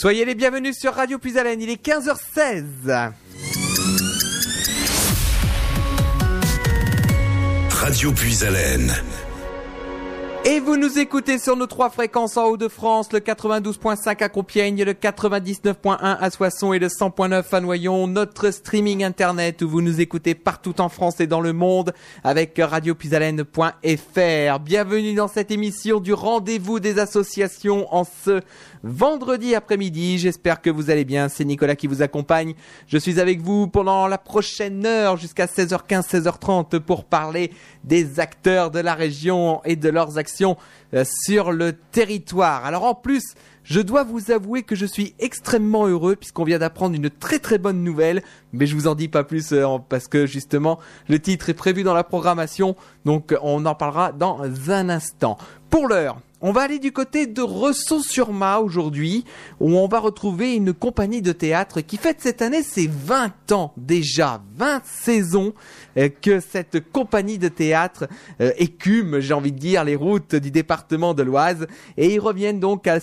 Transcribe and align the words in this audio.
Soyez 0.00 0.24
les 0.24 0.34
bienvenus 0.34 0.78
sur 0.78 0.94
Radio 0.94 1.18
Plus 1.18 1.36
Haleine, 1.36 1.60
il 1.60 1.68
est 1.68 1.84
15h16. 1.84 3.12
Radio 7.68 8.10
Puis 8.12 8.42
Haleine. 8.42 8.94
Et 10.46 10.58
vous 10.58 10.78
nous 10.78 10.98
écoutez 10.98 11.38
sur 11.38 11.54
nos 11.54 11.66
trois 11.66 11.90
fréquences 11.90 12.38
en 12.38 12.46
Haut-de-France, 12.46 13.12
le 13.12 13.18
92.5 13.18 14.22
à 14.22 14.30
Compiègne, 14.30 14.84
le 14.84 14.94
99.1 14.94 15.98
à 16.00 16.30
Soissons 16.30 16.72
et 16.72 16.78
le 16.78 16.86
100.9 16.86 17.44
à 17.52 17.60
Noyon, 17.60 18.06
notre 18.06 18.50
streaming 18.50 19.04
internet 19.04 19.60
où 19.60 19.68
vous 19.68 19.82
nous 19.82 20.00
écoutez 20.00 20.34
partout 20.34 20.80
en 20.80 20.88
France 20.88 21.20
et 21.20 21.26
dans 21.26 21.42
le 21.42 21.52
monde 21.52 21.92
avec 22.24 22.58
radiopuisalène.fr. 22.58 24.58
Bienvenue 24.60 25.12
dans 25.12 25.28
cette 25.28 25.50
émission 25.50 26.00
du 26.00 26.14
rendez-vous 26.14 26.80
des 26.80 26.98
associations 26.98 27.94
en 27.94 28.04
ce 28.04 28.40
vendredi 28.82 29.54
après-midi. 29.54 30.18
J'espère 30.18 30.60
que 30.60 30.70
vous 30.70 30.90
allez 30.90 31.04
bien. 31.04 31.28
C'est 31.28 31.44
Nicolas 31.44 31.76
qui 31.76 31.86
vous 31.86 32.02
accompagne. 32.02 32.54
Je 32.86 32.98
suis 32.98 33.20
avec 33.20 33.40
vous 33.40 33.66
pendant 33.66 34.06
la 34.06 34.18
prochaine 34.18 34.86
heure 34.86 35.16
jusqu'à 35.16 35.46
16h15, 35.46 36.08
16h30 36.08 36.80
pour 36.80 37.04
parler 37.04 37.52
des 37.84 38.20
acteurs 38.20 38.70
de 38.70 38.78
la 38.78 38.94
région 38.94 39.60
et 39.64 39.76
de 39.76 39.88
leurs 39.88 40.18
actions 40.18 40.56
euh, 40.94 41.04
sur 41.24 41.52
le 41.52 41.72
territoire. 41.72 42.64
Alors 42.64 42.84
en 42.84 42.94
plus, 42.94 43.34
je 43.62 43.80
dois 43.80 44.04
vous 44.04 44.30
avouer 44.30 44.62
que 44.62 44.74
je 44.74 44.86
suis 44.86 45.14
extrêmement 45.18 45.86
heureux 45.86 46.16
puisqu'on 46.16 46.44
vient 46.44 46.58
d'apprendre 46.58 46.96
une 46.96 47.10
très 47.10 47.38
très 47.38 47.58
bonne 47.58 47.84
nouvelle, 47.84 48.22
mais 48.52 48.66
je 48.66 48.74
vous 48.74 48.88
en 48.88 48.94
dis 48.94 49.08
pas 49.08 49.24
plus 49.24 49.52
euh, 49.52 49.78
parce 49.88 50.08
que 50.08 50.26
justement 50.26 50.78
le 51.08 51.18
titre 51.18 51.50
est 51.50 51.54
prévu 51.54 51.82
dans 51.82 51.94
la 51.94 52.04
programmation, 52.04 52.76
donc 53.04 53.34
on 53.42 53.66
en 53.66 53.74
parlera 53.74 54.12
dans 54.12 54.42
un 54.70 54.88
instant. 54.88 55.36
Pour 55.68 55.86
l'heure, 55.86 56.20
on 56.42 56.52
va 56.52 56.62
aller 56.62 56.78
du 56.78 56.92
côté 56.92 57.26
de 57.26 57.42
Ressons-sur-Ma 57.42 58.58
aujourd'hui, 58.58 59.24
où 59.60 59.76
on 59.76 59.88
va 59.88 59.98
retrouver 59.98 60.54
une 60.54 60.72
compagnie 60.72 61.22
de 61.22 61.32
théâtre 61.32 61.80
qui 61.80 61.96
fête 61.96 62.20
cette 62.20 62.40
année 62.42 62.62
ses 62.62 62.86
20 62.86 63.52
ans 63.52 63.72
déjà, 63.76 64.42
20 64.56 64.82
saisons 64.84 65.52
euh, 65.96 66.08
que 66.08 66.40
cette 66.40 66.90
compagnie 66.90 67.38
de 67.38 67.48
théâtre 67.48 68.08
euh, 68.40 68.52
écume, 68.56 69.20
j'ai 69.20 69.34
envie 69.34 69.52
de 69.52 69.58
dire, 69.58 69.84
les 69.84 69.96
routes 69.96 70.34
du 70.34 70.50
département 70.50 71.12
de 71.12 71.22
l'Oise. 71.22 71.66
Et 71.96 72.14
ils 72.14 72.20
reviennent 72.20 72.60
donc 72.60 72.86
à, 72.86 72.98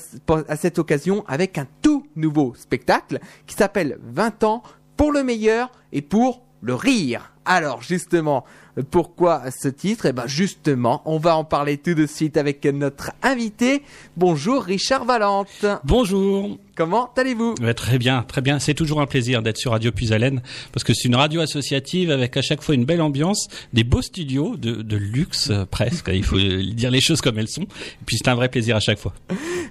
à 0.48 0.56
cette 0.56 0.80
occasion 0.80 1.24
avec 1.28 1.58
un 1.58 1.68
tout 1.82 2.08
nouveau 2.16 2.54
spectacle 2.56 3.20
qui 3.46 3.56
s'appelle 3.56 4.00
20 4.04 4.44
ans 4.44 4.64
pour 4.96 5.12
le 5.12 5.24
meilleur 5.24 5.72
et 5.92 6.02
pour 6.02 6.44
le 6.62 6.74
rire. 6.74 7.34
Alors 7.46 7.82
justement, 7.82 8.44
pourquoi 8.84 9.44
ce 9.52 9.68
titre 9.68 10.06
Eh 10.06 10.14
ben 10.14 10.28
justement, 10.28 11.02
on 11.06 11.18
va 11.18 11.36
en 11.36 11.44
parler 11.44 11.78
tout 11.78 11.94
de 11.94 12.06
suite 12.06 12.38
avec 12.38 12.66
notre 12.66 13.12
invité. 13.24 13.84
Bonjour 14.16 14.64
Richard 14.64 15.06
Valente. 15.06 15.66
Bonjour. 15.84 16.58
Comment 16.78 17.10
allez-vous 17.18 17.56
Très 17.76 17.98
bien, 17.98 18.22
très 18.22 18.42
bien. 18.42 18.60
C'est 18.60 18.76
toujours 18.76 19.02
un 19.02 19.08
plaisir 19.08 19.42
d'être 19.42 19.58
sur 19.58 19.72
Radio 19.72 19.92
Puisalène 19.92 20.44
parce 20.72 20.84
que 20.84 20.94
c'est 20.94 21.08
une 21.08 21.16
radio 21.16 21.42
associative 21.42 22.12
avec 22.12 22.38
à 22.38 22.44
chaque 22.44 22.62
fois 22.62 22.76
une 22.76 22.86
belle 22.86 23.02
ambiance, 23.02 23.48
des 23.74 23.84
beaux 23.84 24.04
studios 24.04 24.58
de, 24.58 24.96
luxe 24.96 25.50
euh, 25.50 25.66
presque. 25.66 26.12
Il 26.14 26.24
faut 26.24 26.38
dire 26.76 26.92
les 26.92 27.02
choses 27.02 27.22
comme 27.22 27.40
elles 27.40 27.48
sont. 27.48 27.64
Et 27.64 28.06
puis 28.06 28.18
c'est 28.18 28.30
un 28.30 28.36
vrai 28.36 28.48
plaisir 28.50 28.76
à 28.76 28.80
chaque 28.80 29.00
fois. 29.00 29.16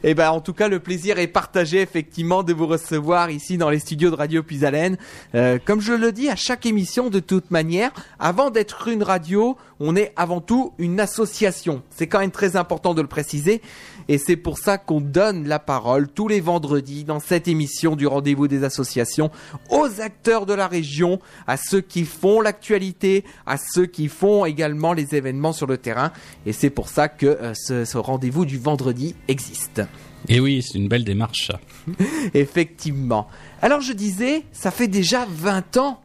Eh 0.03 0.15
ben 0.15 0.31
en 0.31 0.41
tout 0.41 0.53
cas, 0.53 0.67
le 0.67 0.81
plaisir 0.81 1.21
est 1.21 1.29
partagé 1.29 1.81
effectivement 1.81 2.43
de 2.43 2.53
vous 2.53 2.67
recevoir 2.67 3.31
ici 3.31 3.57
dans 3.57 3.71
les 3.71 3.79
studios 3.79 4.11
de 4.11 4.17
Radio 4.17 4.43
Puisalène. 4.43 4.97
Euh, 5.37 5.61
comme 5.65 5.81
je 5.81 5.93
le 5.93 6.11
dis 6.11 6.29
à 6.29 6.35
chaque 6.35 6.67
émission, 6.67 7.09
de 7.09 7.21
toute 7.21 7.53
manière, 7.53 7.93
avant 8.19 8.51
d'être 8.51 8.89
une 8.89 9.05
radio, 9.05 9.57
on 9.79 9.95
est 9.95 10.13
avant 10.17 10.41
tout 10.41 10.73
une 10.79 10.99
association. 10.99 11.83
C'est 11.91 12.09
quand 12.09 12.19
même 12.19 12.33
très 12.33 12.57
important 12.57 12.95
de 12.95 13.03
le 13.03 13.09
préciser. 13.09 13.63
Et 14.09 14.19
c'est 14.19 14.37
pour 14.37 14.59
ça 14.59 14.79
qu'on 14.79 15.01
donne 15.01 15.49
la 15.49 15.59
parole 15.59 16.09
tous 16.09 16.29
les 16.29 16.41
vendredis 16.41 16.96
dans 17.05 17.21
cette 17.21 17.49
émission 17.49 17.97
du 17.97 18.07
rendez-vous 18.07 18.49
des 18.49 18.65
associations 18.65 19.31
aux 19.71 20.01
acteurs 20.01 20.47
de 20.47 20.55
la 20.55 20.69
région, 20.69 21.21
à 21.47 21.57
ceux 21.57 21.81
qui 21.81 22.05
font 22.05 22.41
l'actualité, 22.41 23.25
à 23.47 23.57
ceux 23.57 23.87
qui 23.87 24.09
font 24.09 24.45
également 24.45 24.93
les 24.93 25.15
événements 25.15 25.53
sur 25.53 25.67
le 25.67 25.79
terrain. 25.79 26.13
Et 26.45 26.53
c'est 26.53 26.71
pour 26.71 26.89
ça 26.89 27.09
que 27.09 27.27
euh, 27.27 27.53
ce, 27.55 27.85
ce 27.85 27.99
rendez-vous 27.99 28.45
du 28.45 28.59
vendredi 28.59 29.15
existe. 29.29 29.83
Et 30.29 30.41
oui, 30.41 30.63
c'est 30.63 30.79
une 30.79 30.89
belle 30.89 31.05
démarche. 31.05 31.53
Effectivement. 32.35 33.29
Alors 33.63 33.81
je 33.81 33.93
disais, 33.93 34.45
ça 34.53 34.71
fait 34.71 34.89
déjà 34.89 35.27
20 35.29 35.77
ans 35.77 36.01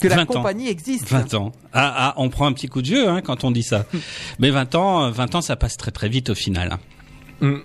que 0.00 0.08
la 0.08 0.24
compagnie 0.24 0.68
existe. 0.68 1.08
20 1.08 1.34
ans. 1.34 1.52
Ah, 1.72 1.94
ah, 1.96 2.14
on 2.16 2.30
prend 2.30 2.46
un 2.46 2.52
petit 2.52 2.68
coup 2.68 2.80
de 2.80 2.86
jeu 2.86 3.08
hein, 3.08 3.20
quand 3.22 3.44
on 3.44 3.50
dit 3.50 3.62
ça. 3.62 3.84
Mais 4.38 4.50
20 4.50 4.74
ans, 4.74 5.10
20 5.10 5.34
ans, 5.36 5.40
ça 5.42 5.56
passe 5.56 5.76
très 5.76 5.90
très 5.90 6.08
vite 6.08 6.30
au 6.30 6.34
final. 6.34 6.78
Mm. 7.40 7.58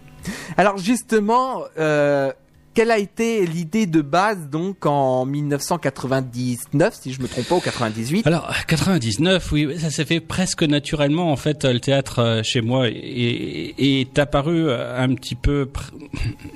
Alors 0.58 0.78
justement, 0.78 1.64
euh, 1.80 2.32
quelle 2.76 2.92
a 2.92 3.00
été 3.00 3.46
l'idée 3.46 3.86
de 3.86 4.02
base 4.02 4.50
donc 4.50 4.86
en 4.86 5.26
1999 5.26 6.94
si 7.02 7.14
je 7.14 7.22
me 7.22 7.28
trompe 7.28 7.48
pas 7.48 7.56
ou 7.56 7.62
98 7.62 8.28
Alors 8.28 8.54
99 8.68 9.52
oui 9.54 9.80
ça 9.80 9.90
s'est 9.90 10.04
fait 10.04 10.20
presque 10.20 10.62
naturellement 10.62 11.32
en 11.32 11.38
fait 11.38 11.64
le 11.64 11.80
théâtre 11.80 12.20
euh, 12.20 12.44
chez 12.44 12.60
moi 12.60 12.90
est, 12.90 14.20
apparu 14.20 14.68
euh, 14.68 15.02
un 15.02 15.16
petit 15.16 15.36
peu 15.36 15.70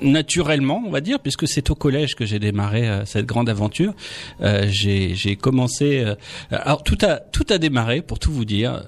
naturellement 0.02 0.82
on 0.86 0.90
va 0.90 1.00
dire 1.00 1.20
puisque 1.20 1.48
c'est 1.48 1.70
au 1.70 1.74
collège 1.74 2.14
que 2.14 2.26
j'ai 2.26 2.38
démarré 2.38 2.86
euh, 2.86 3.04
cette 3.06 3.26
grande 3.26 3.48
aventure. 3.48 3.94
J'ai 4.40 5.36
commencé 5.40 6.04
alors 6.50 6.82
tout 6.82 6.98
a 7.02 7.16
tout 7.16 7.46
a 7.48 7.56
démarré 7.56 8.02
pour 8.02 8.18
tout 8.18 8.30
vous 8.30 8.44
dire 8.44 8.84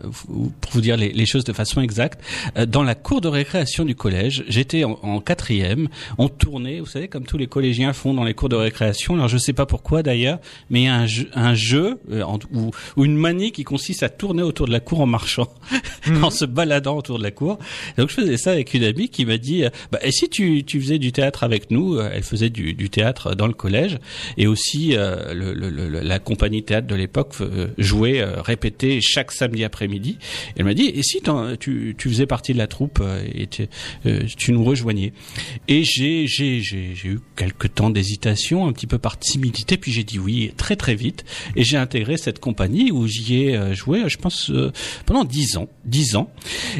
pour 0.60 0.72
vous 0.72 0.81
dire 0.82 0.99
les, 0.99 1.12
les 1.12 1.26
choses 1.26 1.44
de 1.44 1.53
façon 1.54 1.81
exacte 1.81 2.22
dans 2.69 2.82
la 2.82 2.94
cour 2.94 3.22
de 3.22 3.28
récréation 3.28 3.87
du 3.87 3.94
collège. 3.94 4.44
J'étais 4.49 4.84
en, 4.84 4.99
en 5.03 5.20
quatrième 5.20 5.88
on 6.19 6.28
tournait 6.28 6.81
vous 6.81 6.87
savez 6.87 7.09
comme 7.09 7.22
tous 7.25 7.38
les 7.38 7.47
collégiens 7.47 7.93
font 7.93 8.15
dans 8.15 8.25
les 8.25 8.34
cours 8.34 8.49
de 8.49 8.56
récréation. 8.56 9.15
Alors 9.15 9.28
je 9.28 9.38
sais 9.38 9.53
pas 9.53 9.66
pourquoi 9.66 10.03
d'ailleurs, 10.03 10.38
mais 10.71 10.83
il 10.83 10.84
y 10.84 10.88
a 10.88 10.94
un 10.94 11.06
jeu, 11.06 11.28
un 11.34 11.55
jeu 11.55 11.99
euh, 12.10 12.25
ou, 12.53 12.71
ou, 12.97 13.05
une 13.05 13.16
manie 13.16 13.53
qui 13.53 13.65
consiste 13.65 14.03
à 14.03 14.09
tourner 14.09 14.43
autour 14.43 14.66
de 14.66 14.72
la 14.72 14.81
cour 14.81 15.00
en 15.00 15.06
marchant, 15.06 15.49
mhm. 16.06 16.25
en 16.25 16.31
se 16.31 16.44
baladant 16.44 16.97
autour 16.97 17.19
de 17.19 17.22
la 17.22 17.31
cour. 17.31 17.59
donc 17.97 18.09
je 18.11 18.15
faisais 18.15 18.37
ça 18.37 18.53
avec 18.53 18.75
une 18.75 18.84
amie 18.84 19.09
qui 19.09 19.25
m'a 19.25 19.38
dit, 19.38 19.65
euh, 19.65 19.71
bah, 19.91 19.99
et 20.03 20.12
si 20.12 20.28
tu, 20.28 20.65
tu 20.65 20.81
faisais 20.81 20.99
du 20.99 21.12
théâtre 21.12 21.44
avec 21.44 21.71
nous 21.71 21.97
euh, 21.97 22.11
Elle 22.12 22.22
faisait 22.22 22.50
du, 22.50 22.75
du 22.75 22.91
théâtre 22.91 23.34
dans 23.34 23.47
le 23.47 23.53
collège 23.53 23.99
et 24.37 24.47
aussi 24.47 24.94
le, 24.94 25.53
le, 25.53 25.71
la 25.88 26.19
compagnie 26.19 26.62
théâtre 26.62 26.87
de 26.87 26.94
l'époque 26.94 27.34
jouait, 27.78 28.25
répétait 28.25 29.00
chaque 29.00 29.32
samedi 29.32 29.65
après-midi. 29.65 30.19
Elle 30.56 30.65
m'a 30.65 30.75
dit, 30.75 30.87
et 30.87 31.03
si 31.03 31.21
tu, 31.59 31.94
tu 31.97 32.09
faisais 32.09 32.27
partie 32.27 32.53
de 32.53 32.59
la 32.59 32.66
troupe 32.66 33.03
et 33.34 33.47
tu, 33.47 33.69
tu 34.37 34.53
nous 34.53 34.65
rejoignais 34.65 35.12
Et 35.69 35.84
j'ai 35.84 36.27
j'ai 36.27 36.61
j'ai 36.61 36.94
eu 37.05 37.12
quelques 37.37 37.75
temps 37.75 37.91
d'hésitation, 37.91 38.67
un 38.67 38.73
petit 38.73 38.87
peu 38.87 38.99
par 38.99 39.19
timidité, 39.19 39.77
puis 39.77 39.93
j'ai 39.93 40.05
dit 40.05 40.19
oui 40.19 40.53
très 40.56 40.77
très 40.77 40.95
vite 40.95 41.25
et 41.56 41.65
j'ai 41.65 41.77
intégré 41.77 42.17
cette 42.17 42.39
compagnie 42.39 42.91
où 42.91 43.06
j'y 43.06 43.45
ai 43.45 43.56
euh, 43.56 43.75
joué, 43.75 44.03
je 44.09 44.17
pense 44.17 44.50
euh, 44.50 44.73
pendant 45.06 45.25
dix 45.25 45.56
ans, 45.56 45.69
dix 45.84 46.17
ans. 46.17 46.31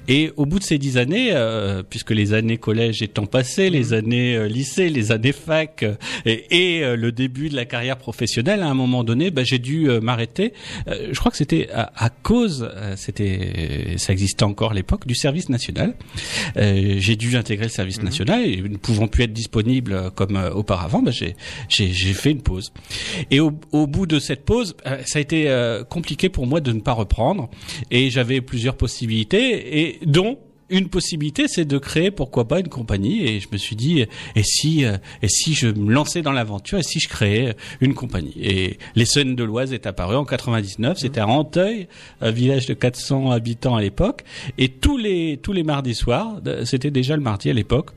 Et 0.09 0.33
au 0.37 0.47
bout 0.47 0.59
de 0.59 0.65
ces 0.65 0.79
dix 0.79 0.99
années, 0.99 1.31
euh, 1.33 1.83
puisque 1.83 2.11
les 2.11 2.33
années 2.33 2.59
collège 2.59 3.03
étant 3.03 3.27
passées, 3.27 3.71
les 3.71 3.91
mmh. 3.91 3.95
années 3.95 4.49
lycée, 4.49 4.89
les 4.89 5.13
années 5.13 5.33
fac 5.33 5.85
et, 6.25 6.83
le 6.83 7.11
début 7.11 7.49
de 7.49 7.57
la 7.57 7.65
carrière 7.65 7.99
professionnelle, 7.99 8.63
à 8.63 8.69
un 8.69 8.75
moment 8.75 9.05
donné, 9.05 9.31
bah, 9.31 9.45
j'ai 9.45 9.59
dû 9.59 9.89
m'arrêter. 10.01 10.53
je 10.87 11.19
crois 11.19 11.31
que 11.31 11.37
c'était 11.37 11.69
à, 11.73 12.11
cause, 12.11 12.71
c'était, 12.97 13.95
ça 13.97 14.13
existait 14.13 14.45
encore 14.45 14.73
à 14.73 14.75
l'époque, 14.75 15.07
du 15.07 15.15
service 15.15 15.49
national. 15.49 15.95
j'ai 16.57 17.17
dû 17.17 17.37
intégrer 17.37 17.67
le 17.67 17.71
service 17.71 18.01
mmh. 18.01 18.05
national 18.05 18.47
et 18.47 18.63
ne 18.63 18.77
pouvant 18.77 19.09
plus 19.09 19.25
être 19.25 19.33
disponible 19.33 20.11
comme 20.15 20.22
euh, 20.31 20.51
auparavant, 20.51 21.03
bah, 21.03 21.11
j'ai 21.11 21.95
fait 22.15 22.31
une 22.31 22.43
pause. 22.43 22.73
Et 23.31 23.41
au, 23.41 23.53
au, 23.73 23.87
bout 23.87 24.07
de 24.07 24.19
cette 24.19 24.45
pause, 24.45 24.77
euh, 24.87 24.99
ça 25.05 25.19
a 25.19 25.23
été 25.23 25.49
euh, 25.49 25.85
compliqué 25.85 26.29
pour 26.29 26.47
moi 26.47 26.61
de 26.61 26.73
ne 26.73 26.81
pas 26.81 26.93
reprendre. 26.93 27.51
Et 27.91 28.11
j'avais 28.11 28.41
plusieurs 28.41 28.77
possibilités, 28.77 29.81
et 29.81 29.99
dont 30.07 30.39
une 30.71 30.89
possibilité, 30.89 31.49
c'est 31.49 31.67
de 31.67 31.77
créer, 31.77 32.11
pourquoi 32.11 32.49
pas, 32.49 32.61
une 32.61 32.69
compagnie. 32.69 33.27
Et 33.27 33.41
je 33.41 33.49
me 33.53 33.59
suis 33.59 33.77
dit, 33.77 34.07
et 34.35 34.43
si, 34.43 34.85
et 34.85 35.29
si 35.29 35.53
je 35.53 35.69
me 35.69 35.93
lançais 35.93 36.23
dans 36.23 36.33
l'aventure, 36.33 36.79
et 36.79 36.83
si 36.83 36.99
je 36.99 37.09
créais 37.09 37.55
une 37.83 37.93
compagnie. 37.93 38.33
Et 38.41 38.79
les 38.95 39.05
Semaines 39.05 39.37
de 39.37 39.45
l'Oise 39.45 39.75
est 39.75 39.87
apparu 39.87 40.17
en 40.17 40.25
99. 40.25 40.97
C'était 40.97 41.21
à 41.21 41.27
Renteuil, 41.27 41.89
un 42.23 42.31
village 42.31 42.65
de 42.65 42.73
400 42.73 43.33
habitants 43.33 43.77
à 43.77 43.83
l'époque. 43.83 44.25
Et 44.57 44.71
tous 44.71 44.97
les 44.97 45.39
tous 45.43 45.53
les 45.53 45.63
mardis 45.63 45.95
soirs, 45.95 46.41
c'était 46.65 46.91
déjà 46.91 47.17
le 47.17 47.23
mardi 47.23 47.51
à 47.51 47.53
l'époque 47.53 47.91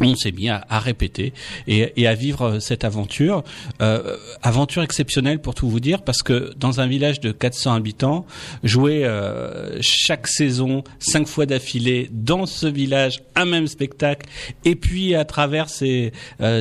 on 0.00 0.16
s'est 0.16 0.32
mis 0.32 0.48
à, 0.48 0.64
répéter 0.78 1.32
et, 1.66 2.06
à 2.06 2.14
vivre 2.14 2.42
euh, 2.42 2.60
cette 2.60 2.84
aventure, 2.84 3.44
euh, 3.80 4.16
aventure 4.42 4.82
exceptionnelle 4.82 5.40
pour 5.40 5.54
tout 5.54 5.68
vous 5.68 5.80
dire, 5.80 6.02
parce 6.02 6.22
que 6.22 6.52
dans 6.56 6.80
un 6.80 6.86
village 6.86 7.20
de 7.20 7.32
400 7.32 7.74
habitants, 7.74 8.26
jouer 8.62 9.04
euh, 9.04 9.78
chaque 9.80 10.26
saison 10.26 10.82
cinq 10.98 11.26
fois 11.26 11.46
d'affilée 11.46 12.08
dans 12.12 12.46
ce 12.46 12.66
village 12.66 13.22
un 13.34 13.44
même 13.44 13.66
spectacle, 13.66 14.28
et 14.64 14.74
puis 14.74 15.14
à 15.14 15.24
travers 15.24 15.68
ces, 15.68 16.12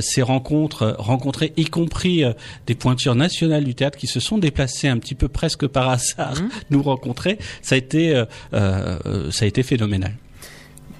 ces 0.01 0.21
rencontres, 0.21 0.95
rencontrer 0.97 1.53
y 1.57 1.65
compris 1.65 2.23
des 2.67 2.75
pointures 2.75 3.15
nationales 3.15 3.63
du 3.63 3.75
théâtre 3.75 3.97
qui 3.97 4.07
se 4.07 4.19
sont 4.19 4.37
déplacées 4.37 4.87
un 4.87 4.97
petit 4.97 5.15
peu 5.15 5.27
presque 5.27 5.67
par 5.67 5.89
hasard, 5.89 6.33
mmh. 6.41 6.49
nous 6.69 6.83
rencontrer, 6.83 7.37
ça 7.61 7.75
a 7.75 7.77
été 7.77 8.23
ça 8.51 9.45
a 9.45 9.45
été 9.45 9.63
phénoménal. 9.63 10.13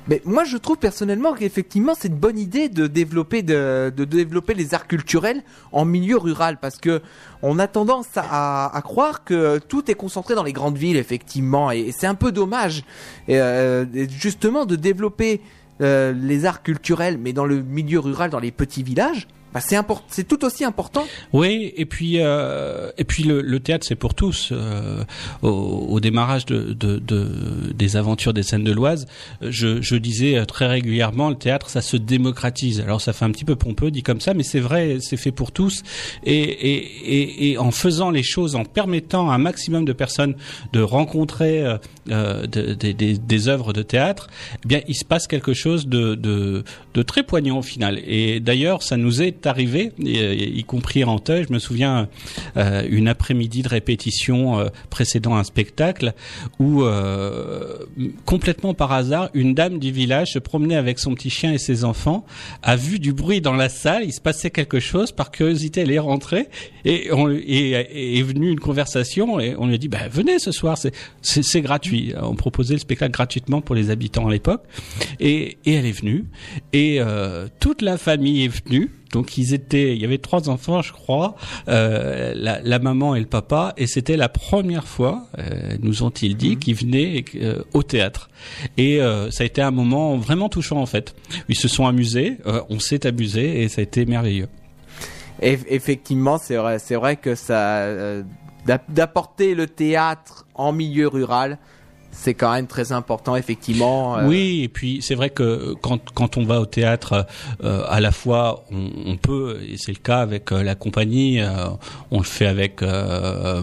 Mais 0.07 0.21
moi, 0.25 0.43
je 0.43 0.57
trouve 0.57 0.77
personnellement 0.77 1.33
qu'effectivement, 1.33 1.93
c'est 1.97 2.07
une 2.07 2.15
bonne 2.15 2.39
idée 2.39 2.69
de 2.69 2.87
développer 2.87 3.43
de, 3.43 3.89
développer 3.89 4.53
les 4.53 4.73
arts 4.73 4.87
culturels 4.87 5.43
en 5.71 5.85
milieu 5.85 6.17
rural, 6.17 6.57
parce 6.59 6.77
que 6.77 7.01
on 7.41 7.59
a 7.59 7.67
tendance 7.67 8.07
à, 8.15 8.81
croire 8.83 9.23
que 9.23 9.59
tout 9.59 9.89
est 9.91 9.95
concentré 9.95 10.35
dans 10.35 10.43
les 10.43 10.53
grandes 10.53 10.77
villes, 10.77 10.97
effectivement, 10.97 11.71
et, 11.71 11.91
c'est 11.91 12.07
un 12.07 12.15
peu 12.15 12.31
dommage, 12.31 12.83
euh, 13.29 13.85
justement, 14.09 14.65
de 14.65 14.75
développer 14.75 15.41
euh, 15.81 16.13
les 16.13 16.45
arts 16.45 16.63
culturels, 16.63 17.17
mais 17.17 17.33
dans 17.33 17.45
le 17.45 17.61
milieu 17.61 17.99
rural, 17.99 18.29
dans 18.29 18.39
les 18.39 18.51
petits 18.51 18.83
villages 18.83 19.27
bah 19.53 19.59
c'est 19.59 19.75
important, 19.75 20.05
c'est 20.09 20.27
tout 20.27 20.45
aussi 20.45 20.63
important. 20.63 21.05
Oui, 21.33 21.73
et 21.75 21.85
puis 21.85 22.19
euh, 22.19 22.91
et 22.97 23.03
puis 23.03 23.23
le, 23.23 23.41
le 23.41 23.59
théâtre 23.59 23.85
c'est 23.85 23.95
pour 23.95 24.13
tous. 24.13 24.49
Euh, 24.51 25.03
au, 25.41 25.49
au, 25.49 25.99
démarrage 25.99 26.45
de, 26.45 26.73
de, 26.73 26.99
de, 26.99 27.73
des 27.73 27.97
aventures 27.97 28.33
des 28.33 28.43
scènes 28.43 28.63
de 28.63 28.71
l'Oise, 28.71 29.07
je, 29.41 29.81
je 29.81 29.95
disais 29.95 30.37
euh, 30.37 30.45
très 30.45 30.67
régulièrement 30.67 31.29
le 31.29 31.35
théâtre 31.35 31.69
ça 31.69 31.81
se 31.81 31.97
démocratise. 31.97 32.79
Alors 32.79 33.01
ça 33.01 33.13
fait 33.13 33.25
un 33.25 33.31
petit 33.31 33.43
peu 33.43 33.55
pompeux 33.55 33.91
dit 33.91 34.03
comme 34.03 34.21
ça, 34.21 34.33
mais 34.33 34.43
c'est 34.43 34.59
vrai, 34.59 34.97
c'est 35.01 35.17
fait 35.17 35.31
pour 35.31 35.51
tous. 35.51 35.83
Et, 36.23 36.41
et, 36.41 36.77
et, 37.13 37.51
et, 37.51 37.57
en 37.57 37.71
faisant 37.71 38.09
les 38.09 38.23
choses, 38.23 38.55
en 38.55 38.63
permettant 38.63 39.29
à 39.29 39.35
un 39.35 39.37
maximum 39.37 39.83
de 39.85 39.93
personnes 39.93 40.35
de 40.71 40.81
rencontrer 40.81 41.61
euh, 41.61 41.77
euh 42.09 42.47
des, 42.47 42.93
des, 42.93 43.17
des 43.17 43.47
œuvres 43.47 43.73
de 43.73 43.83
théâtre, 43.83 44.29
eh 44.63 44.67
bien 44.67 44.81
il 44.87 44.95
se 44.95 45.05
passe 45.05 45.27
quelque 45.27 45.53
chose 45.53 45.87
de, 45.87 46.15
de, 46.15 46.63
de 46.93 47.01
très 47.01 47.23
poignant 47.23 47.59
au 47.59 47.61
final. 47.61 47.99
Et 48.05 48.39
d'ailleurs 48.39 48.81
ça 48.81 48.97
nous 48.97 49.21
arrivé, 49.47 49.91
euh, 49.99 50.35
y, 50.35 50.63
compris 50.63 51.03
en. 51.03 51.17
Je 51.27 51.53
me 51.53 51.59
souviens 51.59 52.07
euh, 52.57 52.83
une 52.89 53.07
après-midi 53.07 53.61
de 53.61 53.69
répétition 53.69 54.59
euh, 54.59 54.69
précédant 54.89 55.35
un 55.35 55.43
spectacle 55.43 56.13
où 56.59 56.83
complètement 58.25 58.73
par 58.73 58.91
hasard, 58.91 59.29
une 59.33 59.53
dame 59.53 59.77
du 59.77 59.91
village 59.91 60.33
se 60.33 60.39
promenait 60.39 60.75
avec 60.75 60.99
son 60.99 61.13
petit 61.13 61.29
chien 61.29 61.53
et 61.53 61.57
ses 61.57 61.83
enfants, 61.83 62.25
a 62.63 62.75
vu 62.75 62.99
du 62.99 63.13
bruit 63.13 63.41
dans 63.41 63.53
la 63.53 63.69
salle, 63.69 64.03
il 64.05 64.13
se 64.13 64.21
passait 64.21 64.49
quelque 64.49 64.79
chose, 64.79 65.11
par 65.11 65.31
curiosité 65.31 65.81
elle 65.81 65.91
est 65.91 65.99
rentrée 65.99 66.47
et, 66.85 67.07
est 67.07 68.23
venue 68.23 68.49
une 68.49 68.59
conversation 68.59 69.39
et 69.39 69.55
on 69.57 69.67
lui 69.67 69.75
a 69.75 69.77
dit 69.77 69.89
bah, 69.89 70.07
venez 70.09 70.39
ce 70.39 70.51
soir, 70.51 70.77
c'est 71.21 71.61
gratuit. 71.61 72.13
On 72.21 72.35
proposait 72.35 72.73
le 72.73 72.79
spectacle 72.79 73.11
gratuitement 73.11 73.61
pour 73.61 73.75
les 73.75 73.89
habitants 73.89 74.27
à 74.27 74.31
l'époque 74.31 74.63
et, 75.19 75.57
et, 75.65 75.73
elle 75.73 75.85
est 75.85 75.91
venue 75.91 76.25
et 76.73 76.99
toute 77.59 77.81
la 77.81 77.97
famille 77.97 78.45
est 78.45 78.47
venue 78.47 78.89
donc 79.11 79.37
ils 79.37 79.53
étaient, 79.53 79.93
il 79.95 80.01
y 80.01 80.05
avait 80.05 80.17
trois 80.17 80.49
enfants, 80.49 80.81
je 80.81 80.93
crois, 80.93 81.35
euh, 81.67 82.33
la, 82.35 82.61
la, 82.61 82.79
maman 82.79 83.15
et 83.15 83.19
le 83.19 83.25
papa, 83.25 83.73
et 83.77 83.87
c'était 83.87 84.17
la 84.17 84.29
première 84.29 84.87
fois, 84.87 85.27
euh, 85.37 85.75
nous 85.81 86.03
ont-ils 86.03 86.37
dit, 86.37 86.51
mhm. 86.51 86.59
qu'ils 86.59 86.75
venaient 86.75 87.25
euh, 87.35 87.63
au 87.73 87.83
théâtre. 87.83 88.29
Et 88.77 89.01
euh, 89.01 89.29
ça 89.31 89.43
a 89.43 89.45
été 89.45 89.61
un 89.61 89.71
moment 89.71 90.17
vraiment 90.17 90.49
touchant 90.49 90.77
en 90.77 90.85
fait. 90.85 91.15
Ils 91.49 91.57
se 91.57 91.67
sont 91.67 91.85
amusés, 91.85 92.37
euh, 92.45 92.61
on 92.69 92.79
s'est 92.79 93.05
amusé, 93.05 93.63
et 93.63 93.69
ça 93.69 93.81
a 93.81 93.83
été 93.83 94.05
merveilleux. 94.05 94.47
Et, 95.41 95.57
effectivement, 95.69 96.37
c'est 96.37 96.55
vrai, 96.55 96.79
c'est 96.79 96.95
vrai 96.95 97.15
que 97.17 97.35
ça 97.35 97.87
d'apporter 98.89 99.55
le 99.55 99.65
théâtre 99.65 100.45
en 100.53 100.71
milieu 100.71 101.07
rural, 101.07 101.57
c'est 102.11 102.33
quand 102.33 102.51
même 102.53 102.67
très 102.67 102.91
important 102.91 103.35
effectivement. 103.35 104.17
Euh. 104.17 104.27
Oui, 104.27 104.61
et 104.63 104.67
puis 104.67 104.99
c'est 105.01 105.15
vrai 105.15 105.29
que 105.29 105.73
quand 105.81 105.99
quand 106.13 106.37
on 106.37 106.43
va 106.43 106.59
au 106.59 106.65
théâtre, 106.65 107.25
euh, 107.63 107.83
à 107.87 107.99
la 107.99 108.11
fois 108.11 108.65
on, 108.71 109.17
peut, 109.17 109.59
et 109.67 109.77
c'est 109.77 109.91
le 109.91 109.99
cas 109.99 110.19
avec 110.19 110.51
euh, 110.51 110.63
la 110.63 110.75
compagnie, 110.75 111.39
on 112.11 112.19
le 112.19 112.25
fait 112.25 112.45
avec 112.45 112.81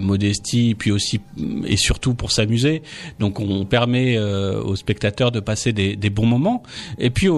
modestie, 0.01 0.75
puis 0.75 0.91
aussi 0.91 1.21
et 1.67 1.77
surtout 1.77 2.15
pour 2.15 2.33
s'amuser. 2.33 2.83
Donc 3.19 3.41
on 3.41 3.65
permet 3.65 4.19
aux 4.19 4.77
spectateurs 4.77 5.31
de 5.31 5.41
passer 5.41 5.73
des, 5.73 6.11
bons 6.11 6.27
moments. 6.27 6.63
Et 6.99 7.11
puis 7.11 7.29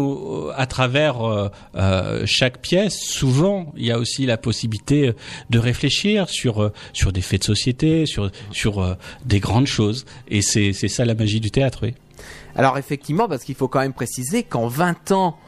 à 0.56 0.66
travers 0.66 1.50
chaque 2.24 2.58
pièce, 2.58 2.98
souvent 3.00 3.72
il 3.76 3.86
y 3.86 3.90
a 3.90 3.98
aussi 3.98 4.26
la 4.26 4.36
possibilité 4.36 5.12
de 5.50 5.58
réfléchir 5.58 6.28
sur 6.28 6.70
sur 6.92 7.12
des 7.12 7.20
faits 7.20 7.40
de 7.40 7.46
société, 7.46 8.06
sur 8.06 8.30
sur 8.52 8.96
des 9.24 9.40
grandes 9.40 9.66
choses. 9.66 10.06
Et 10.28 10.42
c'est 10.42 10.72
c'est 10.72 10.88
la 11.04 11.14
magie 11.14 11.40
du 11.40 11.50
théâtre, 11.50 11.80
oui. 11.82 11.94
Alors 12.54 12.78
effectivement, 12.78 13.28
parce 13.28 13.44
qu'il 13.44 13.54
faut 13.54 13.68
quand 13.68 13.80
même 13.80 13.92
préciser 13.92 14.42
qu'en 14.42 14.68
20 14.68 15.12
ans, 15.12 15.38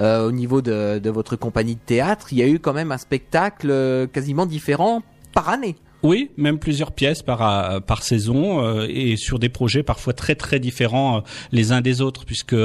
euh, 0.00 0.26
au 0.26 0.32
niveau 0.32 0.62
de, 0.62 0.98
de, 0.98 1.10
votre 1.10 1.36
compagnie 1.36 1.74
de 1.74 1.80
théâtre, 1.80 2.28
il 2.32 2.38
y 2.38 2.42
a 2.42 2.46
eu 2.46 2.58
quand 2.58 2.72
même 2.72 2.92
un 2.92 2.98
spectacle 2.98 3.68
euh, 3.70 4.06
quasiment 4.06 4.46
différent 4.46 5.02
par 5.34 5.48
année. 5.48 5.76
Oui, 6.02 6.30
même 6.36 6.58
plusieurs 6.58 6.90
pièces 6.90 7.22
par 7.22 7.42
euh, 7.42 7.78
par 7.78 8.02
saison 8.02 8.64
euh, 8.64 8.86
et 8.90 9.16
sur 9.16 9.38
des 9.38 9.48
projets 9.48 9.84
parfois 9.84 10.12
très 10.12 10.34
très 10.34 10.58
différents 10.58 11.18
euh, 11.18 11.20
les 11.52 11.70
uns 11.70 11.80
des 11.80 12.00
autres 12.00 12.24
puisque 12.24 12.56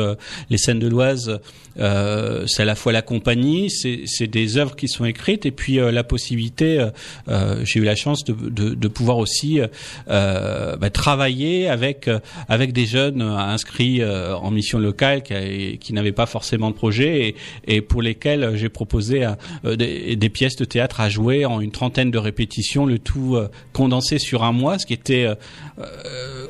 les 0.50 0.58
scènes 0.58 0.80
de 0.80 0.88
l'Oise 0.88 1.40
c'est 1.76 2.64
à 2.64 2.66
la 2.66 2.74
fois 2.74 2.92
la 2.92 3.04
compagnie, 3.04 3.70
c'est 3.70 4.26
des 4.26 4.58
œuvres 4.58 4.76
qui 4.76 4.88
sont 4.88 5.06
écrites 5.06 5.46
et 5.46 5.52
puis 5.52 5.76
la 5.76 6.04
possibilité 6.04 6.84
j'ai 7.28 7.80
eu 7.80 7.84
la 7.84 7.96
chance 7.96 8.24
de, 8.24 8.34
de, 8.34 8.74
de 8.74 8.88
pouvoir 8.88 9.20
aussi 9.20 9.60
bah, 10.08 10.90
travailler 10.92 11.70
avec 11.70 12.10
avec 12.50 12.74
des 12.74 12.88
jeunes 12.88 13.22
inscrits 13.22 14.04
en 14.04 14.50
mission 14.50 14.80
locale 14.80 15.22
qui, 15.22 15.78
qui 15.78 15.94
n'avaient 15.94 16.12
pas 16.12 16.26
forcément 16.26 16.72
de 16.72 16.76
projet 16.76 17.28
et, 17.28 17.76
et 17.76 17.82
pour 17.82 18.02
lesquels 18.02 18.56
j'ai 18.56 18.70
proposé 18.70 19.30
des, 19.64 20.16
des 20.16 20.30
pièces 20.30 20.56
de 20.56 20.66
théâtre 20.66 21.00
à 21.00 21.10
jouer 21.10 21.46
en 21.46 21.62
une 21.62 21.72
trentaine 21.72 22.10
de 22.10 22.18
répétitions 22.18 22.88
le 22.88 22.98
tout 22.98 23.27
euh, 23.36 23.50
condensé 23.74 24.20
sur 24.20 24.44
un 24.44 24.52
mois, 24.52 24.80
ce 24.80 24.86
qui 24.86 24.94
était 24.94 25.26
euh, 25.26 25.36
euh, 25.80 26.48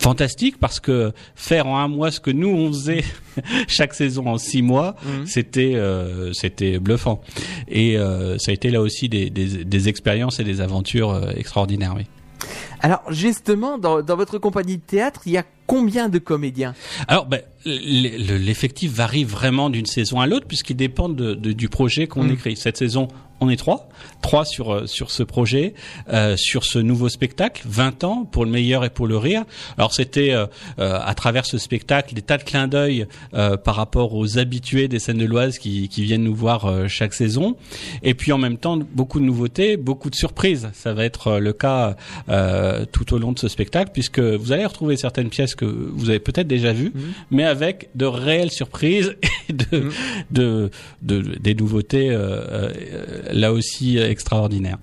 fantastique 0.00 0.58
parce 0.58 0.80
que 0.80 1.12
faire 1.34 1.66
en 1.66 1.78
un 1.78 1.88
mois 1.88 2.10
ce 2.10 2.20
que 2.20 2.30
nous 2.30 2.48
on 2.48 2.68
faisait 2.68 3.04
chaque 3.68 3.94
saison 3.94 4.26
en 4.26 4.38
six 4.38 4.62
mois, 4.62 4.96
mhm. 5.04 5.26
c'était 5.26 5.80
c'était 6.32 6.78
bluffant. 6.78 7.22
Et 7.68 7.96
ça 8.38 8.50
a 8.50 8.52
été 8.52 8.70
là 8.70 8.82
aussi 8.82 9.08
des, 9.08 9.30
des, 9.30 9.88
expériences 9.88 10.38
et 10.38 10.44
des 10.44 10.60
aventures 10.60 11.18
extraordinaires. 11.34 11.94
Oui. 11.96 12.06
Alors 12.80 13.02
justement, 13.10 13.78
dans, 13.78 14.02
dans, 14.02 14.16
votre 14.16 14.38
compagnie 14.38 14.76
de 14.76 14.82
théâtre, 14.82 15.22
il 15.26 15.32
y 15.32 15.38
a 15.38 15.44
combien 15.66 16.08
de 16.08 16.18
comédiens? 16.18 16.74
Alors, 17.08 17.26
ben, 17.26 17.40
l'effectif 17.64 18.92
varie 18.92 19.24
vraiment 19.24 19.70
d'une 19.70 19.86
saison 19.86 20.20
à 20.20 20.26
l'autre 20.26 20.46
puisqu'il 20.46 20.76
dépend 20.76 21.08
de, 21.08 21.34
du 21.34 21.68
projet 21.68 22.06
qu'on 22.06 22.24
mhm. 22.24 22.32
écrit. 22.32 22.56
Cette 22.56 22.76
saison, 22.76 23.08
on 23.40 23.50
est 23.50 23.56
trois, 23.56 23.88
trois 24.22 24.44
sur 24.44 24.72
euh, 24.72 24.86
sur 24.86 25.10
ce 25.10 25.22
projet, 25.22 25.74
euh, 26.12 26.36
sur 26.36 26.64
ce 26.64 26.78
nouveau 26.78 27.08
spectacle, 27.08 27.62
20 27.66 28.04
ans 28.04 28.24
pour 28.24 28.44
le 28.44 28.50
meilleur 28.50 28.84
et 28.84 28.90
pour 28.90 29.06
le 29.06 29.16
rire. 29.16 29.44
Alors 29.76 29.92
c'était 29.92 30.32
euh, 30.32 30.46
euh 30.78 30.96
à 31.06 31.14
travers 31.14 31.44
ce 31.44 31.58
spectacle 31.58 32.14
des 32.14 32.22
tas 32.22 32.38
de 32.38 32.42
clins 32.42 32.68
d'œil 32.68 33.06
euh, 33.34 33.56
par 33.56 33.76
rapport 33.76 34.14
aux 34.14 34.38
habitués 34.38 34.88
des 34.88 34.98
scènes 34.98 35.18
de 35.18 35.24
l'Oise 35.24 35.58
qui, 35.58 35.88
qui 35.88 36.02
viennent 36.02 36.24
nous 36.24 36.34
voir 36.34 36.88
chaque 36.88 37.14
saison, 37.14 37.56
et 38.02 38.14
puis 38.14 38.32
en 38.32 38.38
même 38.38 38.56
temps 38.56 38.78
beaucoup 38.78 39.20
de 39.20 39.24
nouveautés, 39.24 39.76
beaucoup 39.76 40.10
de 40.10 40.14
surprises. 40.14 40.70
Ça 40.72 40.94
va 40.94 41.04
être 41.04 41.38
le 41.38 41.52
cas 41.52 41.96
tout 42.92 43.14
au 43.14 43.18
long 43.18 43.32
de 43.32 43.38
ce 43.38 43.48
spectacle 43.48 43.90
puisque 43.92 44.20
vous 44.20 44.52
allez 44.52 44.64
retrouver 44.64 44.96
certaines 44.96 45.28
pièces 45.28 45.54
que 45.54 45.64
vous 45.64 46.10
avez 46.10 46.18
peut-être 46.18 46.48
déjà 46.48 46.72
vues, 46.72 46.92
mhm. 46.94 47.02
mais 47.30 47.44
avec 47.44 47.90
de 47.94 48.06
réelles 48.06 48.50
surprises 48.50 49.16
et 49.48 49.52
de, 49.52 49.78
mhm. 49.78 49.92
de, 50.30 50.70
de, 51.02 51.20
des 51.38 51.54
nouveautés 51.54 52.10
là 53.32 53.52
aussi 53.52 53.98
euh, 53.98 54.10
extraordinaire. 54.10 54.78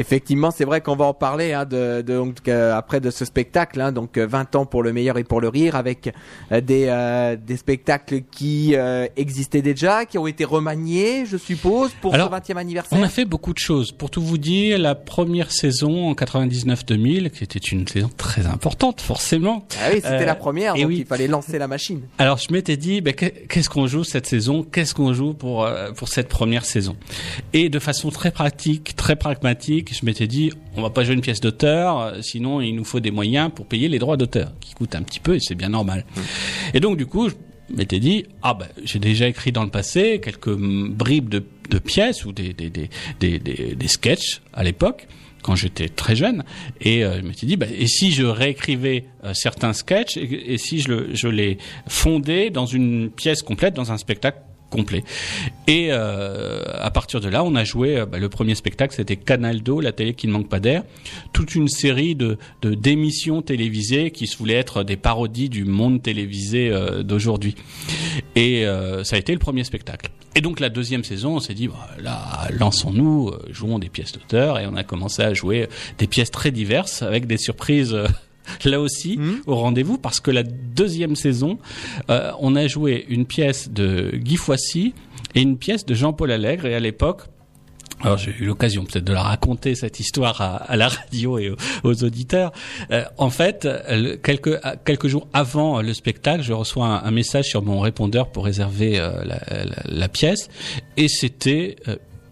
Effectivement, 0.00 0.52
c'est 0.52 0.64
vrai 0.64 0.80
qu'on 0.80 0.94
va 0.94 1.06
en 1.06 1.14
parler 1.14 1.52
hein, 1.52 1.64
de, 1.64 2.02
de, 2.02 2.14
donc, 2.14 2.46
euh, 2.46 2.72
après 2.72 3.00
de 3.00 3.10
ce 3.10 3.24
spectacle, 3.24 3.80
hein, 3.80 3.90
donc 3.90 4.16
20 4.16 4.54
euh, 4.54 4.58
ans 4.58 4.64
pour 4.64 4.84
le 4.84 4.92
meilleur 4.92 5.18
et 5.18 5.24
pour 5.24 5.40
le 5.40 5.48
rire, 5.48 5.74
avec 5.74 6.14
euh, 6.52 6.60
des, 6.60 7.36
des 7.44 7.56
spectacles 7.56 8.22
qui 8.30 8.74
existaient 9.16 9.62
déjà, 9.62 10.04
qui 10.04 10.16
ont 10.16 10.28
été 10.28 10.44
remaniés, 10.44 11.26
je 11.26 11.36
suppose, 11.36 11.90
pour 12.00 12.14
ce 12.14 12.20
20e 12.20 12.56
anniversaire. 12.56 12.96
On 12.96 13.02
a 13.02 13.08
fait 13.08 13.24
beaucoup 13.24 13.52
de 13.52 13.58
choses. 13.58 13.90
Pour 13.90 14.10
tout 14.10 14.22
vous 14.22 14.38
dire, 14.38 14.78
la 14.78 14.94
première 14.94 15.50
saison 15.50 16.08
en 16.10 16.12
99-2000, 16.12 17.30
qui 17.30 17.42
était 17.42 17.58
une 17.58 17.86
saison 17.88 18.10
très 18.16 18.46
importante, 18.46 19.00
forcément. 19.00 19.66
Ah 19.80 19.88
oui, 19.92 19.96
c'était 19.96 20.26
la 20.26 20.36
première, 20.36 20.74
donc 20.74 20.90
il 20.90 21.06
fallait 21.06 21.26
lancer 21.26 21.58
la 21.58 21.66
machine. 21.66 22.02
Alors 22.18 22.38
je 22.38 22.52
m'étais 22.52 22.76
dit, 22.76 23.00
ben, 23.00 23.14
qu'est-ce 23.14 23.68
qu'on 23.68 23.88
joue 23.88 24.04
cette 24.04 24.26
saison? 24.26 24.62
Qu'est-ce 24.62 24.94
qu'on 24.94 25.12
joue 25.12 25.34
pour 25.34 25.68
pour 25.96 26.08
cette 26.08 26.28
première 26.28 26.64
saison? 26.64 26.96
Et 27.52 27.68
de 27.68 27.78
façon 27.80 28.10
très 28.10 28.30
pratique, 28.30 28.94
très 28.94 29.16
pragmatique 29.16 29.87
je 29.94 30.04
m'étais 30.04 30.26
dit, 30.26 30.52
on 30.76 30.82
va 30.82 30.90
pas 30.90 31.04
jouer 31.04 31.14
une 31.14 31.20
pièce 31.20 31.40
d'auteur, 31.40 32.14
sinon 32.22 32.60
il 32.60 32.74
nous 32.74 32.84
faut 32.84 33.00
des 33.00 33.10
moyens 33.10 33.50
pour 33.54 33.66
payer 33.66 33.88
les 33.88 33.98
droits 33.98 34.16
d'auteur, 34.16 34.52
qui 34.60 34.74
coûtent 34.74 34.94
un 34.94 35.02
petit 35.02 35.20
peu 35.20 35.36
et 35.36 35.40
c'est 35.40 35.54
bien 35.54 35.70
normal. 35.70 36.04
Mmh. 36.16 36.20
Et 36.74 36.80
donc 36.80 36.96
du 36.96 37.06
coup, 37.06 37.28
je 37.28 37.34
m'étais 37.74 38.00
dit, 38.00 38.24
ah 38.42 38.54
ben 38.54 38.66
j'ai 38.84 38.98
déjà 38.98 39.28
écrit 39.28 39.52
dans 39.52 39.64
le 39.64 39.70
passé 39.70 40.20
quelques 40.22 40.54
bribes 40.54 41.28
de, 41.28 41.78
pièces 41.78 42.24
ou 42.24 42.32
des, 42.32 42.54
des, 42.54 42.70
des, 42.70 42.88
des, 43.20 43.38
des 43.38 43.88
sketchs 43.88 44.40
à 44.54 44.64
l'époque 44.64 45.06
quand 45.42 45.54
j'étais 45.54 45.88
très 45.88 46.16
jeune 46.16 46.44
et 46.80 47.04
euh, 47.04 47.18
je 47.20 47.26
m'étais 47.26 47.46
dit 47.46 47.56
bah, 47.56 47.66
et 47.70 47.86
si 47.86 48.10
je 48.10 48.24
réécrivais 48.24 49.04
euh, 49.24 49.34
certains 49.34 49.72
sketchs 49.72 50.16
et, 50.16 50.58
si 50.58 50.80
je, 50.80 51.14
je 51.14 51.28
les 51.28 51.58
fondais 51.86 52.50
dans 52.50 52.66
une 52.66 53.10
pièce 53.10 53.42
complète 53.42 53.74
dans 53.74 53.92
un 53.92 53.98
spectacle 53.98 54.38
complet. 54.70 55.04
Et 55.66 55.88
euh, 55.90 56.62
à 56.74 56.90
partir 56.90 57.20
de 57.20 57.28
là, 57.28 57.44
on 57.44 57.54
a 57.54 57.64
joué. 57.64 58.04
Bah, 58.10 58.18
le 58.18 58.28
premier 58.28 58.54
spectacle, 58.54 58.94
c'était 58.94 59.16
Canaldo, 59.16 59.80
la 59.80 59.92
télé 59.92 60.14
qui 60.14 60.26
ne 60.26 60.32
manque 60.32 60.48
pas 60.48 60.60
d'air. 60.60 60.84
Toute 61.32 61.54
une 61.54 61.68
série 61.68 62.14
de 62.14 62.38
d'émissions 62.62 63.42
télévisées 63.42 64.10
qui 64.10 64.26
se 64.26 64.36
voulaient 64.36 64.54
être 64.54 64.82
des 64.82 64.96
parodies 64.96 65.48
du 65.48 65.64
monde 65.64 66.02
télévisé 66.02 66.72
d'aujourd'hui. 67.02 67.54
Et 68.36 68.64
ça 69.02 69.16
a 69.16 69.18
été 69.18 69.32
le 69.32 69.38
premier 69.38 69.64
spectacle. 69.64 70.10
Et 70.34 70.40
donc 70.40 70.60
la 70.60 70.68
deuxième 70.68 71.04
saison, 71.04 71.36
on 71.36 71.40
s'est 71.40 71.54
dit, 71.54 71.68
là, 72.00 72.48
lançons-nous, 72.52 73.32
jouons 73.50 73.78
des 73.78 73.88
pièces 73.88 74.12
d'auteur, 74.12 74.58
et 74.58 74.66
on 74.66 74.76
a 74.76 74.84
commencé 74.84 75.22
à 75.22 75.34
jouer 75.34 75.68
des 75.98 76.06
pièces 76.06 76.30
très 76.30 76.50
diverses 76.50 77.02
avec 77.02 77.26
des 77.26 77.38
surprises 77.38 77.96
là 78.64 78.80
aussi 78.80 79.18
hmm. 79.18 79.42
au 79.46 79.56
rendez-vous 79.56 79.98
parce 79.98 80.20
que 80.20 80.30
la 80.30 80.42
deuxième 80.42 81.16
saison, 81.16 81.58
euh, 82.10 82.32
on 82.40 82.56
a 82.56 82.66
joué 82.66 83.06
une 83.08 83.26
pièce 83.26 83.70
de 83.70 84.12
Guy 84.14 84.36
Foissy 84.36 84.94
et 85.34 85.42
une 85.42 85.58
pièce 85.58 85.84
de 85.86 85.94
Jean-Paul 85.94 86.30
Allègre 86.30 86.66
et 86.66 86.74
à 86.74 86.80
l'époque 86.80 87.22
alors 88.00 88.16
j'ai 88.16 88.32
eu 88.38 88.44
l'occasion 88.44 88.84
peut-être 88.84 89.04
de 89.04 89.12
la 89.12 89.22
raconter 89.22 89.74
cette 89.74 89.98
histoire 89.98 90.40
à, 90.40 90.76
la 90.76 90.86
radio 90.86 91.36
et 91.38 91.52
aux, 91.82 92.04
auditeurs. 92.04 92.52
Euh, 92.92 93.02
en 93.16 93.28
fait, 93.28 93.68
quelques 94.22 94.56
quelques 94.84 95.08
jours 95.08 95.26
avant 95.32 95.82
le 95.82 95.92
spectacle, 95.94 96.44
je 96.44 96.52
reçois 96.52 96.86
un, 97.04 97.10
message 97.10 97.46
sur 97.46 97.62
mon 97.62 97.80
répondeur 97.80 98.30
pour 98.30 98.44
réserver 98.44 99.00
euh, 99.00 99.24
la, 99.24 99.40
la, 99.84 100.08
pièce 100.08 100.48
et 100.96 101.08
c'était 101.08 101.74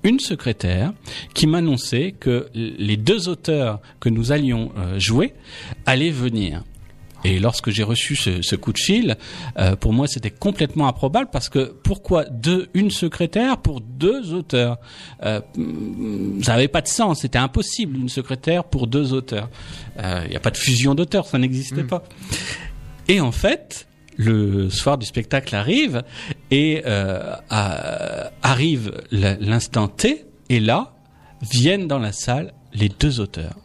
une 0.07 0.21
secrétaire 0.21 0.93
qui 1.35 1.47
m'annonçait 1.49 2.13
que 2.13 2.49
les 2.55 2.97
deux 2.97 3.29
auteurs 3.29 3.81
que 3.99 4.09
nous 4.09 4.31
allions 4.31 4.71
euh, 4.79 4.99
jouer 5.01 5.35
allaient 5.85 6.11
venir. 6.11 6.63
Et 7.25 7.41
lorsque 7.41 7.71
j'ai 7.71 7.83
reçu 7.83 8.15
ce, 8.15 8.55
coup 8.55 8.73
de 8.73 8.79
fil, 8.79 9.17
euh, 9.59 9.75
pour 9.75 9.93
moi 9.93 10.07
c'était 10.07 10.31
complètement 10.31 10.87
improbable 10.87 11.29
parce 11.33 11.49
que 11.49 11.75
pourquoi 11.83 12.25
deux, 12.25 12.69
une 12.73 12.93
secrétaire 12.93 13.59
pour 13.59 13.81
deux 13.81 14.33
auteurs? 14.33 14.79
Euh, 15.25 15.41
Ça 16.43 16.53
n'avait 16.53 16.69
pas 16.69 16.83
de 16.83 16.89
sens, 16.89 17.23
c'était 17.23 17.39
impossible 17.39 17.97
une 17.97 18.09
secrétaire 18.09 18.63
pour 18.63 18.87
deux 18.87 19.13
auteurs. 19.13 19.51
Il 19.99 20.31
n'y 20.31 20.37
a 20.37 20.41
pas 20.41 20.53
de 20.53 20.57
fusion 20.57 20.95
d'auteurs, 20.95 21.27
ça 21.27 21.39
n'existait 21.39 21.83
mm. 21.83 21.89
pas. 21.89 22.05
Et 23.09 23.21
en 23.21 23.33
fait, 23.33 23.86
le 24.16 24.70
soir 24.70 24.99
du 24.99 25.06
spectacle 25.06 25.54
arrive 25.54 26.02
et 26.50 26.82
euh, 26.87 27.35
arrive 28.42 28.92
l'instant 29.11 29.88
T 29.88 30.25
et 30.49 30.61
là 30.61 30.94
viennent 31.42 31.87
dans 31.87 31.99
la 31.99 32.12
salle 32.12 32.52
les 32.73 32.88
deux 32.88 33.20
auteurs 33.20 33.56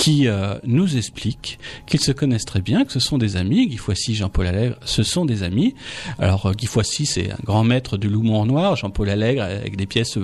qui 0.00 0.28
euh, 0.28 0.54
nous 0.64 0.96
explique 0.96 1.58
qu'ils 1.84 2.00
se 2.00 2.10
connaissent 2.10 2.46
très 2.46 2.62
bien, 2.62 2.86
que 2.86 2.92
ce 2.92 3.00
sont 3.00 3.18
des 3.18 3.36
amis. 3.36 3.66
Guy 3.66 3.76
Foissy, 3.76 4.14
Jean-Paul 4.14 4.46
Allègre, 4.46 4.76
ce 4.86 5.02
sont 5.02 5.26
des 5.26 5.42
amis. 5.42 5.74
Alors 6.18 6.46
euh, 6.46 6.52
Guy 6.52 6.64
Foissy, 6.64 7.04
c'est 7.04 7.30
un 7.30 7.38
grand 7.44 7.64
maître 7.64 7.98
de 7.98 8.08
l'humour 8.08 8.46
noir. 8.46 8.76
Jean-Paul 8.76 9.10
Allègre, 9.10 9.42
avec 9.42 9.76
des 9.76 9.84
pièces 9.84 10.16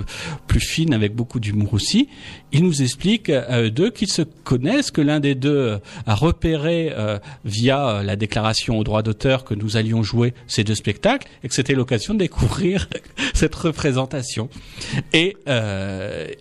plus 0.47 0.61
fines, 0.61 0.95
avec 0.95 1.13
beaucoup 1.13 1.39
d'humour 1.39 1.75
aussi. 1.75 2.09
Il 2.51 2.63
nous 2.63 2.81
explique 2.81 3.29
euh, 3.29 3.69
d'eux 3.69 3.91
qu'ils 3.91 4.11
se 4.11 4.23
connaissent, 4.23 4.89
que 4.89 5.01
l'un 5.01 5.19
des 5.19 5.35
deux 5.35 5.77
a 6.07 6.15
repéré 6.15 6.91
via 7.45 8.01
la 8.01 8.15
déclaration 8.15 8.79
au 8.79 8.83
droit 8.83 9.03
d'auteur 9.03 9.43
que 9.43 9.53
nous 9.53 9.77
allions 9.77 10.01
jouer 10.01 10.33
ces 10.47 10.63
deux 10.63 10.73
spectacles 10.73 11.27
et 11.43 11.49
que 11.49 11.53
c'était 11.53 11.75
l'occasion 11.75 12.15
de 12.15 12.19
découvrir 12.19 12.89
cette 13.35 13.53
représentation. 13.53 14.49
Et, 15.13 15.37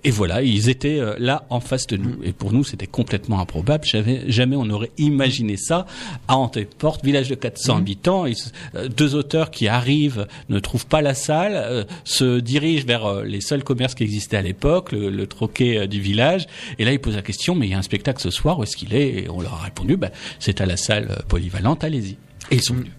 et 0.04 0.10
voilà, 0.10 0.42
ils 0.42 0.70
étaient 0.70 1.00
là 1.18 1.44
en 1.50 1.60
face 1.60 1.86
de 1.86 1.96
nous. 1.96 2.16
Et 2.22 2.32
pour 2.32 2.52
nous, 2.52 2.64
c'était 2.64 2.86
complètement 2.86 3.25
improbable. 3.34 3.84
Jamais, 3.84 4.22
jamais 4.28 4.56
on 4.56 4.68
aurait 4.70 4.90
imaginé 4.98 5.56
ça 5.56 5.86
à 6.28 6.36
Anteporte, 6.36 7.04
village 7.04 7.28
de 7.28 7.34
400 7.34 7.74
mhm. 7.74 7.80
habitants. 7.80 8.24
Euh, 8.74 8.88
deux 8.88 9.14
auteurs 9.14 9.50
qui 9.50 9.68
arrivent, 9.68 10.26
ne 10.48 10.58
trouvent 10.58 10.86
pas 10.86 11.02
la 11.02 11.14
salle, 11.14 11.54
euh, 11.56 11.84
se 12.04 12.40
dirigent 12.40 12.86
vers 12.86 13.06
euh, 13.06 13.24
les 13.24 13.40
seuls 13.40 13.64
commerces 13.64 13.94
qui 13.94 14.04
existaient 14.04 14.36
à 14.36 14.42
l'époque, 14.42 14.92
le, 14.92 15.26
troquet 15.26 15.88
du 15.88 16.00
village. 16.00 16.46
Et 16.78 16.84
là, 16.84 16.92
ils 16.92 17.00
posent 17.00 17.16
la 17.16 17.22
question, 17.22 17.54
mais 17.54 17.66
il 17.66 17.70
y 17.70 17.74
a 17.74 17.78
un 17.78 17.82
spectacle 17.82 18.20
ce 18.20 18.30
soir, 18.30 18.58
où 18.58 18.62
est-ce 18.62 18.76
qu'il 18.76 18.94
est? 18.94 19.24
Et 19.24 19.28
on 19.28 19.40
leur 19.40 19.54
a 19.54 19.62
répondu, 19.64 19.96
bah, 19.96 20.10
c'est 20.38 20.60
à 20.60 20.66
la 20.66 20.76
salle 20.76 21.24
polyvalente, 21.28 21.82
allez-y. 21.82 22.16
Et 22.50 22.56
ils 22.56 22.62
sont 22.62 22.74
mhm. 22.74 22.80
venus. 22.80 22.92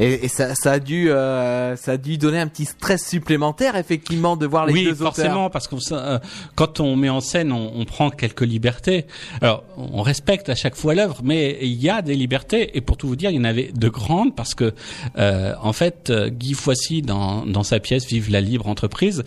Et, 0.00 0.28
ça, 0.28 0.54
ça, 0.54 0.72
a 0.72 0.78
dû, 0.78 1.10
euh, 1.10 1.76
ça 1.76 1.92
a 1.92 1.96
dû 1.96 2.18
donner 2.18 2.40
un 2.40 2.48
petit 2.48 2.64
stress 2.64 3.06
supplémentaire, 3.06 3.76
effectivement, 3.76 4.36
de 4.36 4.46
voir 4.46 4.66
les 4.66 4.72
oui, 4.72 4.84
deux 4.84 4.90
auteurs. 4.92 5.08
Oui, 5.08 5.14
forcément, 5.14 5.50
parce 5.50 5.68
que 5.68 5.76
euh, 5.92 6.18
quand 6.54 6.80
on 6.80 6.96
met 6.96 7.10
en 7.10 7.20
scène, 7.20 7.52
on, 7.52 7.72
on, 7.74 7.84
prend 7.84 8.10
quelques 8.10 8.40
libertés. 8.40 9.06
Alors, 9.40 9.62
on 9.76 10.02
respecte 10.02 10.48
à 10.48 10.54
chaque 10.54 10.74
fois 10.74 10.94
l'œuvre, 10.94 11.20
mais 11.22 11.58
il 11.60 11.80
y 11.80 11.90
a 11.90 12.02
des 12.02 12.14
libertés. 12.14 12.76
Et 12.76 12.80
pour 12.80 12.96
tout 12.96 13.08
vous 13.08 13.16
dire, 13.16 13.30
il 13.30 13.36
y 13.36 13.40
en 13.40 13.44
avait 13.44 13.70
de 13.74 13.88
grandes, 13.88 14.34
parce 14.34 14.54
que, 14.54 14.72
euh, 15.18 15.54
en 15.60 15.72
fait, 15.72 16.10
Guy 16.10 16.54
Foissy, 16.54 17.02
dans, 17.02 17.44
dans 17.46 17.62
sa 17.62 17.78
pièce 17.78 18.06
Vive 18.06 18.30
la 18.30 18.40
libre 18.40 18.66
entreprise, 18.66 19.22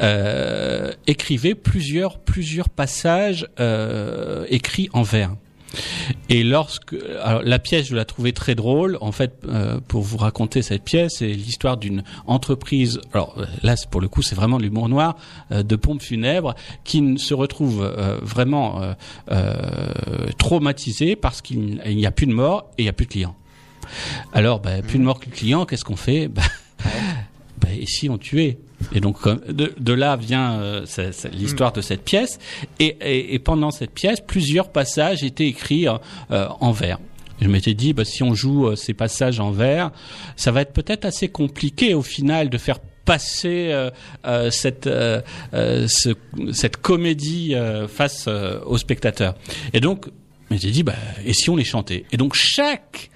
euh, 0.00 0.92
écrivait 1.06 1.54
plusieurs, 1.54 2.18
plusieurs 2.18 2.68
passages 2.68 3.48
euh, 3.60 4.44
écrits 4.48 4.90
en 4.92 5.02
vers. 5.02 5.34
Et 6.28 6.42
lorsque 6.42 6.94
alors, 7.22 7.42
la 7.42 7.58
pièce, 7.58 7.86
je 7.86 7.96
la 7.96 8.04
trouvais 8.04 8.32
très 8.32 8.54
drôle. 8.54 8.98
En 9.00 9.12
fait, 9.12 9.34
euh, 9.46 9.80
pour 9.86 10.02
vous 10.02 10.16
raconter 10.16 10.62
cette 10.62 10.84
pièce, 10.84 11.16
c'est 11.18 11.28
l'histoire 11.28 11.76
d'une 11.76 12.02
entreprise. 12.26 13.00
Alors 13.12 13.34
euh, 13.38 13.46
là, 13.62 13.74
pour 13.90 14.00
le 14.00 14.08
coup, 14.08 14.22
c'est 14.22 14.34
vraiment 14.34 14.58
l'humour 14.58 14.88
noir 14.88 15.16
euh, 15.50 15.62
de 15.62 15.76
pompes 15.76 16.02
funèbres 16.02 16.54
qui 16.84 17.18
se 17.18 17.34
retrouve 17.34 17.82
vraiment 18.22 18.80
traumatisé 20.38 21.16
parce 21.16 21.42
qu'il 21.42 21.80
n'y 21.84 22.06
a 22.06 22.10
plus 22.10 22.26
de 22.26 22.32
mort 22.32 22.70
et 22.78 22.82
il 22.82 22.84
n'y 22.84 22.88
a 22.88 22.92
plus 22.92 23.06
de 23.06 23.10
clients. 23.10 23.36
Alors, 24.32 24.60
bah, 24.60 24.82
plus 24.82 24.98
de 24.98 25.04
mort 25.04 25.20
que 25.20 25.28
de 25.28 25.34
clients, 25.34 25.66
qu'est-ce 25.66 25.84
qu'on 25.84 25.96
fait? 25.96 26.28
Bah, 26.28 26.42
bah, 27.62 27.68
Et 27.78 27.86
si 27.86 28.10
on 28.10 28.18
tuait 28.18 28.58
et 28.94 29.00
donc 29.00 29.28
de, 29.48 29.72
de 29.78 29.92
là 29.92 30.16
vient 30.16 30.60
euh, 30.60 30.84
l'histoire 31.32 31.72
de 31.72 31.80
cette 31.80 32.02
pièce. 32.02 32.38
Et, 32.78 32.96
et, 33.00 33.34
et, 33.34 33.38
pendant 33.38 33.70
cette 33.70 33.92
pièce, 33.92 34.20
plusieurs 34.20 34.70
passages 34.70 35.22
étaient 35.22 35.46
écrits 35.46 35.86
euh, 35.86 36.48
en 36.60 36.72
vers. 36.72 36.98
Je 37.40 37.48
m'étais 37.48 37.74
dit, 37.74 37.92
bah, 37.92 38.04
si 38.04 38.22
on 38.22 38.34
joue 38.34 38.68
euh, 38.68 38.76
ces 38.76 38.94
passages 38.94 39.40
en 39.40 39.50
vers, 39.50 39.90
ça 40.36 40.52
va 40.52 40.62
être 40.62 40.72
peut-être 40.72 41.04
assez 41.04 41.28
compliqué 41.28 41.94
au 41.94 42.02
final 42.02 42.50
de 42.50 42.58
faire 42.58 42.78
passer 43.04 43.72
euh, 44.24 44.50
cette 44.50 44.88
ce, 44.88 46.14
cette 46.52 46.76
comédie 46.76 47.54
face 47.88 48.28
aux 48.28 48.78
spectateurs. 48.78 49.34
Et 49.72 49.80
donc, 49.80 50.06
m'étais 50.52 50.70
dit, 50.70 50.82
bah, 50.82 50.94
et 51.24 51.32
si 51.32 51.50
on 51.50 51.56
les 51.56 51.64
chantait? 51.64 52.04
Et 52.12 52.16
donc 52.16 52.34
chaque 52.34 53.10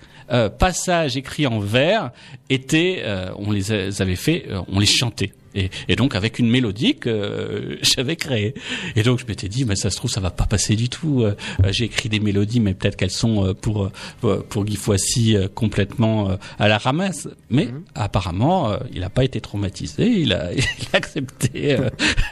passage 0.59 1.17
écrit 1.17 1.47
en 1.47 1.59
vers 1.61 2.11
était, 2.51 3.05
on 3.37 3.51
les 3.51 4.01
avait 4.01 4.17
fait, 4.17 4.47
on 4.69 4.79
les 4.79 4.87
chantait 4.87 5.33
et, 5.57 5.97
donc 5.97 6.15
avec 6.15 6.39
une 6.39 6.51
mélodie 6.51 6.97
que 6.97 7.09
euh, 7.09 7.77
j'avais 7.83 8.17
créée. 8.17 8.55
Et 8.95 9.03
donc 9.03 9.19
je 9.19 9.27
m'étais 9.27 9.49
dit, 9.49 9.65
mais 9.65 9.77
ça 9.77 9.91
se 9.91 9.97
trouve 9.97 10.11
ça 10.11 10.21
va 10.21 10.31
pas 10.31 10.47
passer 10.47 10.77
du 10.77 10.89
tout. 10.89 11.23
Euh, 11.23 11.35
euh, 11.65 11.69
j'ai 11.73 11.85
écrit 11.85 12.09
des 12.09 12.21
mélodies, 12.21 12.61
mais 12.61 12.75
peut-être 12.75 12.97
qu'elles 12.97 13.11
sont 13.11 13.55
pour 13.61 13.91
pour 14.21 14.65
Guy 14.65 14.77
Foissy 14.77 15.37
complètement 15.55 16.37
à 16.59 16.69
la 16.69 16.79
ramasse. 16.79 17.29
Mais 17.51 17.67
mhm. 17.67 17.83
apparemment, 17.95 18.77
il 18.93 19.01
n'a 19.01 19.11
pas 19.11 19.25
été 19.25 19.41
traumatisé. 19.41 20.07
Il 20.07 20.33
a, 20.33 20.53
il 20.55 20.63
a 20.93 20.97
accepté 20.97 21.77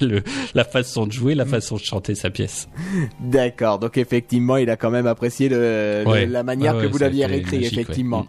le, 0.01 0.23
la 0.55 0.65
façon 0.65 1.07
de 1.07 1.13
jouer, 1.13 1.35
la 1.35 1.45
mhm. 1.45 1.51
façon 1.51 1.77
de 1.77 1.83
chanter 1.83 2.15
sa 2.15 2.31
pièce. 2.31 2.69
D'accord. 3.21 3.79
Donc 3.79 3.97
effectivement, 3.97 4.57
il 4.57 4.71
a 4.71 4.77
quand 4.77 4.91
même 4.91 5.07
apprécié 5.07 5.49
le, 5.49 6.05
la 6.29 6.43
manière 6.43 6.79
que 6.79 6.87
vous 6.87 6.99
l'aviez 6.99 7.27
réécrit, 7.27 7.65
effectivement. 7.65 8.27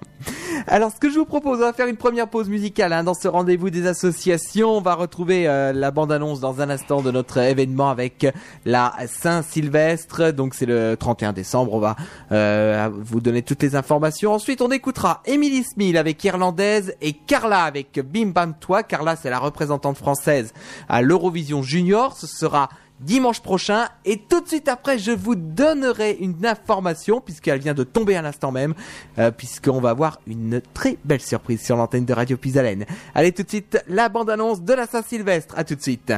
Alors, 0.68 0.92
ce 0.92 1.00
que 1.00 1.10
je 1.10 1.20
vous 1.20 1.26
propose, 1.26 1.60
on 1.60 1.62
va 1.62 1.74
faire 1.74 1.88
une 1.88 1.98
première 1.98 2.28
pause 2.28 2.50
musicale 2.50 2.92
hein, 2.94 3.04
dans 3.04 3.14
ce 3.14 3.28
rendez-vous 3.28 3.70
des 3.70 3.86
associations. 3.86 4.82
On 4.86 4.90
va 4.90 4.94
retrouver 4.94 5.48
euh, 5.48 5.74
la 5.74 5.90
bande-annonce 5.90 6.40
dans 6.40 6.62
un 6.62 6.70
instant 6.70 7.02
de 7.02 7.10
notre 7.10 7.40
événement 7.40 7.90
avec 7.90 8.28
la 8.66 8.94
Saint-Sylvestre. 9.08 10.32
Donc, 10.32 10.54
c'est 10.54 10.68
le 10.68 10.96
31 10.96 11.34
décembre. 11.34 11.74
On 11.74 11.80
va 11.80 11.96
euh, 12.32 12.88
vous 12.94 13.20
donner 13.20 13.42
toutes 13.42 13.64
les 13.64 13.76
informations. 13.76 14.32
Ensuite, 14.32 14.62
on 14.62 14.70
écoutera 14.70 15.24
Emily 15.26 15.64
Smith 15.64 15.96
avec 15.96 16.24
Irlandaise 16.24 16.94
et 17.02 17.14
Carla 17.14 17.64
avec 17.64 18.00
Bim 18.00 18.28
Bam 18.28 18.54
Toi. 18.60 18.84
Carla, 18.84 19.16
c'est 19.16 19.32
la 19.32 19.40
représentante 19.40 19.98
française 19.98 20.54
à 20.88 21.02
l'Eurovision 21.02 21.64
Junior. 21.64 22.16
Ce 22.16 22.28
sera 22.28 22.70
dimanche 23.00 23.42
prochain. 23.42 23.88
Et 24.06 24.18
tout 24.18 24.42
de 24.42 24.48
suite 24.48 24.68
après, 24.68 24.98
je 24.98 25.12
vous 25.12 25.36
donnerai 25.36 26.18
une 26.20 26.46
information, 26.46 27.22
puisqu'elle 27.22 27.60
vient 27.60 27.74
de 27.74 27.84
tomber 27.84 28.16
à 28.16 28.22
l'instant 28.22 28.52
même, 28.52 28.74
euh, 29.18 29.32
puisqu'on 29.32 29.80
va 29.80 29.92
avoir 29.92 30.20
une 30.28 30.62
très 30.74 30.98
belle 31.04 31.22
surprise 31.22 31.64
sur 31.64 31.76
l'antenne 31.76 32.06
de 32.06 32.14
Radio 32.14 32.38
Pisalène. 32.38 32.86
Allez 33.14 33.32
tout 33.32 33.44
de 33.44 33.50
suite, 33.50 33.84
la 33.88 34.10
bande-annonce 34.10 34.62
de 34.62 34.74
la 34.74 34.88
Saint-Sylvestre. 34.88 35.56
À 35.58 35.64
tout 35.64 35.76
de 35.76 35.82
suite. 35.82 36.14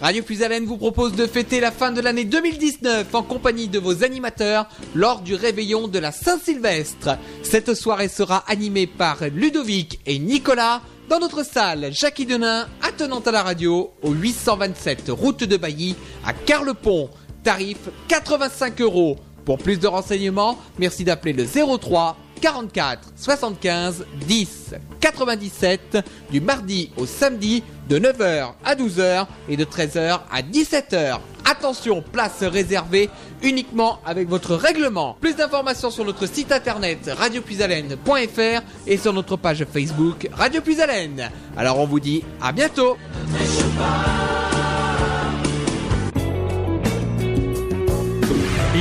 Radio 0.00 0.22
Puisalène 0.22 0.64
vous 0.64 0.76
propose 0.76 1.16
de 1.16 1.26
fêter 1.26 1.58
la 1.58 1.72
fin 1.72 1.90
de 1.90 2.00
l'année 2.00 2.24
2019 2.24 3.12
en 3.12 3.22
compagnie 3.24 3.66
de 3.66 3.80
vos 3.80 4.04
animateurs 4.04 4.68
lors 4.94 5.22
du 5.22 5.34
réveillon 5.34 5.88
de 5.88 5.98
la 5.98 6.12
Saint-Sylvestre. 6.12 7.18
Cette 7.42 7.74
soirée 7.74 8.06
sera 8.06 8.44
animée 8.46 8.86
par 8.86 9.18
Ludovic 9.34 9.98
et 10.06 10.20
Nicolas 10.20 10.82
dans 11.08 11.18
notre 11.20 11.42
salle, 11.42 11.88
Jackie 11.90 12.26
Denain, 12.26 12.68
attenante 12.82 13.26
à 13.26 13.30
la 13.30 13.42
radio, 13.42 13.90
au 14.02 14.10
827 14.10 15.04
route 15.08 15.42
de 15.42 15.56
Bailly, 15.56 15.96
à 16.22 16.34
Carlepont. 16.34 17.08
Tarif 17.42 17.78
85 18.08 18.78
euros. 18.82 19.16
Pour 19.46 19.56
plus 19.56 19.78
de 19.78 19.86
renseignements, 19.86 20.58
merci 20.78 21.04
d'appeler 21.04 21.32
le 21.32 21.46
03 21.46 22.14
44 22.42 23.12
75 23.16 24.04
10 24.26 24.74
97 25.00 25.98
du 26.30 26.42
mardi 26.42 26.90
au 26.98 27.06
samedi 27.06 27.62
de 27.88 27.98
9h 27.98 28.52
à 28.62 28.74
12h 28.74 29.26
et 29.48 29.56
de 29.56 29.64
13h 29.64 30.20
à 30.30 30.42
17h. 30.42 31.20
Attention, 31.50 32.02
place 32.02 32.42
réservée 32.42 33.08
uniquement 33.42 34.00
avec 34.04 34.28
votre 34.28 34.54
règlement. 34.54 35.16
Plus 35.18 35.34
d'informations 35.34 35.90
sur 35.90 36.04
notre 36.04 36.26
site 36.26 36.52
internet 36.52 37.10
radiopuisalène.fr 37.16 38.62
et 38.86 38.96
sur 38.98 39.14
notre 39.14 39.36
page 39.36 39.64
Facebook 39.64 40.28
Radio 40.32 40.60
Puisalène. 40.60 41.30
Alors 41.56 41.78
on 41.78 41.86
vous 41.86 42.00
dit 42.00 42.22
à 42.42 42.52
bientôt. 42.52 42.98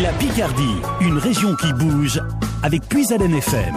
La 0.03 0.11
Picardie, 0.13 0.75
une 1.01 1.17
région 1.17 1.55
qui 1.55 1.71
bouge 1.71 2.21
avec 2.63 2.81
Puisalène 2.89 3.35
FM. 3.35 3.75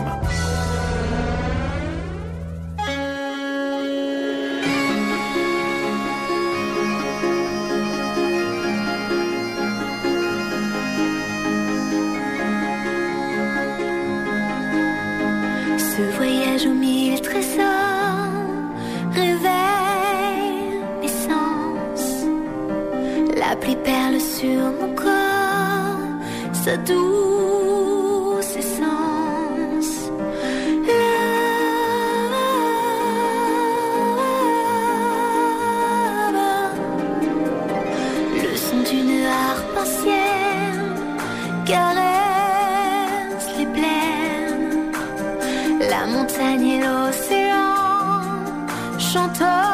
voyage 16.61 16.67
aux 16.67 16.75
mille 16.75 17.21
trésors 17.21 17.64
réveille 19.12 20.81
mes 21.00 21.09
sens. 21.09 22.26
La 23.37 23.57
pluie 23.57 23.76
perle 23.85 24.21
sur 24.21 24.73
mon 24.81 24.95
corps, 24.95 26.64
sa 26.64 26.76
douce. 26.76 27.70
accompagner 46.50 46.80
l'océan, 46.80 48.23
chanteur. 48.99 49.70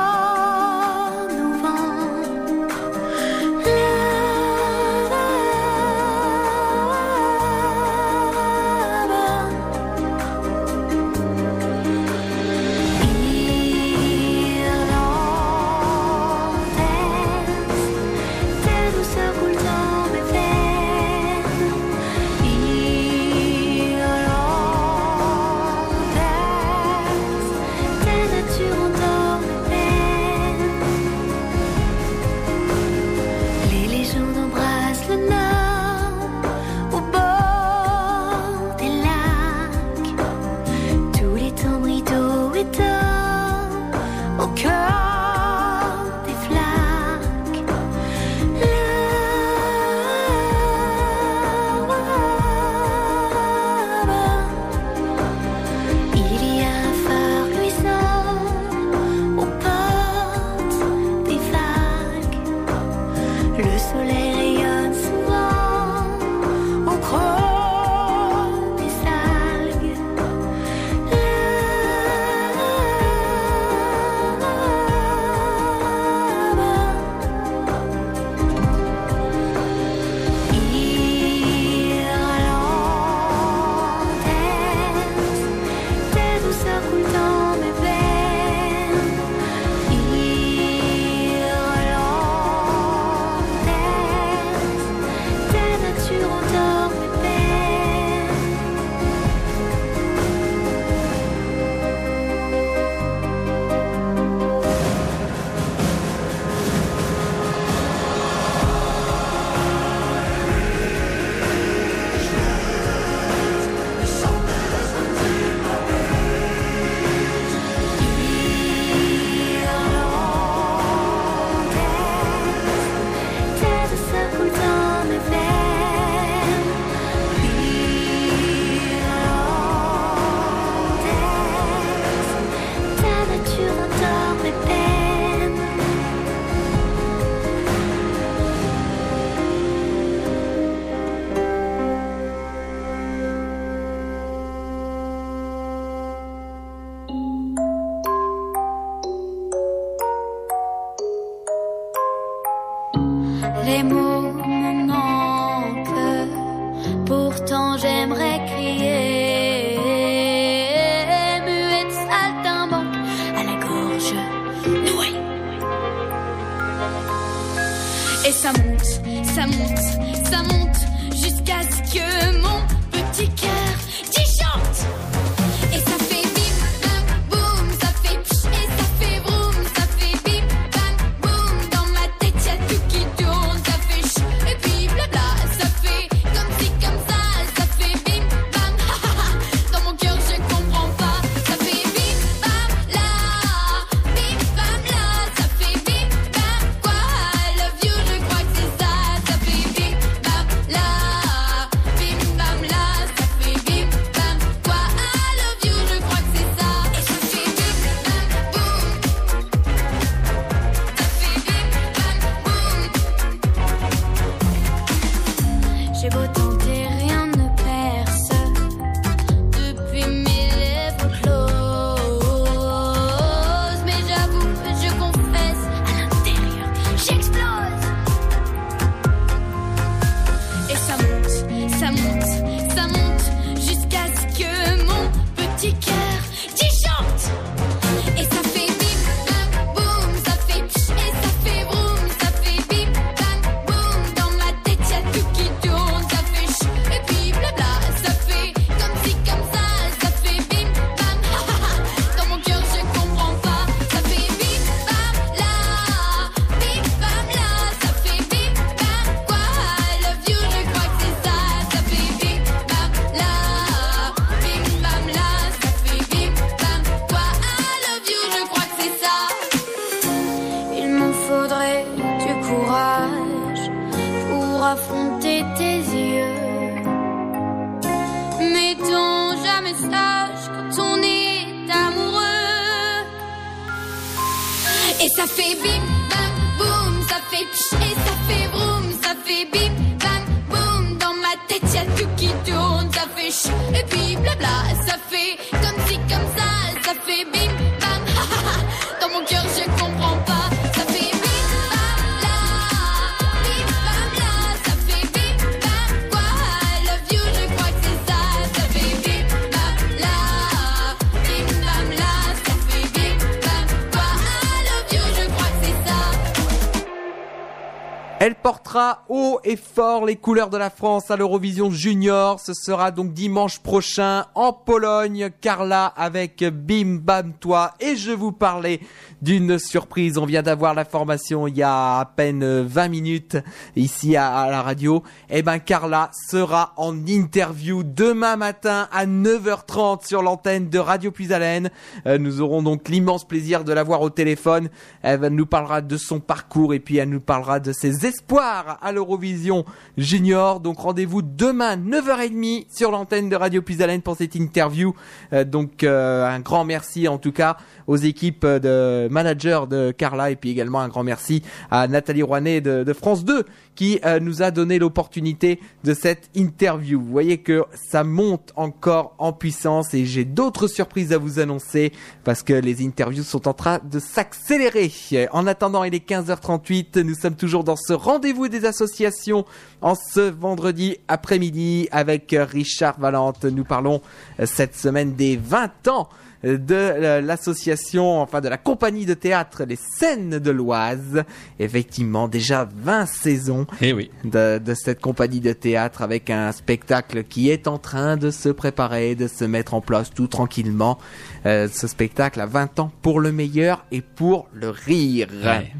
Elle 318.26 318.34
portera 318.46 319.02
haut 319.08 319.40
et 319.42 319.56
fort 319.56 320.06
les 320.06 320.14
couleurs 320.14 320.50
de 320.50 320.56
la 320.56 320.70
France 320.70 321.10
à 321.10 321.16
l'Eurovision 321.16 321.68
Junior. 321.72 322.38
Ce 322.38 322.52
sera 322.54 322.92
donc 322.92 323.12
dimanche 323.12 323.58
prochain 323.58 324.26
en 324.36 324.52
Pologne. 324.52 325.30
Carla 325.40 325.86
avec 325.86 326.44
Bim 326.44 327.00
Bam 327.02 327.32
Toi. 327.40 327.74
Et 327.80 327.96
je 327.96 328.12
vous 328.12 328.30
parlais 328.30 328.78
d'une 329.20 329.58
surprise. 329.58 330.16
On 330.16 330.26
vient 330.26 330.44
d'avoir 330.44 330.74
la 330.74 330.84
formation 330.84 331.48
il 331.48 331.56
y 331.56 331.64
a 331.64 331.98
à 331.98 332.04
peine 332.04 332.62
20 332.62 332.86
minutes 332.86 333.36
ici 333.74 334.14
à, 334.14 334.46
la 334.48 334.62
radio. 334.62 335.02
Eh 335.28 335.42
ben 335.42 335.58
Carla 335.58 336.12
sera 336.30 336.72
en 336.76 337.04
interview 337.04 337.82
demain 337.82 338.36
matin 338.36 338.86
à 338.92 339.06
9h30 339.06 340.06
sur 340.06 340.22
l'antenne 340.22 340.68
de 340.68 340.78
Radio 340.78 341.10
Puisalène. 341.10 341.70
Euh, 342.06 342.16
nous 342.16 342.40
aurons 342.40 342.62
donc 342.62 342.88
l'immense 342.88 343.26
plaisir 343.26 343.64
de 343.64 343.72
la 343.72 343.82
voir 343.82 344.02
au 344.02 344.10
téléphone. 344.10 344.68
Elle 345.02 345.20
nous 345.30 345.46
parlera 345.46 345.80
de 345.80 345.96
son 345.96 346.20
parcours 346.20 346.74
et 346.74 346.78
puis 346.78 346.98
elle 346.98 347.08
nous 347.08 347.18
parlera 347.18 347.58
de 347.58 347.72
ses 347.72 348.06
espoirs 348.06 348.35
à 348.38 348.92
l'Eurovision 348.92 349.64
Junior. 349.96 350.60
Donc 350.60 350.78
rendez-vous 350.78 351.22
demain 351.22 351.76
9h30 351.76 352.66
sur 352.70 352.90
l'antenne 352.90 353.28
de 353.28 353.36
Radio 353.36 353.62
Puisalène 353.62 354.02
pour 354.02 354.16
cette 354.16 354.34
interview. 354.34 354.94
Euh, 355.32 355.44
donc 355.44 355.82
euh, 355.84 356.26
un 356.26 356.40
grand 356.40 356.64
merci 356.64 357.08
en 357.08 357.18
tout 357.18 357.32
cas 357.32 357.56
aux 357.86 357.96
équipes 357.96 358.46
de 358.46 359.08
managers 359.10 359.60
de 359.70 359.90
Carla 359.90 360.30
et 360.30 360.36
puis 360.36 360.50
également 360.50 360.80
un 360.80 360.88
grand 360.88 361.04
merci 361.04 361.42
à 361.70 361.88
Nathalie 361.88 362.22
Rouanet 362.22 362.60
de, 362.60 362.84
de 362.84 362.92
France 362.92 363.24
2 363.24 363.44
qui 363.76 364.00
euh, 364.04 364.18
nous 364.18 364.42
a 364.42 364.50
donné 364.50 364.80
l'opportunité 364.80 365.60
de 365.84 365.94
cette 365.94 366.30
interview. 366.34 367.00
Vous 367.00 367.10
voyez 367.10 367.38
que 367.38 367.64
ça 367.74 368.02
monte 368.02 368.52
encore 368.56 369.14
en 369.18 369.32
puissance 369.32 369.94
et 369.94 370.04
j'ai 370.04 370.24
d'autres 370.24 370.66
surprises 370.66 371.12
à 371.12 371.18
vous 371.18 371.38
annoncer 371.38 371.92
parce 372.24 372.42
que 372.42 372.54
les 372.54 372.84
interviews 372.84 373.22
sont 373.22 373.46
en 373.46 373.54
train 373.54 373.78
de 373.84 374.00
s'accélérer. 374.00 374.90
En 375.30 375.46
attendant, 375.46 375.84
il 375.84 375.94
est 375.94 376.08
15h38, 376.08 377.00
nous 377.02 377.14
sommes 377.14 377.36
toujours 377.36 377.62
dans 377.62 377.76
ce 377.76 377.92
rendez-vous 377.92 378.48
des 378.48 378.64
associations 378.64 379.44
en 379.82 379.94
ce 379.94 380.20
vendredi 380.20 380.96
après-midi 381.06 381.88
avec 381.92 382.34
Richard 382.36 382.98
Valente. 382.98 383.44
Nous 383.44 383.64
parlons 383.64 384.00
euh, 384.40 384.46
cette 384.46 384.74
semaine 384.74 385.14
des 385.14 385.36
20 385.36 385.88
ans 385.88 386.08
de 386.54 386.74
euh, 386.74 387.20
l'association, 387.20 388.20
enfin 388.20 388.40
de 388.40 388.48
la 388.48 388.56
compagnie 388.58 389.06
de 389.06 389.14
théâtre 389.14 389.64
Les 389.64 389.76
Scènes 389.76 390.38
de 390.38 390.50
l'Oise. 390.50 391.24
Effectivement, 391.58 392.28
déjà 392.28 392.68
20 392.82 393.06
saisons 393.06 393.66
Eh 393.80 393.92
oui. 393.92 394.10
de, 394.24 394.58
de 394.58 394.74
cette 394.74 395.00
compagnie 395.00 395.40
de 395.40 395.52
théâtre 395.52 396.02
avec 396.02 396.30
un 396.30 396.52
spectacle 396.52 397.24
qui 397.24 397.50
est 397.50 397.66
en 397.66 397.78
train 397.78 398.16
de 398.16 398.30
se 398.30 398.48
préparer, 398.48 399.14
de 399.14 399.26
se 399.28 399.44
mettre 399.44 399.74
en 399.74 399.80
place 399.80 400.10
tout 400.14 400.26
tranquillement. 400.28 400.98
Euh, 401.46 401.68
ce 401.72 401.86
spectacle 401.86 402.40
a 402.40 402.46
20 402.46 402.78
ans 402.80 402.92
pour 403.02 403.20
le 403.20 403.32
meilleur 403.32 403.84
et 403.90 404.00
pour 404.02 404.48
le 404.52 404.70
rire. 404.70 405.28
Ouais. 405.44 405.72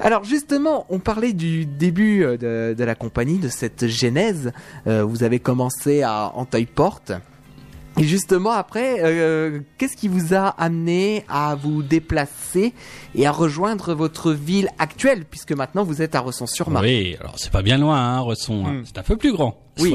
Alors 0.00 0.24
justement, 0.24 0.84
on 0.90 0.98
parlait 0.98 1.32
du 1.32 1.64
début 1.64 2.22
euh, 2.22 2.36
de, 2.36 2.74
de 2.74 2.84
la 2.84 2.94
compagnie, 2.94 3.38
de 3.38 3.48
cette 3.48 3.86
genèse. 3.86 4.52
Euh, 4.86 5.04
vous 5.04 5.22
avez 5.22 5.38
commencé 5.38 6.02
à 6.02 6.32
Anteuil-Porte. 6.34 7.12
Et 7.98 8.04
justement 8.04 8.50
après, 8.50 8.98
euh, 9.02 9.60
qu'est-ce 9.78 9.96
qui 9.96 10.08
vous 10.08 10.34
a 10.34 10.48
amené 10.48 11.24
à 11.28 11.54
vous 11.54 11.82
déplacer 11.82 12.74
et 13.14 13.26
à 13.26 13.32
rejoindre 13.32 13.94
votre 13.94 14.32
ville 14.32 14.68
actuelle, 14.78 15.24
puisque 15.24 15.52
maintenant 15.52 15.82
vous 15.82 16.02
êtes 16.02 16.14
à 16.14 16.20
Resson-sur-Marne 16.20 16.84
Oui, 16.84 17.16
alors 17.20 17.38
c'est 17.38 17.50
pas 17.52 17.62
bien 17.62 17.78
loin, 17.78 17.96
hein, 17.98 18.20
Resson. 18.20 18.64
hein. 18.66 18.72
Hmm. 18.74 18.82
C'est 18.84 18.98
un 18.98 19.02
peu 19.02 19.16
plus 19.16 19.32
grand. 19.32 19.58
Oui. 19.78 19.92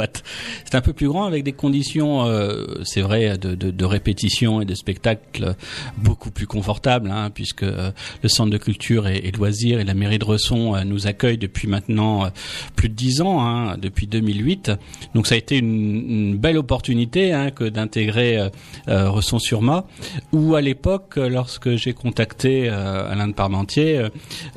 C'est 0.65 0.76
un 0.76 0.82
peu 0.82 0.94
plus 0.94 1.08
grand 1.08 1.26
avec 1.26 1.44
des 1.44 1.54
conditions, 1.54 2.26
euh, 2.26 2.65
c'est 2.84 3.02
vrai, 3.02 3.38
de, 3.38 3.56
de, 3.56 3.72
de 3.72 3.86
répétition 3.86 4.62
et 4.62 4.65
de 4.65 4.76
spectacle 4.76 5.56
beaucoup 5.98 6.32
plus 6.32 6.48
confortables, 6.48 7.10
hein, 7.10 7.30
puisque 7.34 7.63
euh, 7.63 7.91
le 8.22 8.30
centre 8.30 8.52
de 8.52 8.58
culture 8.58 9.08
et, 9.08 9.17
et 9.17 9.32
loisirs 9.32 9.80
et 9.80 9.84
la 9.84 9.94
mairie 9.94 10.20
de 10.20 10.26
Resson 10.26 10.76
euh, 10.76 10.84
nous 10.84 11.08
accueillent 11.08 11.38
depuis 11.38 11.67
maintenant 11.67 12.26
euh, 12.26 12.30
plus 12.76 12.89
de 12.89 12.94
dix 12.94 13.22
ans, 13.22 13.41
hein, 13.41 13.78
depuis 13.78 14.08
2008. 14.08 14.72
Donc 15.15 15.28
ça 15.28 15.36
a 15.36 15.38
été 15.38 15.58
une, 15.58 16.10
une 16.10 16.38
belle 16.38 16.58
opportunité 16.58 17.34
hein, 17.34 17.50
que 17.52 17.63
d'intégrer 17.63 18.38
euh, 18.38 18.50
euh, 18.88 19.10
Resson-sur-Ma, 19.10 19.86
où 20.32 20.56
à 20.56 20.62
l'époque, 20.62 21.15
lorsque 21.17 21.76
j'ai 21.76 21.94
contacté 21.94 22.70
Alain 22.70 23.28
de 23.28 23.34
Parmentier, 23.34 24.08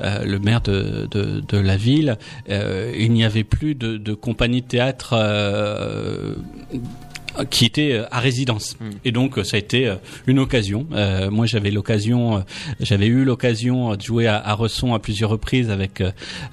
le 0.01 0.39
maire 0.39 0.61
de, 0.61 1.09
de, 1.11 1.59
la 1.59 1.77
ville, 1.77 2.19
il 2.49 3.13
n'y 3.13 3.25
avait 3.25 3.45
plus 3.45 3.75
de, 3.75 3.97
de 3.97 4.15
compagnie 4.15 4.63
théâtre 4.63 5.14
euh, 5.15 6.35
qui 7.51 7.65
était 7.65 7.95
euh, 7.95 8.05
à 8.13 8.21
résidence. 8.21 8.77
Et 9.05 9.11
donc 9.11 9.39
euh, 9.39 9.43
ça 9.45 9.57
a 9.57 9.59
été 9.59 9.93
une 10.29 10.39
occasion. 10.39 10.87
Euh, 10.93 11.33
moi 11.33 11.47
j'avais 11.47 11.73
l'occasion, 11.73 12.45
j'avais 12.79 13.07
eu 13.07 13.25
l'occasion 13.25 13.97
de 13.97 14.01
jouer 14.01 14.29
à, 14.29 14.37
à 14.39 14.55
Resson 14.55 14.95
à 14.95 15.01
plusieurs 15.01 15.31
reprises 15.31 15.69
avec 15.69 16.01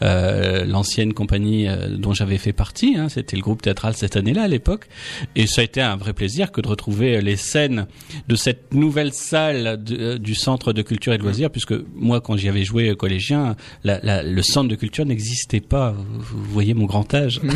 euh, 0.01 0.65
l'ancienne 0.65 1.13
compagnie 1.13 1.67
dont 1.99 2.13
j'avais 2.15 2.39
fait 2.39 2.51
partie. 2.51 2.95
hein. 2.97 3.09
C'était 3.09 3.35
le 3.35 3.43
groupe 3.43 3.61
théâtral 3.61 3.93
cette 3.95 4.15
année-là 4.15 4.41
à 4.43 4.47
l'époque. 4.47 4.87
Et 5.35 5.45
ça 5.45 5.61
a 5.61 5.63
été 5.65 5.81
un 5.81 5.97
vrai 5.97 6.13
plaisir 6.13 6.51
que 6.51 6.61
de 6.61 6.67
retrouver 6.67 7.21
les 7.21 7.35
scènes 7.35 7.85
de 8.27 8.35
cette 8.35 8.73
nouvelle 8.73 9.13
salle 9.13 9.83
de- 9.83 10.17
du 10.17 10.33
centre 10.33 10.73
de 10.73 10.81
culture 10.81 11.13
et 11.13 11.19
de 11.19 11.23
loisirs, 11.23 11.51
puisque 11.51 11.75
moi 11.95 12.21
quand 12.21 12.37
j'y 12.37 12.49
avais 12.49 12.63
joué 12.63 12.95
collégien, 12.95 13.55
la- 13.83 13.99
la- 14.01 14.23
le 14.23 14.41
centre 14.41 14.67
de 14.67 14.75
culture 14.75 15.05
n'existait 15.05 15.59
pas. 15.61 15.91
Vous, 15.91 16.39
vous 16.39 16.51
voyez 16.51 16.73
mon 16.73 16.85
grand 16.85 17.13
âge. 17.13 17.39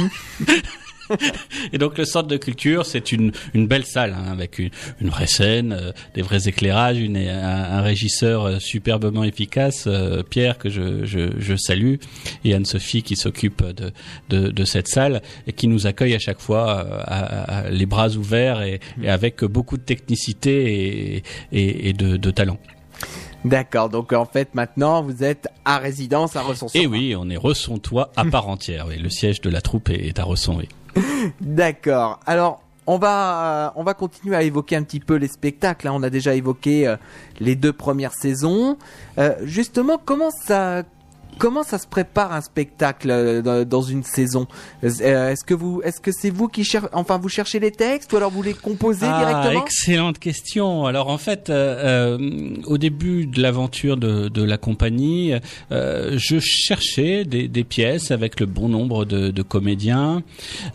Et 1.74 1.78
donc 1.78 1.98
le 1.98 2.06
centre 2.06 2.28
de 2.28 2.38
culture, 2.38 2.86
c'est 2.86 3.12
une, 3.12 3.32
une 3.54 3.68
belle 3.68 3.86
salle 3.86 4.14
hein, 4.18 4.32
avec 4.32 4.60
une, 4.60 4.70
une 5.02 5.10
vraie 5.10 5.28
scène, 5.28 5.74
euh, 5.74 5.92
des 6.14 6.22
vrais 6.22 6.48
éclairages, 6.48 6.98
une, 7.00 7.18
un, 7.18 7.78
un 7.78 7.82
régisseur 7.82 8.46
euh, 8.46 8.60
superbement 8.60 9.24
efficace, 9.24 9.86
euh, 9.88 10.24
Pierre 10.24 10.58
que 10.58 10.70
je, 10.70 11.06
je, 11.06 11.32
je 11.40 11.56
salue, 11.56 11.96
et 12.44 12.54
Anne-Sophie 12.54 13.04
qui 13.04 13.16
s'occupe 13.16 13.64
de, 13.64 13.92
de, 14.30 14.50
de 14.50 14.66
cette 14.66 14.88
salle 14.88 15.22
et 15.48 15.54
qui 15.54 15.68
nous 15.68 15.88
accueille 15.88 16.16
à 16.16 16.20
chaque 16.20 16.40
fois 16.40 16.80
euh, 16.86 17.00
à, 17.04 17.58
à- 17.66 17.70
les 17.70 17.86
bras 17.86 18.10
ouverts 18.10 18.62
et, 18.62 18.80
et 19.02 19.10
avec 19.10 19.44
beaucoup 19.44 19.78
de 19.78 19.84
technicité 19.84 21.16
et, 21.18 21.24
et, 21.52 21.90
et 21.90 21.94
de, 21.94 22.18
de 22.18 22.32
talent. 22.32 22.58
D'accord, 23.44 23.90
donc 23.90 24.12
en 24.14 24.26
fait 24.26 24.56
maintenant 24.56 25.04
vous 25.04 25.24
êtes 25.24 25.48
à 25.66 25.78
résidence 25.78 26.36
à 26.36 26.42
resson 26.42 26.68
Et 26.74 26.88
oui, 26.88 27.16
on 27.16 27.30
est 27.30 27.38
Resson-Toi 27.38 28.12
à 28.16 28.26
part 28.26 28.48
entière. 28.48 28.86
Oui, 28.88 28.98
le 28.98 29.10
siège 29.10 29.42
de 29.42 29.50
la 29.52 29.62
troupe 29.62 29.90
est, 29.90 30.08
est 30.08 30.18
à 30.20 30.24
Resson. 30.24 30.56
Oui. 30.58 30.68
D'accord. 31.42 32.20
Alors, 32.26 32.62
on 32.88 32.98
va, 32.98 33.68
euh, 33.68 33.70
on 33.78 33.84
va 33.84 33.94
continuer 33.94 34.36
à 34.36 34.44
évoquer 34.44 34.76
un 34.76 34.84
petit 34.84 35.00
peu 35.00 35.16
les 35.16 35.28
spectacles. 35.28 35.88
hein. 35.88 35.92
On 35.96 36.04
a 36.04 36.10
déjà 36.10 36.36
évoqué 36.36 36.88
euh, 36.88 36.98
les 37.40 37.56
deux 37.56 37.74
premières 37.74 38.14
saisons. 38.14 38.78
Euh, 39.18 39.34
justement, 39.44 40.00
comment 40.04 40.30
ça, 40.30 40.84
comment 41.38 41.64
ça 41.64 41.78
se 41.78 41.88
prépare 41.88 42.34
un 42.34 42.42
spectacle 42.42 43.10
euh, 43.12 43.66
dans- 43.66 43.82
une 43.82 44.04
saison? 44.04 44.48
Euh, 44.84 45.30
Est-ce 45.32 45.44
que 45.46 45.54
vous, 45.54 45.82
est-ce 45.84 46.00
que 46.02 46.12
c'est 46.12 46.30
vous 46.30 46.48
qui 46.48 46.64
cherchez, 46.64 46.88
enfin 46.94 47.18
vous 47.18 47.30
cherchez 47.30 47.60
les 47.60 47.72
textes 47.72 48.12
ou 48.14 48.18
alors 48.18 48.32
vous 48.32 48.42
les 48.42 48.54
composez 48.54 49.06
Ah, 49.08 49.20
directement? 49.20 49.64
excellente 49.66 50.18
question. 50.20 50.86
Alors 50.86 51.10
en 51.10 51.18
fait, 51.18 51.50
euh, 51.50 52.18
euh, 52.18 52.56
au 52.66 52.78
début 52.78 53.26
de 53.28 53.42
l'aventure 53.42 53.98
de, 53.98 54.28
de 54.30 54.44
la 54.44 54.58
compagnie, 54.58 55.34
euh, 55.72 56.14
je 56.18 56.40
cherchais 56.40 57.26
des, 57.26 57.48
des 57.48 57.64
pièces 57.64 58.12
avec 58.12 58.40
le 58.40 58.46
bon 58.46 58.70
nombre 58.70 59.06
de, 59.06 59.30
de 59.30 59.42
comédiens, 59.42 60.24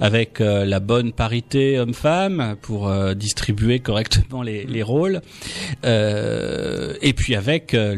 avec 0.01 0.41
euh, 0.41 0.65
la 0.65 0.79
bonne 0.81 1.13
parité 1.13 1.79
homme-femme 1.79 2.57
pour 2.61 2.91
distribuer 3.15 3.81
correctement 3.81 4.43
les, 4.43 4.65
les 4.65 4.83
rôles, 4.83 5.21
euh, 5.85 6.95
et 7.03 7.13
puis 7.13 7.35
avec 7.35 7.73
le- 7.73 7.95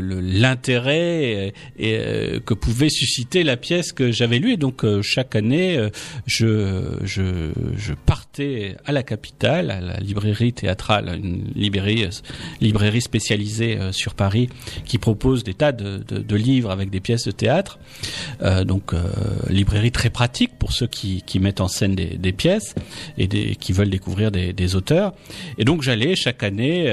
le- 0.00 0.20
l'intérêt 0.20 1.52
et, 1.78 1.86
et, 1.94 1.94
euh, 2.04 2.40
que 2.40 2.54
pouvait 2.54 2.90
susciter 2.90 3.42
la 3.42 3.56
pièce 3.56 3.92
que 3.92 4.12
j'avais 4.12 4.38
lue. 4.38 4.52
Et 4.52 4.56
donc 4.56 4.84
euh, 4.84 5.02
chaque 5.02 5.34
année, 5.36 5.76
euh, 5.76 5.88
je, 6.26 6.98
je, 7.04 7.50
je 7.76 7.94
partais 7.94 8.76
à 8.84 8.92
la 8.92 9.02
capitale, 9.02 9.70
à 9.70 9.80
la 9.80 9.96
librairie 9.98 10.52
théâtrale, 10.52 11.18
une 11.22 11.44
librairie, 11.54 12.06
librairie 12.60 13.00
spécialisée 13.00 13.78
sur 13.92 14.14
Paris 14.14 14.48
qui 14.84 14.98
propose 14.98 15.44
des 15.44 15.54
tas 15.54 15.72
de, 15.72 15.98
de, 15.98 16.18
de 16.18 16.36
livres 16.36 16.70
avec 16.70 16.90
des 16.90 17.00
pièces 17.00 17.24
de 17.24 17.30
théâtre. 17.30 17.78
Donc 18.66 18.92
librairie 19.48 19.92
très 19.92 20.10
pratique 20.10 20.58
pour 20.58 20.72
ceux 20.72 20.86
qui, 20.86 21.22
qui 21.22 21.38
mettent 21.38 21.60
en 21.60 21.68
scène 21.68 21.94
des, 21.94 22.16
des 22.18 22.32
pièces 22.32 22.74
et 23.18 23.26
des, 23.26 23.56
qui 23.56 23.72
veulent 23.72 23.90
découvrir 23.90 24.30
des, 24.30 24.52
des 24.52 24.74
auteurs. 24.74 25.14
Et 25.58 25.64
donc 25.64 25.82
j'allais 25.82 26.14
chaque 26.16 26.42
année 26.42 26.92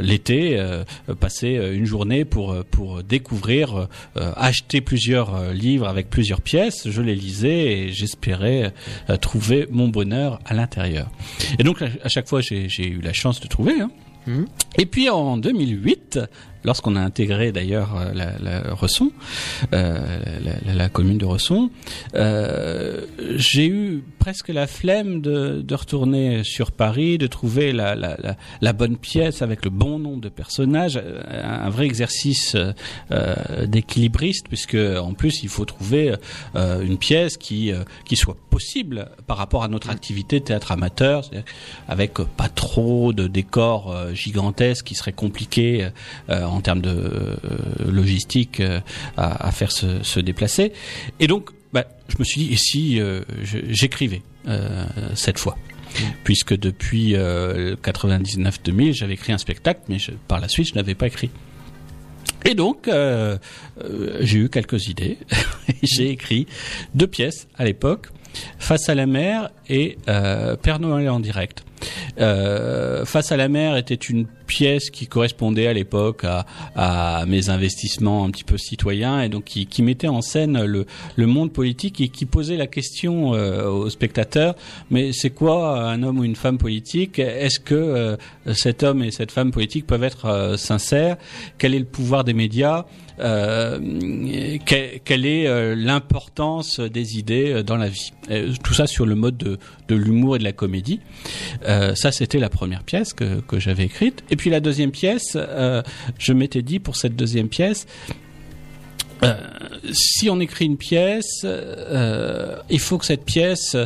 l'été 0.00 0.60
passer 1.20 1.54
une 1.72 1.86
journée 1.86 2.24
pour 2.24 2.64
pour 2.70 3.02
découvrir, 3.02 3.88
euh, 4.16 4.32
acheter 4.36 4.80
plusieurs 4.80 5.34
euh, 5.34 5.52
livres 5.52 5.86
avec 5.86 6.10
plusieurs 6.10 6.40
pièces. 6.40 6.88
Je 6.88 7.00
les 7.00 7.14
lisais 7.14 7.66
et 7.66 7.92
j'espérais 7.92 8.72
euh, 9.08 9.16
trouver 9.16 9.68
mon 9.70 9.86
bonheur 9.88 10.40
à 10.44 10.54
l'intérieur. 10.54 11.08
Et 11.58 11.62
donc 11.62 11.82
à 11.82 12.08
chaque 12.08 12.28
fois 12.28 12.40
j'ai 12.40 12.86
eu 12.86 13.00
la 13.00 13.12
chance 13.12 13.40
de 13.40 13.46
trouver. 13.46 13.80
Hein. 13.80 13.90
Mhm. 14.26 14.46
Et 14.78 14.86
puis 14.86 15.08
en 15.08 15.36
2008, 15.36 16.18
lorsqu'on 16.64 16.96
a 16.96 17.00
intégré 17.00 17.52
d'ailleurs 17.52 17.96
euh, 17.96 18.12
la, 18.14 18.38
la 18.38 18.74
Resson, 18.74 19.10
euh, 19.72 20.18
la, 20.44 20.52
la- 20.66 20.74
la 20.74 20.88
commune 20.88 21.18
de 21.18 21.24
Resson, 21.26 21.70
euh, 22.14 23.06
j'ai 23.36 23.66
eu 23.66 24.02
presque 24.18 24.48
la 24.48 24.66
flemme 24.66 25.20
de, 25.20 25.62
de 25.62 25.74
retourner 25.74 26.44
sur 26.44 26.72
Paris, 26.72 27.18
de 27.18 27.26
trouver 27.26 27.72
la, 27.72 27.94
la, 27.94 28.16
la, 28.22 28.36
la 28.60 28.72
bonne 28.72 28.96
pièce 28.96 29.42
avec 29.42 29.64
le 29.64 29.70
bon 29.70 29.98
nombre 29.98 30.20
de 30.20 30.28
personnages, 30.28 30.96
euh, 31.02 31.20
un, 31.30 31.66
un 31.66 31.70
vrai 31.70 31.86
exercice 31.86 32.56
euh, 33.10 33.34
d'équilibriste, 33.66 34.46
puisque 34.48 34.74
en 34.76 35.12
plus 35.14 35.42
il 35.42 35.48
faut 35.48 35.64
trouver 35.64 36.14
euh, 36.56 36.80
une 36.82 36.98
pièce 36.98 37.36
qui, 37.36 37.72
euh, 37.72 37.82
qui 38.04 38.16
soit 38.16 38.36
possible 38.50 39.08
par 39.26 39.36
rapport 39.36 39.62
à 39.64 39.68
notre 39.68 39.90
activité 39.90 40.40
théâtre 40.40 40.72
amateur, 40.72 41.24
c'est-à-dire 41.24 41.44
avec 41.88 42.14
pas 42.36 42.48
trop 42.48 43.12
de 43.12 43.26
décors 43.26 43.94
gigantesques 44.12 44.84
qui 44.86 44.94
seraient 44.94 45.12
compliqués 45.12 45.88
euh, 46.28 46.44
en 46.50 46.60
termes 46.60 46.80
de 46.80 46.90
euh, 46.90 47.90
logistique 47.90 48.60
euh, 48.60 48.80
à, 49.16 49.50
faire 49.52 49.72
se, 49.72 50.20
déplacer. 50.20 50.72
Et 51.18 51.26
donc, 51.26 51.50
bah, 51.72 51.84
je 52.08 52.16
me 52.18 52.24
suis 52.24 52.42
dit, 52.42 52.52
et 52.52 52.56
si 52.56 53.00
euh, 53.00 53.22
j'écrivais 53.68 54.22
cette 55.14 55.38
fois 55.38 55.56
Puisque 56.22 56.56
depuis 56.56 57.16
euh, 57.16 57.74
99-2000, 57.82 58.94
j'avais 58.94 59.14
écrit 59.14 59.32
un 59.32 59.38
spectacle, 59.38 59.80
mais 59.88 59.96
par 60.28 60.40
la 60.40 60.48
suite, 60.48 60.68
je 60.68 60.74
n'avais 60.74 60.94
pas 60.94 61.08
écrit. 61.08 61.30
Et 62.44 62.54
donc, 62.54 62.88
j'ai 64.20 64.38
eu 64.38 64.48
quelques 64.48 64.86
idées. 64.86 65.18
j'ai 65.82 66.10
écrit 66.10 66.46
deux 66.94 67.08
pièces 67.08 67.48
à 67.56 67.64
l'époque, 67.64 68.08
Face 68.60 68.88
à 68.88 68.94
la 68.94 69.06
mer 69.06 69.50
et 69.68 69.98
Père 70.06 70.78
Noël 70.78 71.10
en 71.10 71.18
direct. 71.18 71.64
Euh, 72.20 73.04
Face 73.04 73.32
à 73.32 73.36
la 73.36 73.48
mer 73.48 73.76
était 73.76 73.94
une 73.94 74.26
pièce 74.46 74.90
qui 74.90 75.06
correspondait 75.06 75.66
à 75.66 75.72
l'époque 75.72 76.24
à, 76.24 77.24
mes 77.26 77.50
investissements 77.50 78.24
un 78.24 78.30
petit 78.30 78.44
peu 78.44 78.58
citoyens 78.58 79.22
et 79.22 79.28
donc 79.28 79.44
qui, 79.44 79.82
mettait 79.82 80.08
en 80.08 80.20
scène 80.20 80.64
le, 80.64 80.86
le 81.16 81.26
monde 81.26 81.52
politique 81.52 82.00
et 82.00 82.08
qui 82.08 82.26
posait 82.26 82.56
la 82.56 82.66
question 82.66 83.34
euh, 83.34 83.68
aux 83.68 83.88
spectateurs 83.88 84.54
mais 84.90 85.12
c'est 85.12 85.30
quoi 85.30 85.82
un 85.88 86.02
homme 86.02 86.18
ou 86.18 86.24
une 86.24 86.36
femme 86.36 86.58
politique? 86.58 87.18
Est-ce 87.18 87.60
que 87.60 87.74
euh, 87.74 88.16
cet 88.54 88.82
homme 88.82 89.02
et 89.02 89.10
cette 89.10 89.32
femme 89.32 89.50
politique 89.50 89.86
peuvent 89.86 90.04
être 90.04 90.26
euh, 90.26 90.56
sincères? 90.56 91.16
Quel 91.58 91.74
est 91.74 91.78
le 91.78 91.84
pouvoir 91.84 92.24
des 92.24 92.34
médias? 92.34 92.84
Euh, 93.20 93.78
que- 94.64 94.98
quelle 94.98 95.26
est 95.26 95.46
euh, 95.46 95.74
l'importance 95.74 96.80
des 96.80 97.18
idées 97.18 97.52
euh, 97.52 97.62
dans 97.62 97.76
la 97.76 97.88
vie? 97.88 98.12
Tout 98.62 98.74
ça 98.74 98.86
sur 98.86 99.06
le 99.06 99.14
mode 99.14 99.36
de, 99.36 99.94
l'humour 99.94 100.36
et 100.36 100.38
de 100.38 100.44
la 100.44 100.52
comédie. 100.52 101.00
Ça, 101.66 102.12
c'était 102.12 102.38
la 102.38 102.48
première 102.48 102.84
pièce 102.84 103.12
que, 103.12 103.42
j'avais 103.58 103.84
écrite. 103.84 104.22
Et 104.30 104.36
puis 104.36 104.50
la 104.50 104.60
deuxième 104.60 104.92
pièce, 104.92 105.36
je 106.18 106.32
m'étais 106.32 106.62
dit 106.62 106.78
pour 106.78 106.94
cette 106.96 107.16
deuxième 107.16 107.48
pièce, 107.48 107.86
si 109.92 110.30
on 110.30 110.38
écrit 110.38 110.66
une 110.66 110.76
pièce, 110.76 111.44
il 111.44 112.78
faut 112.78 112.98
que 112.98 113.04
cette 113.04 113.24
pièce 113.24 113.76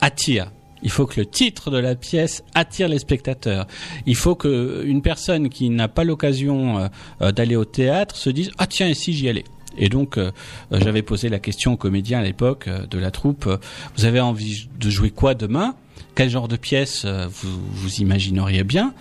attire. 0.00 0.50
Il 0.82 0.90
faut 0.90 1.06
que 1.06 1.20
le 1.20 1.26
titre 1.26 1.70
de 1.70 1.78
la 1.78 1.94
pièce 1.94 2.44
attire 2.54 2.88
les 2.88 2.98
spectateurs. 2.98 3.66
Il 4.06 4.16
faut 4.16 4.34
que 4.34 4.84
une 4.84 5.02
personne 5.02 5.48
qui 5.48 5.70
n'a 5.70 5.88
pas 5.88 6.04
l'occasion 6.04 6.78
euh, 6.78 6.88
euh, 7.22 7.32
d'aller 7.32 7.56
au 7.56 7.64
théâtre 7.64 8.16
se 8.16 8.30
dise 8.30 8.50
ah 8.58 8.66
tiens 8.66 8.92
si 8.94 9.12
j'y 9.12 9.28
allais? 9.28 9.44
Et 9.76 9.88
donc 9.88 10.18
euh, 10.18 10.30
j'avais 10.70 11.02
posé 11.02 11.28
la 11.28 11.38
question 11.38 11.74
aux 11.74 11.76
comédiens 11.76 12.20
à 12.20 12.22
l'époque 12.22 12.68
de 12.68 12.98
la 12.98 13.10
troupe 13.10 13.48
vous 13.96 14.04
avez 14.04 14.20
envie 14.20 14.68
de 14.78 14.90
jouer 14.90 15.10
quoi 15.10 15.34
demain? 15.34 15.74
Quel 16.14 16.30
genre 16.30 16.48
de 16.48 16.56
pièce 16.56 17.04
vous 17.04 17.58
vous 17.72 17.96
imagineriez 17.96 18.64
bien? 18.64 18.94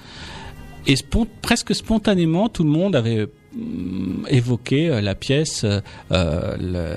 Et 0.85 0.95
presque 1.41 1.75
spontanément 1.75 2.49
tout 2.49 2.63
le 2.63 2.69
monde 2.69 2.95
avait 2.95 3.27
hum, 3.55 4.25
évoqué 4.29 5.01
la 5.01 5.15
pièce 5.15 5.65
le 6.11 6.95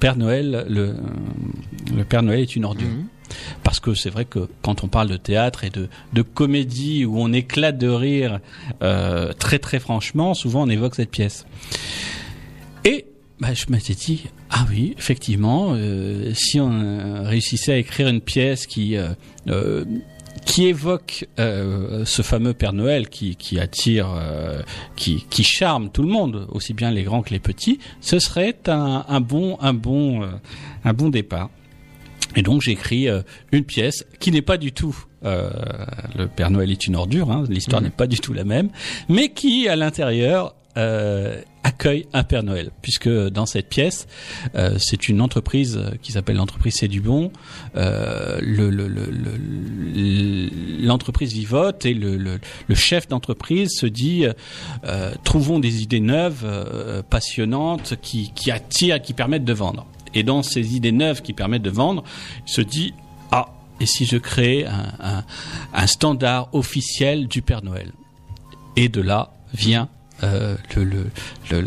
Père 0.00 0.16
Noël 0.16 0.66
le, 0.68 0.94
le 1.96 2.04
Père 2.04 2.22
Noël 2.22 2.40
est 2.40 2.56
une 2.56 2.64
ordure. 2.64 2.88
Parce 3.62 3.80
que 3.80 3.94
c'est 3.94 4.10
vrai 4.10 4.24
que 4.24 4.48
quand 4.62 4.84
on 4.84 4.88
parle 4.88 5.08
de 5.08 5.16
théâtre 5.16 5.64
et 5.64 5.70
de, 5.70 5.88
comédie 6.22 7.04
où 7.04 7.20
on 7.20 7.32
éclate 7.32 7.78
de 7.78 7.88
rire 7.88 8.40
euh, 8.82 9.32
très 9.32 9.58
très 9.58 9.78
franchement, 9.78 10.34
souvent 10.34 10.62
on 10.62 10.68
évoque 10.68 10.94
cette 10.94 11.10
pièce. 11.10 11.46
Et 12.84 13.06
bah, 13.40 13.54
je 13.54 13.66
m'étais 13.68 13.94
dit, 13.94 14.26
ah 14.50 14.66
oui, 14.70 14.94
effectivement, 14.98 15.72
euh, 15.74 16.32
si 16.34 16.60
on 16.60 16.72
euh, 16.72 17.22
réussissait 17.22 17.72
à 17.72 17.76
écrire 17.76 18.08
une 18.08 18.20
pièce 18.20 18.66
qui... 18.66 18.96
qui 20.44 20.66
évoque 20.66 21.26
ce 21.38 22.22
fameux 22.22 22.52
Père 22.52 22.74
Noël 22.74 23.08
qui, 23.08 23.58
attire, 23.58 24.08
qui, 24.94 25.42
charme 25.42 25.90
tout 25.90 26.02
le 26.02 26.08
monde, 26.08 26.46
aussi 26.50 26.74
bien 26.74 26.90
les 26.90 27.02
grands 27.02 27.22
que 27.22 27.30
les 27.30 27.40
petits, 27.40 27.78
ce 28.00 28.18
serait 28.18 28.56
un, 28.66 29.20
bon, 29.20 29.56
un 29.60 29.72
bon, 29.72 30.28
un 30.84 30.92
bon 30.92 31.08
départ. 31.08 31.50
Et 32.36 32.42
donc 32.42 32.62
j'ai 32.62 32.72
écrit 32.72 33.08
euh, 33.08 33.22
une 33.52 33.64
pièce 33.64 34.04
qui 34.20 34.30
n'est 34.30 34.42
pas 34.42 34.56
du 34.56 34.72
tout 34.72 34.96
euh, 35.24 35.48
le 36.18 36.26
Père 36.26 36.50
Noël 36.50 36.70
est 36.70 36.86
une 36.86 36.96
ordure, 36.96 37.30
hein, 37.30 37.44
l'histoire 37.48 37.80
n'est 37.80 37.88
pas 37.90 38.06
du 38.06 38.18
tout 38.18 38.34
la 38.34 38.44
même, 38.44 38.68
mais 39.08 39.30
qui 39.30 39.68
à 39.68 39.76
l'intérieur 39.76 40.54
euh, 40.76 41.40
accueille 41.62 42.04
un 42.12 42.24
Père 42.24 42.42
Noël, 42.42 42.70
puisque 42.82 43.08
dans 43.08 43.46
cette 43.46 43.68
pièce, 43.68 44.06
euh, 44.56 44.76
c'est 44.78 45.08
une 45.08 45.20
entreprise 45.22 45.78
euh, 45.78 45.92
qui 46.02 46.12
s'appelle 46.12 46.36
l'entreprise 46.36 46.74
C'est 46.78 46.88
du 46.88 47.00
Bon. 47.00 47.30
Euh, 47.76 48.38
le- 48.42 48.68
le- 48.70 48.88
le- 48.88 49.06
le- 49.10 50.84
L'entreprise 50.84 51.32
vivote 51.32 51.86
et 51.86 51.94
le, 51.94 52.16
le- 52.16 52.38
le 52.66 52.74
chef 52.74 53.08
d'entreprise 53.08 53.70
se 53.70 53.86
dit 53.86 54.26
euh, 54.84 55.12
trouvons 55.24 55.58
des 55.60 55.82
idées 55.82 56.00
neuves, 56.00 56.42
euh, 56.44 57.02
passionnantes, 57.02 57.94
qui, 58.02 58.32
qui 58.34 58.50
attirent, 58.50 59.00
qui 59.00 59.12
permettent 59.14 59.44
de 59.44 59.52
vendre. 59.54 59.86
Et 60.14 60.22
dans 60.22 60.42
ces 60.42 60.76
idées 60.76 60.92
neuves 60.92 61.22
qui 61.22 61.32
permettent 61.32 61.62
de 61.62 61.70
vendre, 61.70 62.04
il 62.46 62.52
se 62.52 62.60
dit 62.60 62.94
ah 63.30 63.48
et 63.80 63.86
si 63.86 64.06
je 64.06 64.16
crée 64.16 64.64
un, 64.66 64.92
un, 65.00 65.24
un 65.72 65.86
standard 65.86 66.48
officiel 66.52 67.26
du 67.26 67.42
Père 67.42 67.62
Noël? 67.62 67.92
Et 68.76 68.88
de 68.88 69.00
là 69.00 69.32
vient 69.52 69.88
euh, 70.24 70.56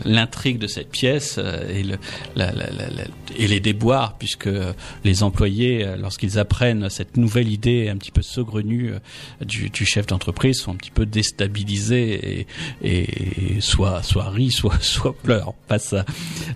l'intrigue 0.05 0.57
de 0.57 0.67
cette 0.67 0.89
pièce 0.89 1.35
euh, 1.37 1.67
et, 1.69 3.47
les 3.47 3.59
déboires, 3.59 4.17
puisque 4.17 4.47
euh, 4.47 4.73
les 5.03 5.23
employés, 5.23 5.85
lorsqu'ils 5.97 6.39
apprennent 6.39 6.89
cette 6.89 7.17
nouvelle 7.17 7.51
idée 7.51 7.89
un 7.89 7.97
petit 7.97 8.11
peu 8.11 8.21
saugrenue 8.21 8.93
du, 9.41 9.85
chef 9.85 10.07
d'entreprise, 10.07 10.59
sont 10.59 10.71
un 10.71 10.75
petit 10.75 10.91
peu 10.91 11.05
déstabilisés 11.05 12.45
et, 12.81 13.57
et 13.57 13.61
soit, 13.61 14.03
soit 14.03 14.29
rient, 14.29 14.51
soit, 14.51 14.77
soit 14.81 15.15
pleurent 15.15 15.53
face 15.67 15.93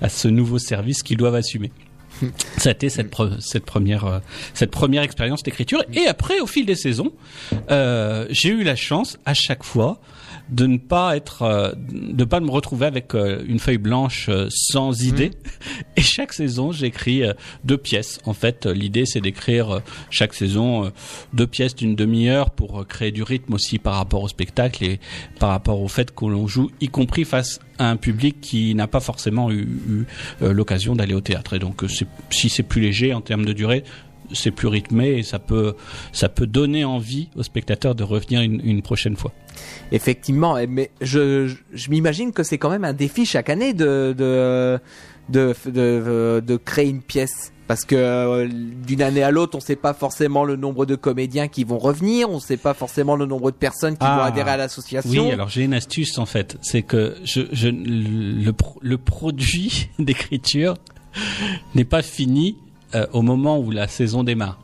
à, 0.02 0.10
ce 0.10 0.28
nouveau 0.28 0.60
service 0.60 1.04
qu'ils 1.04 1.18
doivent 1.18 1.36
assumer. 1.36 1.72
Ça 2.58 2.70
a 2.70 2.72
été 2.74 2.90
cette, 2.90 3.12
pre- 3.12 3.40
cette 3.40 3.66
première 3.66 4.22
cette 4.54 4.70
première 4.70 5.02
expérience 5.02 5.42
d'écriture 5.42 5.84
et 5.92 6.06
après 6.06 6.40
au 6.40 6.46
fil 6.46 6.68
des 6.68 6.76
saisons 6.76 7.12
j'ai 7.70 8.50
eu 8.50 8.64
la 8.64 8.76
chance 8.76 9.18
à 9.26 9.34
chaque 9.34 9.64
fois 9.64 10.00
de 10.52 10.66
ne 10.66 10.78
pas 10.78 11.16
être 11.16 11.44
euh, 11.44 11.72
de 11.78 12.24
pas 12.26 12.40
me 12.40 12.52
retrouver 12.52 12.86
avec 12.86 13.16
euh, 13.16 13.44
une 13.48 13.60
feuille 13.60 13.78
blanche 13.78 14.28
euh, 14.30 14.48
sans 14.50 15.04
idée 15.04 15.32
et 15.96 16.02
chaque 16.02 16.34
saison 16.34 16.72
j'écris 16.72 17.24
deux 17.64 17.78
pièces. 17.78 18.20
En 18.26 18.34
fait 18.34 18.66
l'idée 18.66 19.06
c'est 19.06 19.22
d'écrire 19.22 19.82
chaque 20.10 20.34
saison 20.34 20.92
deux 21.34 21.48
pièces 21.48 21.76
d'une 21.76 21.96
demi-heure 21.96 22.52
pour 22.52 22.86
créer 22.86 23.12
du 23.12 23.24
rythme 23.24 23.54
aussi 23.54 23.80
par 23.80 23.96
rapport 23.96 24.24
au 24.24 24.28
spectacle 24.28 24.84
et 24.84 25.00
par 25.40 25.50
rapport 25.50 25.82
au 25.82 25.88
fait 25.88 26.14
que 26.14 26.26
l'on 26.26 26.48
joue 26.48 26.70
y 26.82 26.90
compris 26.90 27.24
face 27.24 27.60
à 27.80 27.90
un 27.90 27.96
public 27.96 28.42
qui 28.42 28.76
n'a 28.76 28.88
pas 28.88 29.00
forcément 29.00 29.52
eu, 29.52 29.68
eu, 29.90 30.06
l'occasion 30.42 30.96
d'aller 30.96 31.14
au 31.14 31.22
théâtre. 31.22 31.54
Et 31.54 31.60
donc 31.60 31.84
si 32.30 32.50
c'est 32.50 32.64
plus 32.64 32.82
léger 32.82 33.14
en 33.14 33.22
termes 33.22 33.46
de 33.46 33.54
durée 33.54 33.84
c'est 34.34 34.52
plus 34.52 34.68
rythmé 34.68 35.10
et 35.18 35.24
ça 35.24 35.40
peut 35.40 35.76
ça 36.12 36.30
peut 36.30 36.48
donner 36.48 36.84
envie 36.86 37.30
aux 37.36 37.44
spectateurs 37.44 37.96
de 37.96 38.04
revenir 38.04 38.42
une, 38.42 38.62
une 38.64 38.82
prochaine 38.82 39.16
fois. 39.16 39.32
Effectivement, 39.92 40.58
eh, 40.58 40.68
mais 40.68 40.92
je, 41.02 41.48
je, 41.48 41.56
je 41.74 41.90
m'imagine 41.90 42.32
que 42.32 42.44
c'est 42.44 42.58
quand 42.58 42.70
même 42.70 42.86
un 42.86 42.94
défi 42.94 43.26
chaque 43.26 43.50
année 43.50 43.74
de 43.74 44.14
de 44.18 44.80
de, 45.30 45.54
de, 45.66 46.42
de, 46.46 46.58
créer 46.58 46.90
une 46.90 47.02
pièce. 47.02 47.54
Parce 47.68 47.86
que 47.86 47.96
euh, 47.96 48.50
d'une 48.86 49.02
année 49.02 49.24
à 49.24 49.32
l'autre, 49.32 49.56
on 49.56 49.62
sait 49.62 49.78
pas 49.78 49.94
forcément 49.94 50.44
le 50.44 50.58
nombre 50.58 50.86
de 50.86 50.96
comédiens 50.96 51.48
qui 51.48 51.64
vont 51.64 51.78
revenir, 51.78 52.30
on 52.30 52.42
sait 52.42 52.58
pas 52.58 52.74
forcément 52.74 53.16
le 53.16 53.26
nombre 53.26 53.50
de 53.52 53.56
personnes 53.56 53.94
qui 53.94 54.00
Ah. 54.06 54.18
vont 54.18 54.24
adhérer 54.24 54.52
à 54.52 54.58
l'association. 54.58 55.24
Oui, 55.28 55.32
alors 55.32 55.48
j'ai 55.48 55.64
une 55.64 55.74
astuce 55.74 56.18
en 56.18 56.26
fait, 56.26 56.58
c'est 56.62 56.82
que 56.82 57.16
je, 57.24 57.44
je 57.54 57.70
le 57.70 58.98
produit 58.98 59.88
d'écriture 60.00 60.74
n'est 61.76 61.86
pas 61.86 62.02
fini 62.02 62.58
euh, 62.96 63.06
au 63.14 63.22
moment 63.22 63.60
où 63.60 63.72
la 63.72 63.88
saison 63.88 64.24
démarre. 64.24 64.60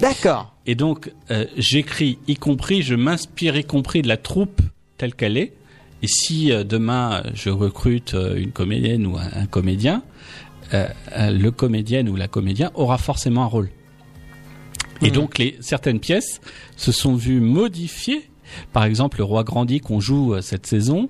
D'accord. 0.00 0.54
Et 0.66 0.74
donc, 0.74 1.12
euh, 1.30 1.44
j'écris, 1.56 2.18
y 2.28 2.36
compris, 2.36 2.82
je 2.82 2.94
m'inspire, 2.94 3.56
y 3.56 3.64
compris 3.64 4.02
de 4.02 4.08
la 4.08 4.16
troupe 4.16 4.60
telle 4.96 5.14
qu'elle 5.14 5.36
est. 5.36 5.54
Et 6.02 6.06
si 6.06 6.52
euh, 6.52 6.62
demain 6.62 7.22
je 7.34 7.50
recrute 7.50 8.14
une 8.36 8.52
comédienne 8.52 9.06
ou 9.06 9.16
un, 9.16 9.28
un 9.34 9.46
comédien, 9.46 10.02
le 10.72 11.48
comédienne 11.48 12.08
ou 12.10 12.16
la 12.16 12.28
comédienne 12.28 12.70
aura 12.74 12.98
forcément 12.98 13.42
un 13.42 13.46
rôle. 13.46 13.70
Et 15.00 15.06
Mhm. 15.06 15.12
donc, 15.12 15.38
les, 15.38 15.56
certaines 15.60 15.98
pièces 16.00 16.40
se 16.76 16.92
sont 16.92 17.14
vues 17.14 17.40
modifiées. 17.40 18.28
Par 18.72 18.84
exemple, 18.84 19.18
le 19.18 19.24
Roi 19.24 19.44
Grandi 19.44 19.80
qu'on 19.80 20.00
joue 20.00 20.40
cette 20.40 20.66
saison, 20.66 21.08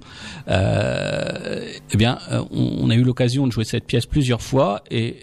euh, 0.48 1.68
eh 1.92 1.96
bien, 1.96 2.18
on, 2.50 2.76
on 2.80 2.90
a 2.90 2.94
eu 2.94 3.02
l'occasion 3.02 3.46
de 3.46 3.52
jouer 3.52 3.64
cette 3.64 3.84
pièce 3.84 4.06
plusieurs 4.06 4.42
fois 4.42 4.82
et 4.90 5.20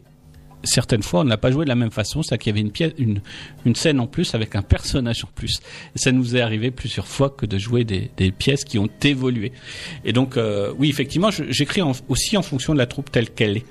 certaines 0.65 1.03
fois, 1.03 1.21
on 1.21 1.23
ne 1.23 1.29
l'a 1.29 1.37
pas 1.37 1.51
joué 1.51 1.65
de 1.65 1.69
la 1.69 1.75
même 1.75 1.91
façon, 1.91 2.23
c'est 2.23 2.37
qu'il 2.37 2.51
y 2.51 2.53
avait 2.53 2.61
une 2.61 2.71
pièce, 2.71 2.93
une, 2.97 3.21
une 3.65 3.75
scène 3.75 3.99
en 3.99 4.07
plus 4.07 4.35
avec 4.35 4.55
un 4.55 4.61
personnage 4.61 5.23
en 5.23 5.29
plus. 5.33 5.59
Et 5.95 5.99
ça 5.99 6.11
nous 6.11 6.35
est 6.35 6.41
arrivé 6.41 6.71
plusieurs 6.71 7.07
fois 7.07 7.29
que 7.29 7.45
de 7.45 7.57
jouer 7.57 7.83
des, 7.83 8.11
des 8.17 8.31
pièces 8.31 8.63
qui 8.63 8.79
ont 8.79 8.89
évolué. 9.03 9.51
Et 10.03 10.13
donc, 10.13 10.37
euh, 10.37 10.73
oui, 10.77 10.89
effectivement, 10.89 11.29
j'écris 11.31 11.81
aussi 12.07 12.37
en 12.37 12.41
fonction 12.41 12.73
de 12.73 12.79
la 12.79 12.85
troupe 12.85 13.11
telle 13.11 13.29
qu'elle 13.29 13.57
est. 13.57 13.65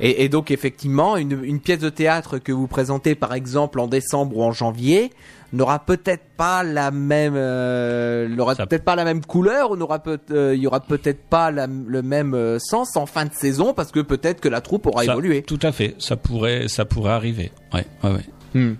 Et, 0.00 0.24
et 0.24 0.28
donc 0.28 0.50
effectivement, 0.50 1.16
une, 1.16 1.44
une 1.44 1.60
pièce 1.60 1.80
de 1.80 1.90
théâtre 1.90 2.38
que 2.38 2.52
vous 2.52 2.66
présentez 2.66 3.14
par 3.14 3.34
exemple 3.34 3.78
en 3.78 3.86
décembre 3.86 4.38
ou 4.38 4.42
en 4.42 4.52
janvier 4.52 5.10
n'aura 5.52 5.80
peut-être 5.84 6.22
pas 6.36 6.62
la 6.62 6.90
même, 6.90 7.34
euh, 7.36 8.28
n'aura 8.28 8.54
Ça- 8.54 8.66
peut-être 8.66 8.84
pas 8.84 8.96
la 8.96 9.04
même 9.04 9.24
couleur 9.24 9.70
ou 9.72 9.76
n'aura 9.76 9.98
peut, 9.98 10.18
euh, 10.30 10.54
il 10.54 10.60
y 10.62 10.66
aura 10.66 10.80
peut-être 10.80 11.22
pas 11.24 11.50
la- 11.50 11.66
le 11.66 12.02
même 12.02 12.34
euh, 12.34 12.58
sens 12.58 12.96
en 12.96 13.06
fin 13.06 13.24
de 13.24 13.32
saison 13.32 13.74
parce 13.74 13.90
que 13.90 14.00
peut-être 14.00 14.40
que 14.40 14.48
la 14.48 14.60
troupe 14.60 14.86
aura 14.86 15.04
Ça- 15.04 15.12
évolué. 15.12 15.42
Tout 15.42 15.58
à 15.62 15.72
fait, 15.72 15.96
ça 15.98 16.16
pourrait, 16.16 16.68
ça 16.68 16.84
pourrait 16.84 17.12
arriver. 17.12 17.50
Ouais, 17.74 17.84
ouais, 18.04 18.10
ouais. 18.12 18.24
Hmm. 18.60 18.74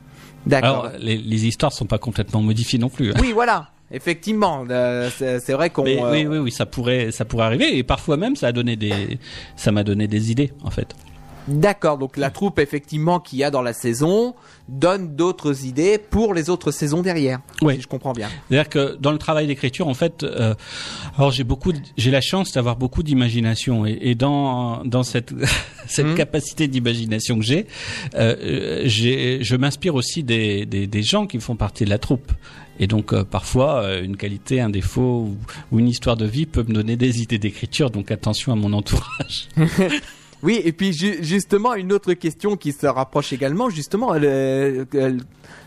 D'accord. 0.47 0.87
Alors, 0.87 0.93
les, 0.99 1.17
les 1.19 1.47
histoires 1.47 1.73
sont 1.73 1.87
pas 1.87 1.99
complètement 1.99 2.41
modifiées 2.41 2.79
non 2.79 2.89
plus. 2.89 3.11
hein. 3.11 3.15
Oui, 3.21 3.33
voilà. 3.33 3.69
Effectivement, 3.93 4.65
euh, 4.71 5.11
c'est 5.19 5.41
c'est 5.41 5.53
vrai 5.53 5.69
qu'on. 5.71 5.83
Mais 5.83 6.01
euh, 6.01 6.13
oui, 6.13 6.25
oui, 6.25 6.39
oui, 6.39 6.53
ça 6.53 6.65
pourrait, 6.65 7.11
ça 7.11 7.25
pourrait 7.25 7.45
arriver. 7.47 7.77
Et 7.77 7.83
parfois 7.83 8.17
même, 8.17 8.37
ça 8.37 8.47
a 8.47 8.53
donné 8.53 8.77
des, 8.77 9.19
ça 9.57 9.73
m'a 9.73 9.83
donné 9.83 10.07
des 10.07 10.31
idées, 10.31 10.53
en 10.63 10.71
fait. 10.71 10.95
D'accord. 11.51 11.99
Donc 11.99 12.17
la 12.17 12.31
troupe 12.31 12.59
effectivement 12.59 13.21
qu'il 13.21 13.39
y 13.41 13.45
a 13.45 13.51
dans 13.51 13.61
la 13.63 13.73
saison 13.73 14.35
donne 14.69 15.17
d'autres 15.17 15.65
idées 15.67 15.99
pour 15.99 16.33
les 16.33 16.49
autres 16.49 16.71
saisons 16.71 17.03
derrière. 17.03 17.41
Oui. 17.61 17.75
Si 17.77 17.83
je 17.83 17.87
comprends 17.89 18.13
bien. 18.13 18.29
C'est-à-dire 18.49 18.69
que 18.69 18.97
dans 19.01 19.11
le 19.13 19.19
travail 19.19 19.47
d'écriture, 19.47 19.89
en 19.89 19.95
fait, 19.95 20.23
euh, 20.23 20.55
alors 21.19 21.33
j'ai 21.33 21.45
beaucoup, 21.45 21.73
j'ai 21.97 22.11
la 22.11 22.21
chance 22.21 22.53
d'avoir 22.53 22.77
beaucoup 22.77 23.03
d'imagination 23.03 23.85
et, 23.85 23.99
et 24.01 24.15
dans 24.15 24.85
dans 24.85 25.03
cette 25.03 25.35
cette 25.87 26.07
Mhm. 26.07 26.15
capacité 26.15 26.69
d'imagination 26.69 27.37
que 27.39 27.45
j'ai, 27.45 27.67
euh, 28.15 28.37
euh, 28.41 28.83
j'ai, 28.85 29.43
je 29.43 29.57
m'inspire 29.57 29.95
aussi 29.97 30.23
des, 30.23 30.65
des 30.67 30.87
des 30.87 31.03
gens 31.03 31.27
qui 31.27 31.41
font 31.41 31.57
partie 31.57 31.85
de 31.85 31.91
la 31.91 31.99
troupe. 31.99 32.33
Et 32.79 32.87
donc 32.87 33.13
euh, 33.13 33.25
parfois 33.25 33.83
euh, 33.83 34.03
une 34.03 34.17
qualité, 34.17 34.61
un 34.61 34.71
défaut 34.71 35.27
ou, 35.29 35.37
ou 35.73 35.79
une 35.81 35.89
histoire 35.89 36.17
de 36.17 36.25
vie 36.25 36.47
peut 36.47 36.63
me 36.67 36.73
donner 36.73 36.97
des 36.97 37.21
idées 37.23 37.39
d'écriture. 37.39 37.91
Donc 37.91 38.11
attention 38.11 38.53
à 38.53 38.57
mon 38.57 38.73
entourage. 38.73 39.49
Oui, 40.43 40.61
et 40.65 40.73
puis 40.73 40.93
ju- 40.93 41.19
justement 41.23 41.75
une 41.75 41.93
autre 41.93 42.15
question 42.15 42.57
qui 42.57 42.73
se 42.73 42.87
rapproche 42.87 43.33
également, 43.33 43.69
justement, 43.69 44.15
le- 44.15 44.87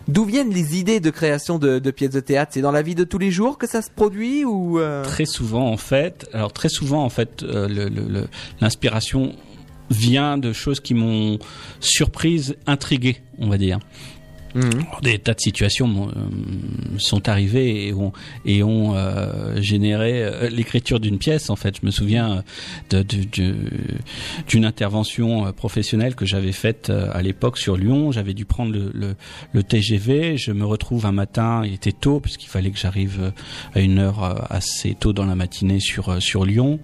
d'où 0.07 0.25
viennent 0.25 0.49
les 0.51 0.79
idées 0.79 0.99
de 0.99 1.09
création 1.11 1.59
de, 1.59 1.79
pièces 1.91 2.09
de 2.11 2.19
théâtre? 2.19 2.51
C'est 2.55 2.61
dans 2.61 2.71
la 2.71 2.81
vie 2.81 2.95
de 2.95 3.03
tous 3.03 3.19
les 3.19 3.29
jours 3.31 3.57
que 3.57 3.67
ça 3.67 3.81
se 3.81 3.91
produit 3.91 4.43
ou 4.45 4.79
euh, 4.79 5.03
Très 5.03 5.25
souvent, 5.25 5.69
en 5.69 5.77
fait, 5.77 6.27
alors 6.33 6.51
très 6.53 6.69
souvent, 6.69 7.03
en 7.03 7.09
fait, 7.09 7.43
euh, 7.43 8.25
l'inspiration 8.61 9.35
vient 9.91 10.37
de 10.37 10.53
choses 10.53 10.79
qui 10.79 10.93
m'ont 10.95 11.37
surprise, 11.79 12.55
intrigué, 12.65 13.17
on 13.37 13.49
va 13.49 13.57
dire. 13.57 13.79
Mhm. 14.55 14.85
Des 15.01 15.19
tas 15.19 15.33
de 15.33 15.39
situations 15.39 16.09
euh, 16.09 16.11
sont 16.97 17.27
arrivées 17.27 17.87
et 18.45 18.63
ont, 18.63 18.95
euh, 18.95 19.59
généré 19.61 20.23
euh, 20.23 20.49
l'écriture 20.49 20.99
d'une 20.99 21.17
pièce. 21.17 21.49
En 21.49 21.55
fait, 21.55 21.77
je 21.81 21.85
me 21.85 21.91
souviens 21.91 22.43
d'une 24.47 24.65
intervention 24.65 25.51
professionnelle 25.53 26.15
que 26.15 26.25
j'avais 26.25 26.51
faite 26.51 26.89
à 26.89 27.21
l'époque 27.21 27.57
sur 27.57 27.77
Lyon. 27.77 28.11
J'avais 28.11 28.33
dû 28.33 28.45
prendre 28.45 28.73
le, 28.73 29.63
TGV. 29.63 30.37
Je 30.37 30.51
me 30.51 30.65
retrouve 30.65 31.05
un 31.05 31.11
matin, 31.11 31.63
il 31.65 31.73
était 31.73 31.91
tôt 31.91 32.19
puisqu'il 32.19 32.49
fallait 32.49 32.71
que 32.71 32.77
j'arrive 32.77 33.33
à 33.73 33.79
une 33.79 33.97
heure 33.99 34.51
assez 34.51 34.93
tôt 34.93 35.13
dans 35.13 35.25
la 35.25 35.35
matinée 35.35 35.79
sur 35.79 36.21
sur 36.21 36.45
Lyon. 36.45 36.79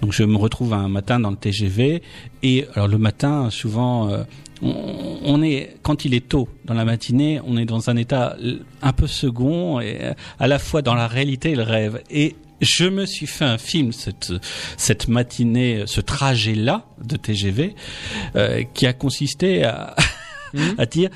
Donc 0.00 0.12
je 0.12 0.22
me 0.22 0.36
retrouve 0.36 0.72
un 0.72 0.88
matin 0.88 1.20
dans 1.20 1.30
le 1.30 1.36
TGV 1.36 2.02
et 2.42 2.66
alors 2.74 2.88
le 2.88 2.98
matin 2.98 3.50
souvent 3.50 4.10
on, 4.62 5.18
on 5.24 5.42
est 5.42 5.76
quand 5.82 6.04
il 6.04 6.14
est 6.14 6.28
tôt 6.28 6.48
dans 6.64 6.74
la 6.74 6.84
matinée, 6.84 7.40
on 7.46 7.56
est 7.56 7.64
dans 7.64 7.90
un 7.90 7.96
état 7.96 8.36
un 8.82 8.92
peu 8.92 9.06
second 9.06 9.80
et 9.80 9.98
à 10.38 10.46
la 10.46 10.58
fois 10.58 10.82
dans 10.82 10.94
la 10.94 11.06
réalité 11.06 11.52
et 11.52 11.56
le 11.56 11.62
rêve. 11.62 12.02
Et 12.10 12.36
je 12.60 12.84
me 12.84 13.06
suis 13.06 13.26
fait 13.26 13.44
un 13.44 13.58
film 13.58 13.92
cette 13.92 14.32
cette 14.76 15.08
matinée, 15.08 15.84
ce 15.86 16.00
trajet 16.00 16.54
là 16.54 16.84
de 17.02 17.16
TGV 17.16 17.74
euh, 18.36 18.62
qui 18.74 18.86
a 18.86 18.92
consisté 18.92 19.64
à 19.64 19.94
à 20.78 20.86
dire 20.86 21.10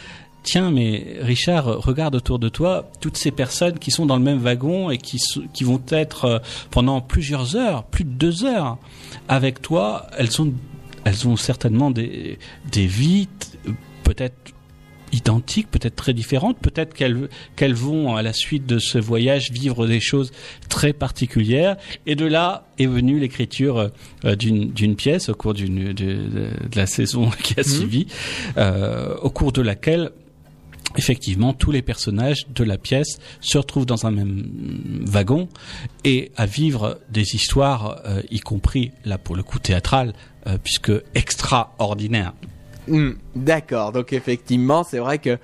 Tiens, 0.45 0.71
mais 0.71 1.17
Richard, 1.23 1.65
regarde 1.65 2.15
autour 2.15 2.39
de 2.39 2.51
toi 2.51 2.91
toutes 3.01 3.17
ces 3.17 3.31
personnes 3.31 3.79
qui 3.79 3.91
sont 3.91 4.05
dans 4.05 4.17
le 4.17 4.23
même 4.23 4.39
wagon 4.39 4.91
et 4.91 4.99
qui, 4.99 5.19
qui 5.55 5.65
vont 5.65 5.81
être 5.89 6.25
euh, 6.27 6.39
pendant 6.71 7.01
plusieurs 7.01 7.57
heures, 7.57 7.85
plus 7.85 8.05
de 8.05 8.11
deux 8.11 8.45
heures, 8.45 8.77
avec 9.27 9.63
toi. 9.63 10.07
Elles 10.19 10.31
sont, 10.31 10.53
elles 11.05 11.27
ont 11.29 11.37
certainement 11.37 11.91
des, 11.91 12.39
des 12.71 12.87
vies 12.87 13.29
peut-être 14.03 14.35
identiques, 15.13 15.71
peut-être 15.71 15.95
très 15.95 16.13
différentes, 16.13 16.59
peut-être 16.59 16.93
qu'elles 16.93 17.29
qu'elles 17.55 17.75
vont 17.75 18.17
à 18.17 18.23
la 18.23 18.33
suite 18.33 18.67
de 18.67 18.79
ce 18.81 18.99
voyage 18.99 19.53
vivre 19.53 19.87
des 19.87 20.01
choses 20.01 20.33
très 20.69 20.93
particulières. 20.93 21.77
Et 22.07 22.17
de 22.17 22.25
là 22.27 22.67
est 22.79 22.87
venue 22.87 23.21
l'écriture 23.21 23.91
euh, 24.25 24.35
d'une 24.35 24.73
d'une 24.73 24.97
pièce 24.97 25.29
au 25.29 25.35
cours 25.35 25.55
d'une 25.55 25.93
de, 25.93 25.93
de- 25.93 26.51
de 26.71 26.77
la 26.77 26.87
saison 26.87 27.31
qui 27.45 27.59
a 27.61 27.63
suivi, 27.63 28.07
euh, 28.57 29.15
au 29.23 29.31
cours 29.31 29.53
de 29.53 29.63
laquelle 29.63 30.11
effectivement, 30.97 31.53
tous 31.53 31.71
les 31.71 31.83
personnages 31.83 32.47
de 32.49 32.65
la 32.65 32.79
pièce 32.79 33.19
se 33.41 33.59
retrouvent 33.59 33.87
dans 33.87 34.07
un 34.07 34.11
même 34.11 35.01
wagon 35.07 35.49
et 36.05 36.31
à 36.37 36.47
vivre 36.47 37.01
des 37.11 37.35
histoires, 37.35 38.01
euh, 38.07 38.23
y 38.31 38.41
compris 38.41 38.93
là 39.05 39.19
pour 39.19 39.37
le 39.37 39.43
coup 39.43 39.59
théâtral, 39.59 40.13
euh, 40.47 40.59
puisque 40.63 40.93
extraordinaire. 41.15 42.33
Hmm, 42.87 43.13
D'accord. 43.35 43.93
Donc 43.93 44.13
effectivement, 44.13 44.85
c'est 44.85 44.99
vrai 44.99 45.19
que 45.19 45.39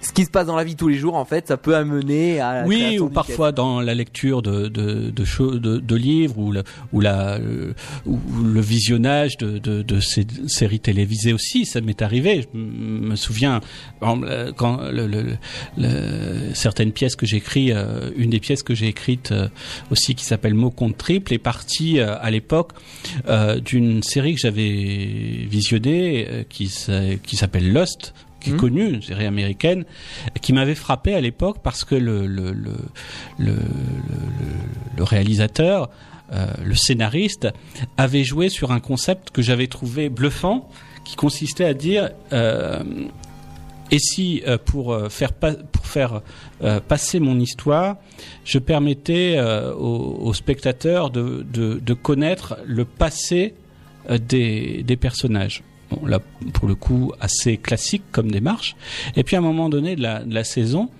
ce 0.00 0.12
qui 0.12 0.24
se 0.24 0.30
passe 0.30 0.46
dans 0.46 0.56
la 0.56 0.64
vie 0.64 0.76
tous 0.76 0.88
les 0.88 0.96
jours, 0.98 1.14
en 1.16 1.24
fait, 1.24 1.48
ça 1.48 1.56
peut 1.56 1.74
amener 1.74 2.38
à. 2.40 2.60
la 2.62 2.66
Oui, 2.66 2.98
ou 2.98 3.08
parfois 3.08 3.50
dans 3.52 3.80
la 3.80 3.94
lecture 3.94 4.42
de 4.42 4.68
de 4.68 5.10
de, 5.10 5.24
cho- 5.24 5.58
de, 5.58 5.78
de 5.78 5.96
livres 5.96 6.38
ou 6.92 7.00
la 7.00 7.34
euh, 7.38 7.72
ou 8.04 8.18
le 8.44 8.60
visionnage 8.60 9.36
de 9.38 9.58
de, 9.58 9.82
de 9.82 10.00
ces 10.00 10.26
séries 10.46 10.80
télévisées 10.80 11.32
aussi, 11.32 11.64
ça 11.66 11.80
m'est 11.80 12.02
arrivé. 12.02 12.46
Je 12.54 12.58
me 12.58 13.16
souviens 13.16 13.60
euh, 14.02 14.52
quand 14.56 14.78
le, 14.90 15.06
le, 15.06 15.36
le- 15.78 16.54
certaines 16.54 16.92
pièces 16.92 17.16
que 17.16 17.26
j'écris, 17.26 17.72
euh, 17.72 18.10
une 18.16 18.30
des 18.30 18.40
pièces 18.40 18.62
que 18.62 18.74
j'ai 18.74 18.86
écrites 18.88 19.32
euh, 19.32 19.48
aussi 19.90 20.14
qui 20.14 20.24
s'appelle 20.24 20.54
Mot 20.54 20.70
contre 20.70 20.96
triple 20.98 21.32
est 21.32 21.38
partie 21.38 22.00
à 22.00 22.30
l'époque 22.30 22.72
d'une 23.64 24.02
série 24.02 24.34
que 24.34 24.40
j'avais 24.40 25.46
visionnée 25.48 26.46
qui 26.48 26.72
qui 27.24 27.36
s'appelle 27.36 27.72
Lost 27.72 28.14
qui 28.46 28.50
est 28.50 28.52
Mhm. 28.54 28.60
connue, 28.60 28.88
une 28.94 29.02
série 29.02 29.26
américaine, 29.26 29.84
qui 30.40 30.52
m'avait 30.52 30.74
frappé 30.76 31.14
à 31.14 31.20
l'époque 31.20 31.58
parce 31.62 31.84
que 31.84 31.94
le, 31.96 32.26
le, 32.26 32.52
le, 32.52 32.72
le, 33.38 33.52
le- 33.52 33.54
le 34.96 35.02
réalisateur, 35.02 35.90
euh, 36.32 36.46
le 36.64 36.74
scénariste, 36.74 37.48
avait 37.96 38.24
joué 38.24 38.48
sur 38.48 38.70
un 38.72 38.80
concept 38.80 39.30
que 39.30 39.42
j'avais 39.42 39.66
trouvé 39.66 40.08
bluffant, 40.08 40.68
qui 41.04 41.16
consistait 41.16 41.64
à 41.64 41.74
dire 41.74 42.10
euh, 42.32 42.82
et 43.92 43.98
si 44.00 44.42
euh, 44.46 44.58
pour 44.58 44.92
euh, 44.92 45.08
faire 45.08 45.32
pa- 45.32 45.54
pour 45.54 45.86
faire 45.86 46.22
euh, 46.62 46.80
passer 46.80 47.20
mon 47.20 47.38
histoire, 47.38 47.96
je 48.44 48.58
permettais 48.58 49.38
aux, 49.40 50.18
aux 50.20 50.34
spectateurs 50.34 51.10
de, 51.10 51.44
de, 51.52 51.80
de 51.84 51.94
connaître 51.94 52.58
le 52.64 52.84
passé 52.84 53.54
des, 54.08 54.82
des 54.84 54.96
personnages. 54.96 55.62
Bon, 55.90 56.04
là, 56.06 56.20
pour 56.52 56.68
le 56.68 56.74
coup, 56.74 57.12
assez 57.20 57.56
classique 57.56 58.02
comme 58.12 58.30
démarche. 58.30 58.76
Et 59.14 59.22
puis 59.22 59.36
à 59.36 59.38
un 59.38 59.42
moment 59.42 59.68
donné 59.68 59.96
de 59.96 60.02
la, 60.02 60.24
de 60.24 60.34
la 60.34 60.44
saison, 60.44 60.90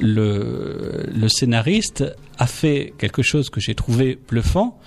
le, 0.00 1.06
le 1.14 1.28
scénariste 1.28 2.04
a 2.38 2.46
fait 2.46 2.94
quelque 2.98 3.22
chose 3.22 3.50
que 3.50 3.60
j'ai 3.60 3.74
trouvé 3.74 4.18
bluffant, 4.28 4.78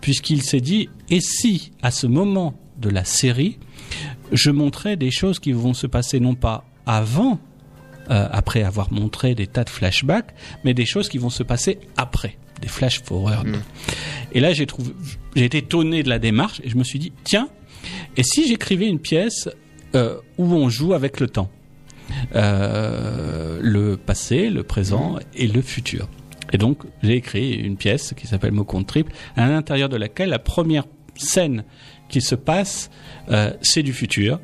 puisqu'il 0.00 0.42
s'est 0.42 0.60
dit, 0.60 0.88
et 1.10 1.20
si 1.20 1.72
à 1.82 1.90
ce 1.90 2.06
moment 2.06 2.54
de 2.78 2.88
la 2.88 3.04
série, 3.04 3.58
je 4.32 4.50
montrais 4.50 4.96
des 4.96 5.10
choses 5.10 5.38
qui 5.38 5.52
vont 5.52 5.74
se 5.74 5.86
passer 5.86 6.20
non 6.20 6.34
pas 6.34 6.64
avant, 6.86 7.38
euh, 8.10 8.28
après 8.32 8.62
avoir 8.62 8.92
montré 8.92 9.34
des 9.34 9.46
tas 9.46 9.64
de 9.64 9.70
flashbacks, 9.70 10.34
mais 10.64 10.74
des 10.74 10.86
choses 10.86 11.08
qui 11.08 11.18
vont 11.18 11.30
se 11.30 11.42
passer 11.42 11.78
après, 11.96 12.36
des 12.60 12.68
flash 12.68 13.02
forward. 13.02 13.58
Et 14.32 14.40
là, 14.40 14.52
j'ai 14.52 14.66
trouvé, 14.66 14.92
j'ai 15.36 15.44
été 15.44 15.58
étonné 15.58 16.02
de 16.02 16.08
la 16.08 16.18
démarche 16.18 16.60
et 16.64 16.70
je 16.70 16.76
me 16.76 16.84
suis 16.84 16.98
dit, 16.98 17.12
tiens, 17.24 17.48
et 18.16 18.22
si 18.22 18.46
j'écrivais 18.48 18.88
une 18.88 18.98
pièce 18.98 19.48
euh, 19.94 20.16
où 20.38 20.52
on 20.54 20.68
joue 20.68 20.94
avec 20.94 21.20
le 21.20 21.28
temps, 21.28 21.50
Euh, 22.34 23.58
le 23.62 23.96
passé, 23.96 24.50
le 24.50 24.62
présent 24.64 25.18
et 25.34 25.46
le 25.46 25.62
futur. 25.62 26.08
Et 26.52 26.58
donc, 26.58 26.82
j'ai 27.02 27.14
écrit 27.14 27.54
une 27.54 27.76
pièce 27.76 28.12
qui 28.14 28.26
s'appelle 28.26 28.52
Mot 28.52 28.64
compte 28.64 28.86
triple, 28.86 29.12
à 29.36 29.48
l'intérieur 29.48 29.88
de 29.88 29.96
laquelle 29.96 30.28
la 30.28 30.38
première 30.38 30.84
scène 31.14 31.64
qui 32.10 32.20
se 32.20 32.34
passe, 32.34 32.90
euh, 33.30 33.52
c'est 33.62 33.82
du 33.82 33.94
futur. 33.94 34.40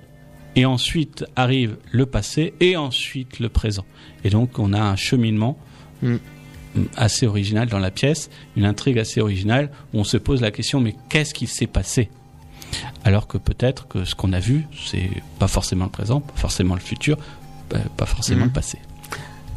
Et 0.56 0.64
ensuite 0.64 1.26
arrive 1.36 1.76
le 1.92 2.06
passé 2.06 2.54
et 2.60 2.76
ensuite 2.76 3.38
le 3.38 3.50
présent. 3.50 3.84
Et 4.24 4.30
donc, 4.30 4.58
on 4.58 4.72
a 4.72 4.80
un 4.80 4.96
cheminement 4.96 5.58
Mm. 6.02 6.16
assez 6.96 7.26
original 7.26 7.68
dans 7.68 7.78
la 7.80 7.90
pièce, 7.90 8.30
une 8.56 8.64
intrigue 8.64 8.98
assez 8.98 9.20
originale 9.20 9.70
où 9.92 9.98
on 10.00 10.04
se 10.04 10.16
pose 10.16 10.40
la 10.42 10.50
question 10.50 10.80
mais 10.80 10.94
qu'est-ce 11.08 11.34
qui 11.34 11.46
s'est 11.46 11.66
passé? 11.66 12.08
Alors 13.04 13.26
que 13.26 13.38
peut-être 13.38 13.86
que 13.88 14.04
ce 14.04 14.14
qu'on 14.14 14.32
a 14.32 14.40
vu, 14.40 14.66
c'est 14.86 15.10
pas 15.38 15.48
forcément 15.48 15.84
le 15.86 15.90
présent, 15.90 16.20
pas 16.20 16.32
forcément 16.36 16.74
le 16.74 16.80
futur, 16.80 17.16
pas 17.68 17.78
pas 17.96 18.06
forcément 18.06 18.40
Mhm. 18.40 18.46
le 18.46 18.52
passé. 18.52 18.78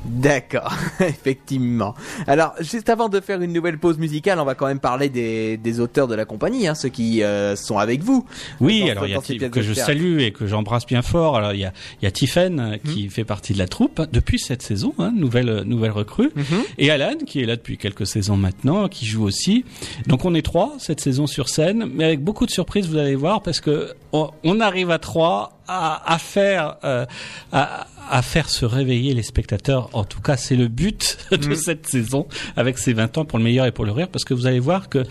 D'accord, 0.05 0.73
effectivement. 0.99 1.93
Alors, 2.25 2.53
juste 2.59 2.89
avant 2.89 3.07
de 3.07 3.19
faire 3.19 3.41
une 3.41 3.53
nouvelle 3.53 3.77
pause 3.77 3.99
musicale, 3.99 4.39
on 4.39 4.45
va 4.45 4.55
quand 4.55 4.65
même 4.65 4.79
parler 4.79 5.09
des, 5.09 5.57
des 5.57 5.79
auteurs 5.79 6.07
de 6.07 6.15
la 6.15 6.25
compagnie, 6.25 6.67
hein, 6.67 6.73
ceux 6.73 6.89
qui 6.89 7.21
euh, 7.21 7.55
sont 7.55 7.77
avec 7.77 8.01
vous. 8.01 8.25
Oui, 8.59 8.89
alors 8.89 9.05
il 9.05 9.11
y 9.11 9.45
a 9.45 9.49
que 9.49 9.61
je 9.61 9.73
salue 9.73 10.19
et 10.19 10.31
que 10.31 10.47
j'embrasse 10.47 10.87
bien 10.87 11.03
fort. 11.03 11.37
Alors 11.37 11.53
il 11.53 11.59
y 11.59 11.65
a, 11.65 11.73
il 12.01 12.05
y 12.05 12.07
a 12.07 12.11
Tiffen 12.11 12.59
euh, 12.59 12.77
qui 12.77 13.09
fait 13.09 13.23
partie 13.23 13.53
de 13.53 13.59
la 13.59 13.67
troupe 13.67 13.99
hein, 13.99 14.07
depuis 14.11 14.39
cette 14.39 14.63
saison, 14.63 14.93
hein, 14.97 15.11
nouvelle 15.15 15.63
nouvelle 15.65 15.91
recrue, 15.91 16.31
et 16.77 16.89
Alan 16.89 17.17
qui 17.25 17.41
est 17.41 17.45
là 17.45 17.55
depuis 17.55 17.77
quelques 17.77 18.07
saisons 18.07 18.37
maintenant, 18.37 18.87
qui 18.87 19.05
joue 19.05 19.23
aussi. 19.23 19.65
Donc 20.07 20.25
on 20.25 20.33
est 20.33 20.41
trois 20.41 20.73
cette 20.79 20.99
saison 20.99 21.27
sur 21.27 21.47
scène, 21.47 21.87
mais 21.93 22.05
avec 22.05 22.23
beaucoup 22.23 22.45
de 22.45 22.51
surprises, 22.51 22.87
vous 22.87 22.97
allez 22.97 23.15
voir, 23.15 23.43
parce 23.43 23.59
que 23.59 23.93
on, 24.13 24.29
on 24.43 24.59
arrive 24.59 24.89
à 24.89 24.99
trois 24.99 25.61
à, 25.67 26.13
à 26.13 26.17
faire 26.17 26.75
euh, 26.83 27.05
à, 27.51 27.87
à 28.09 28.21
faire 28.21 28.49
se 28.49 28.65
réveiller 28.65 29.13
les 29.13 29.23
spectateurs. 29.23 29.89
En 29.93 30.03
tout 30.03 30.21
cas, 30.21 30.37
c'est 30.37 30.55
le 30.55 30.67
but 30.67 31.17
de 31.31 31.37
Mhm. 31.49 31.55
cette 31.55 31.87
saison 31.87 32.27
avec 32.55 32.77
ces 32.77 32.93
20 32.93 33.17
ans 33.17 33.25
pour 33.25 33.37
le 33.37 33.43
meilleur 33.43 33.65
et 33.65 33.71
pour 33.71 33.85
le 33.85 33.91
rire, 33.91 34.07
parce 34.09 34.25
que 34.25 34.33
vous 34.33 34.47
allez 34.47 34.59
voir 34.59 34.89
que 34.89 35.03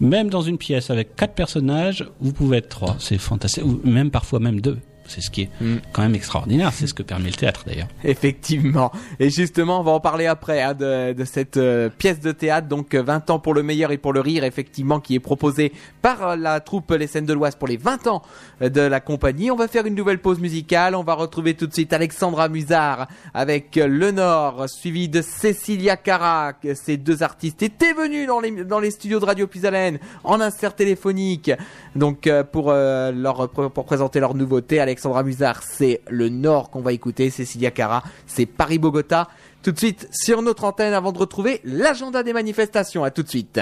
même 0.00 0.30
dans 0.30 0.42
une 0.42 0.58
pièce 0.58 0.90
avec 0.90 1.14
quatre 1.16 1.34
personnages, 1.34 2.08
vous 2.20 2.32
pouvez 2.32 2.58
être 2.58 2.68
trois. 2.68 2.96
C'est 2.98 3.18
fantastique, 3.18 3.64
ou 3.64 3.80
même 3.84 4.10
parfois 4.10 4.40
même 4.40 4.60
deux. 4.60 4.78
C'est 5.10 5.20
ce 5.20 5.30
qui 5.30 5.42
est 5.42 5.50
Mm. 5.60 5.76
quand 5.92 6.02
même 6.02 6.14
extraordinaire. 6.14 6.72
C'est 6.72 6.86
ce 6.86 6.94
que 6.94 7.02
permet 7.02 7.28
le 7.28 7.34
théâtre 7.34 7.64
d'ailleurs. 7.66 7.88
Effectivement. 8.04 8.92
Et 9.18 9.30
justement, 9.30 9.80
on 9.80 9.82
va 9.82 9.92
en 9.92 10.00
parler 10.00 10.26
après 10.26 10.62
hein, 10.62 10.74
de, 10.74 11.12
de 11.12 11.24
cette 11.24 11.56
euh, 11.56 11.88
pièce 11.88 12.20
de 12.20 12.32
théâtre, 12.32 12.68
donc 12.68 12.94
euh, 12.94 13.02
20 13.02 13.30
ans 13.30 13.38
pour 13.38 13.54
le 13.54 13.62
meilleur 13.62 13.90
et 13.92 13.98
pour 13.98 14.12
le 14.12 14.20
rire, 14.20 14.44
effectivement, 14.44 15.00
qui 15.00 15.14
est 15.14 15.20
proposée 15.20 15.72
par 16.02 16.22
euh, 16.28 16.36
la 16.36 16.60
troupe 16.60 16.90
Les 16.92 17.06
Scènes 17.06 17.26
de 17.26 17.32
l'Oise 17.32 17.56
pour 17.56 17.68
les 17.68 17.76
20 17.76 18.06
ans 18.06 18.22
euh, 18.62 18.68
de 18.68 18.80
la 18.80 19.00
compagnie. 19.00 19.50
On 19.50 19.56
va 19.56 19.68
faire 19.68 19.86
une 19.86 19.94
nouvelle 19.94 20.18
pause 20.20 20.38
musicale. 20.40 20.94
On 20.94 21.02
va 21.02 21.14
retrouver 21.14 21.54
tout 21.54 21.66
de 21.66 21.72
suite 21.72 21.92
Alexandra 21.92 22.48
Musard 22.48 23.08
avec 23.34 23.76
euh, 23.76 23.86
Le 23.86 24.10
Nord, 24.12 24.68
suivi 24.68 25.08
de 25.08 25.22
Cécilia 25.22 25.96
Cara. 25.96 26.52
Ces 26.74 26.96
deux 26.96 27.22
artistes 27.22 27.62
étaient 27.62 27.92
venus 27.94 28.26
dans 28.26 28.40
les, 28.40 28.64
dans 28.64 28.78
les 28.80 28.90
studios 28.90 29.20
de 29.20 29.24
Radio 29.24 29.46
Pisalène 29.46 29.98
en 30.24 30.40
insert 30.40 30.74
téléphonique. 30.74 31.50
Donc 31.96 32.26
euh, 32.26 32.44
pour 32.44 32.70
euh, 32.70 33.10
leur 33.12 33.48
pour 33.50 33.84
présenter 33.84 34.20
leur 34.20 34.34
nouveauté, 34.34 34.80
Alexandra 35.00 35.22
Musard, 35.22 35.62
c'est 35.62 36.02
le 36.10 36.28
Nord 36.28 36.68
qu'on 36.68 36.82
va 36.82 36.92
écouter. 36.92 37.30
Cécilia 37.30 37.70
Cara, 37.70 38.02
c'est 38.26 38.44
Paris 38.44 38.78
Bogota. 38.78 39.28
Tout 39.62 39.72
de 39.72 39.78
suite 39.78 40.06
sur 40.12 40.42
notre 40.42 40.64
antenne 40.64 40.92
avant 40.92 41.10
de 41.10 41.16
retrouver 41.16 41.62
l'agenda 41.64 42.22
des 42.22 42.34
manifestations. 42.34 43.02
À 43.02 43.10
tout 43.10 43.22
de 43.22 43.28
suite. 43.30 43.60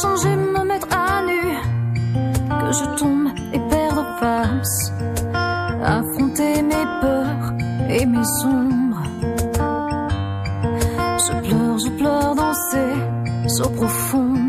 Changer, 0.00 0.36
me 0.36 0.64
mettre 0.64 0.88
à 0.90 1.22
nu. 1.22 1.42
Que 2.60 2.72
je 2.78 2.84
tombe 2.98 3.28
et 3.52 3.60
perde 3.70 4.06
face. 4.20 4.92
Affronter 5.84 6.62
mes 6.62 6.86
peurs 7.00 7.46
et 7.88 8.06
mes 8.06 8.28
ombres. 8.44 9.02
Je 11.26 11.32
pleure, 11.46 11.78
je 11.78 11.90
pleure 11.98 12.34
dans 12.34 12.54
ces 12.70 13.62
eaux 13.62 13.74
profondes. 13.80 14.43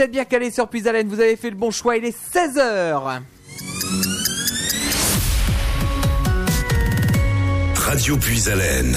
Vous 0.00 0.04
êtes 0.04 0.12
bien 0.12 0.24
calé 0.24 0.50
sur 0.50 0.66
Puisalène, 0.66 1.08
vous 1.08 1.20
avez 1.20 1.36
fait 1.36 1.50
le 1.50 1.56
bon 1.56 1.70
choix, 1.70 1.94
il 1.98 2.06
est 2.06 2.16
16h. 2.34 3.20
Radio 7.74 8.16
Puisalène. 8.16 8.96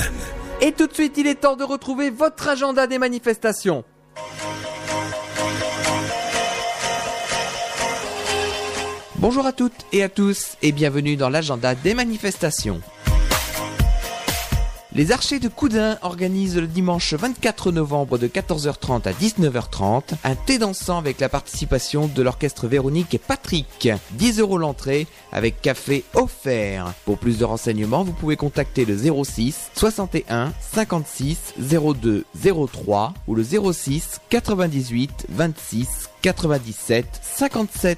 Et 0.61 0.71
tout 0.71 0.87
de 0.87 0.93
suite, 0.93 1.17
il 1.17 1.27
est 1.27 1.35
temps 1.35 1.57
de 1.57 1.65
retrouver 1.65 2.09
votre 2.09 2.47
agenda 2.47 2.87
des 2.87 2.99
manifestations. 2.99 3.83
Bonjour 9.17 9.45
à 9.45 9.51
toutes 9.51 9.85
et 9.91 10.03
à 10.03 10.07
tous 10.07 10.55
et 10.61 10.71
bienvenue 10.71 11.17
dans 11.17 11.27
l'agenda 11.27 11.75
des 11.75 11.95
manifestations. 11.95 12.81
Les 14.95 15.11
Archers 15.11 15.39
de 15.39 15.47
Coudin 15.47 15.97
organisent 16.03 16.57
le 16.57 16.67
dimanche 16.67 17.15
24 17.15 17.71
novembre 17.71 18.19
de 18.19 18.27
14h30 18.27 19.07
à 19.07 19.11
19h30 19.11 20.13
un 20.23 20.35
thé 20.35 20.59
dansant 20.59 20.99
avec 20.99 21.19
la 21.19 21.29
participation 21.29 22.05
de 22.05 22.21
l'orchestre 22.21 22.67
Véronique 22.67 23.15
et 23.15 23.17
Patrick. 23.17 23.89
10 24.11 24.39
euros 24.39 24.59
l'entrée 24.59 25.07
avec 25.31 25.61
café 25.63 26.03
offert. 26.13 26.93
Pour 27.05 27.17
plus 27.17 27.39
de 27.39 27.43
renseignements, 27.43 28.03
vous 28.03 28.13
pouvez 28.13 28.35
contacter 28.35 28.85
le 28.85 28.95
06 28.95 29.71
61 29.75 30.53
56 30.59 31.55
02 31.57 32.25
03 32.71 33.15
ou 33.27 33.33
le 33.33 33.43
06 33.43 34.19
98 34.29 35.25
26 35.29 36.09
97 36.21 37.07
57. 37.19 37.97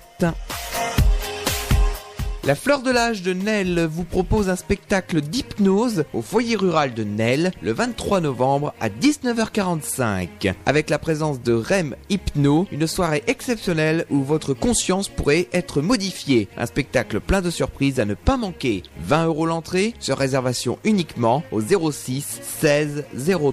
La 2.45 2.53
Fleur 2.53 2.83
de 2.83 2.91
l'âge 2.91 3.23
de 3.23 3.33
Nesle 3.33 3.87
vous 3.91 4.03
propose 4.03 4.49
un 4.49 4.55
spectacle 4.55 5.19
d'hypnose 5.19 6.03
au 6.13 6.21
foyer 6.21 6.55
rural 6.55 6.93
de 6.93 7.03
Nesle 7.03 7.49
le 7.63 7.73
23 7.73 8.21
novembre 8.21 8.71
à 8.79 8.87
19h45 8.87 10.53
avec 10.67 10.91
la 10.91 10.99
présence 10.99 11.41
de 11.41 11.53
Rem 11.53 11.95
Hypno, 12.11 12.67
une 12.71 12.85
soirée 12.85 13.23
exceptionnelle 13.25 14.05
où 14.11 14.21
votre 14.21 14.53
conscience 14.53 15.09
pourrait 15.09 15.47
être 15.53 15.81
modifiée. 15.81 16.47
Un 16.55 16.67
spectacle 16.67 17.19
plein 17.19 17.41
de 17.41 17.49
surprises 17.49 17.99
à 17.99 18.05
ne 18.05 18.13
pas 18.13 18.37
manquer. 18.37 18.83
20 18.99 19.25
euros 19.25 19.47
l'entrée 19.47 19.95
sur 19.99 20.19
réservation 20.19 20.77
uniquement 20.83 21.41
au 21.51 21.61
06 21.61 22.41
16 22.59 23.05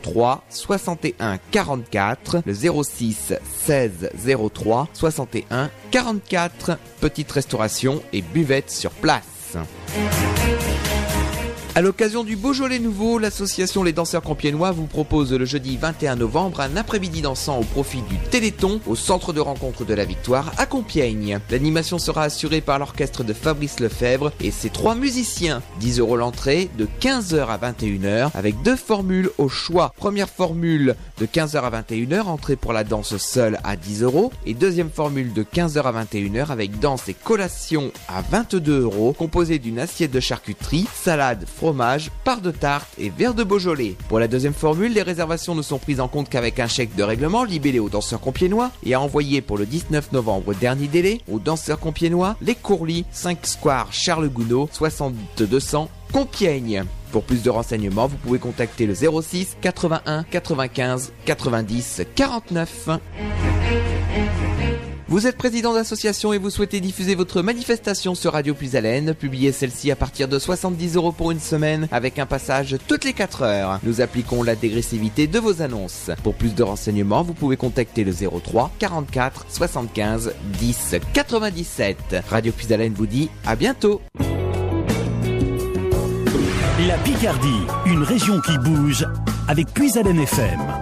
03 0.02 0.44
61 0.50 1.38
44 1.50 2.42
le 2.44 2.54
06 2.54 3.32
16 3.64 4.10
03 4.52 4.88
61 4.92 5.70
44 5.90 6.76
petite 7.00 7.32
restauration 7.32 8.02
et 8.12 8.20
buvette 8.20 8.81
sur 8.82 8.90
place. 8.90 9.56
À 11.74 11.80
l'occasion 11.80 12.22
du 12.22 12.36
Beaujolais 12.36 12.78
Nouveau, 12.78 13.18
l'association 13.18 13.82
Les 13.82 13.94
Danseurs 13.94 14.20
Compiègnois 14.20 14.72
vous 14.72 14.84
propose 14.84 15.32
le 15.32 15.46
jeudi 15.46 15.78
21 15.78 16.16
novembre 16.16 16.60
un 16.60 16.76
après-midi 16.76 17.22
dansant 17.22 17.58
au 17.58 17.62
profit 17.62 18.02
du 18.02 18.18
Téléthon 18.30 18.78
au 18.86 18.94
centre 18.94 19.32
de 19.32 19.40
rencontre 19.40 19.86
de 19.86 19.94
la 19.94 20.04
Victoire 20.04 20.52
à 20.58 20.66
Compiègne. 20.66 21.40
L'animation 21.50 21.98
sera 21.98 22.24
assurée 22.24 22.60
par 22.60 22.78
l'orchestre 22.78 23.24
de 23.24 23.32
Fabrice 23.32 23.80
Lefebvre 23.80 24.32
et 24.42 24.50
ses 24.50 24.68
trois 24.68 24.94
musiciens. 24.94 25.62
10 25.80 26.00
euros 26.00 26.18
l'entrée 26.18 26.68
de 26.76 26.86
15h 27.00 27.46
à 27.46 27.56
21h 27.56 28.32
avec 28.34 28.60
deux 28.60 28.76
formules 28.76 29.30
au 29.38 29.48
choix. 29.48 29.94
Première 29.96 30.28
formule 30.28 30.94
de 31.18 31.24
15h 31.24 31.56
à 31.56 31.82
21h, 31.82 32.24
entrée 32.24 32.56
pour 32.56 32.74
la 32.74 32.84
danse 32.84 33.16
seule 33.16 33.58
à 33.64 33.76
10 33.76 34.02
euros 34.02 34.30
et 34.44 34.52
deuxième 34.52 34.90
formule 34.90 35.32
de 35.32 35.42
15h 35.42 35.80
à 35.84 36.04
21h 36.04 36.48
avec 36.48 36.80
danse 36.80 37.08
et 37.08 37.14
collation 37.14 37.92
à 38.08 38.20
22 38.20 38.82
euros 38.82 39.14
composée 39.14 39.58
d'une 39.58 39.78
assiette 39.78 40.10
de 40.10 40.20
charcuterie, 40.20 40.86
salade, 40.92 41.46
fromage, 41.62 42.10
part 42.24 42.40
de 42.40 42.50
tarte 42.50 42.88
et 42.98 43.08
verre 43.08 43.34
de 43.34 43.44
Beaujolais. 43.44 43.94
Pour 44.08 44.18
la 44.18 44.26
deuxième 44.26 44.52
formule, 44.52 44.92
les 44.92 45.02
réservations 45.02 45.54
ne 45.54 45.62
sont 45.62 45.78
prises 45.78 46.00
en 46.00 46.08
compte 46.08 46.28
qu'avec 46.28 46.58
un 46.58 46.66
chèque 46.66 46.96
de 46.96 47.04
règlement 47.04 47.44
libellé 47.44 47.78
aux 47.78 47.88
danseurs 47.88 48.20
compiénois 48.20 48.72
et 48.84 48.94
à 48.94 49.00
envoyer 49.00 49.42
pour 49.42 49.56
le 49.58 49.64
19 49.64 50.10
novembre 50.10 50.54
dernier 50.54 50.88
délai 50.88 51.20
aux 51.30 51.38
danseurs 51.38 51.78
compiénois 51.78 52.34
les 52.42 52.56
Courlis, 52.56 53.04
5 53.12 53.46
Square 53.46 53.92
Charles 53.92 54.28
Gounod, 54.28 54.70
6200 54.72 55.88
Compiègne. 56.12 56.82
Pour 57.12 57.22
plus 57.22 57.44
de 57.44 57.50
renseignements, 57.50 58.08
vous 58.08 58.16
pouvez 58.16 58.40
contacter 58.40 58.86
le 58.86 58.94
06 58.96 59.56
81 59.60 60.24
95 60.24 61.12
90 61.26 62.02
49. 62.16 62.88
Vous 65.12 65.26
êtes 65.26 65.36
président 65.36 65.74
d'association 65.74 66.32
et 66.32 66.38
vous 66.38 66.48
souhaitez 66.48 66.80
diffuser 66.80 67.14
votre 67.14 67.42
manifestation 67.42 68.14
sur 68.14 68.32
Radio 68.32 68.54
Plus 68.54 68.76
Haleine. 68.76 69.12
Publiez 69.12 69.52
celle-ci 69.52 69.90
à 69.90 69.94
partir 69.94 70.26
de 70.26 70.38
70 70.38 70.96
euros 70.96 71.12
pour 71.12 71.30
une 71.30 71.38
semaine 71.38 71.86
avec 71.92 72.18
un 72.18 72.24
passage 72.24 72.78
toutes 72.88 73.04
les 73.04 73.12
4 73.12 73.42
heures. 73.42 73.78
Nous 73.82 74.00
appliquons 74.00 74.42
la 74.42 74.56
dégressivité 74.56 75.26
de 75.26 75.38
vos 75.38 75.60
annonces. 75.60 76.10
Pour 76.22 76.34
plus 76.34 76.54
de 76.54 76.62
renseignements, 76.62 77.22
vous 77.22 77.34
pouvez 77.34 77.58
contacter 77.58 78.04
le 78.04 78.14
03 78.14 78.70
44 78.78 79.44
75 79.50 80.32
10 80.58 80.94
97. 81.12 82.16
Radio 82.26 82.50
Plus 82.50 82.72
Haleine 82.72 82.94
vous 82.94 83.06
dit 83.06 83.28
à 83.44 83.54
bientôt. 83.54 84.00
La 86.88 86.96
Picardie, 87.04 87.66
une 87.84 88.02
région 88.02 88.40
qui 88.40 88.56
bouge 88.56 89.06
avec 89.46 89.66
Puis-Haleine 89.74 90.20
FM. 90.20 90.81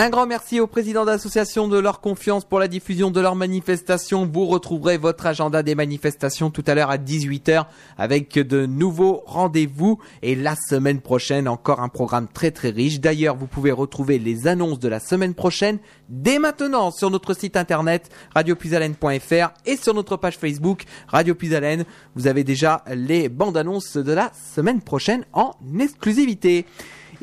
Un 0.00 0.10
grand 0.10 0.28
merci 0.28 0.60
aux 0.60 0.68
présidents 0.68 1.04
d'associations 1.04 1.66
de 1.66 1.76
leur 1.76 2.00
confiance 2.00 2.44
pour 2.44 2.60
la 2.60 2.68
diffusion 2.68 3.10
de 3.10 3.20
leurs 3.20 3.34
manifestations. 3.34 4.30
Vous 4.32 4.46
retrouverez 4.46 4.96
votre 4.96 5.26
agenda 5.26 5.64
des 5.64 5.74
manifestations 5.74 6.50
tout 6.50 6.62
à 6.68 6.76
l'heure 6.76 6.90
à 6.90 6.98
18h 6.98 7.66
avec 7.96 8.34
de 8.34 8.64
nouveaux 8.64 9.24
rendez-vous. 9.26 9.98
Et 10.22 10.36
la 10.36 10.54
semaine 10.54 11.00
prochaine, 11.00 11.48
encore 11.48 11.80
un 11.80 11.88
programme 11.88 12.28
très 12.32 12.52
très 12.52 12.70
riche. 12.70 13.00
D'ailleurs, 13.00 13.34
vous 13.34 13.48
pouvez 13.48 13.72
retrouver 13.72 14.20
les 14.20 14.46
annonces 14.46 14.78
de 14.78 14.86
la 14.86 15.00
semaine 15.00 15.34
prochaine 15.34 15.80
dès 16.08 16.38
maintenant 16.38 16.92
sur 16.92 17.10
notre 17.10 17.34
site 17.34 17.56
internet 17.56 18.08
radiopuisalène.fr 18.36 19.52
et 19.66 19.76
sur 19.76 19.94
notre 19.94 20.16
page 20.16 20.38
Facebook 20.38 20.84
Radio 21.08 21.34
Puisalène. 21.34 21.84
Vous 22.14 22.28
avez 22.28 22.44
déjà 22.44 22.84
les 22.94 23.28
bandes 23.28 23.56
annonces 23.56 23.96
de 23.96 24.12
la 24.12 24.30
semaine 24.54 24.80
prochaine 24.80 25.24
en 25.32 25.56
exclusivité. 25.80 26.66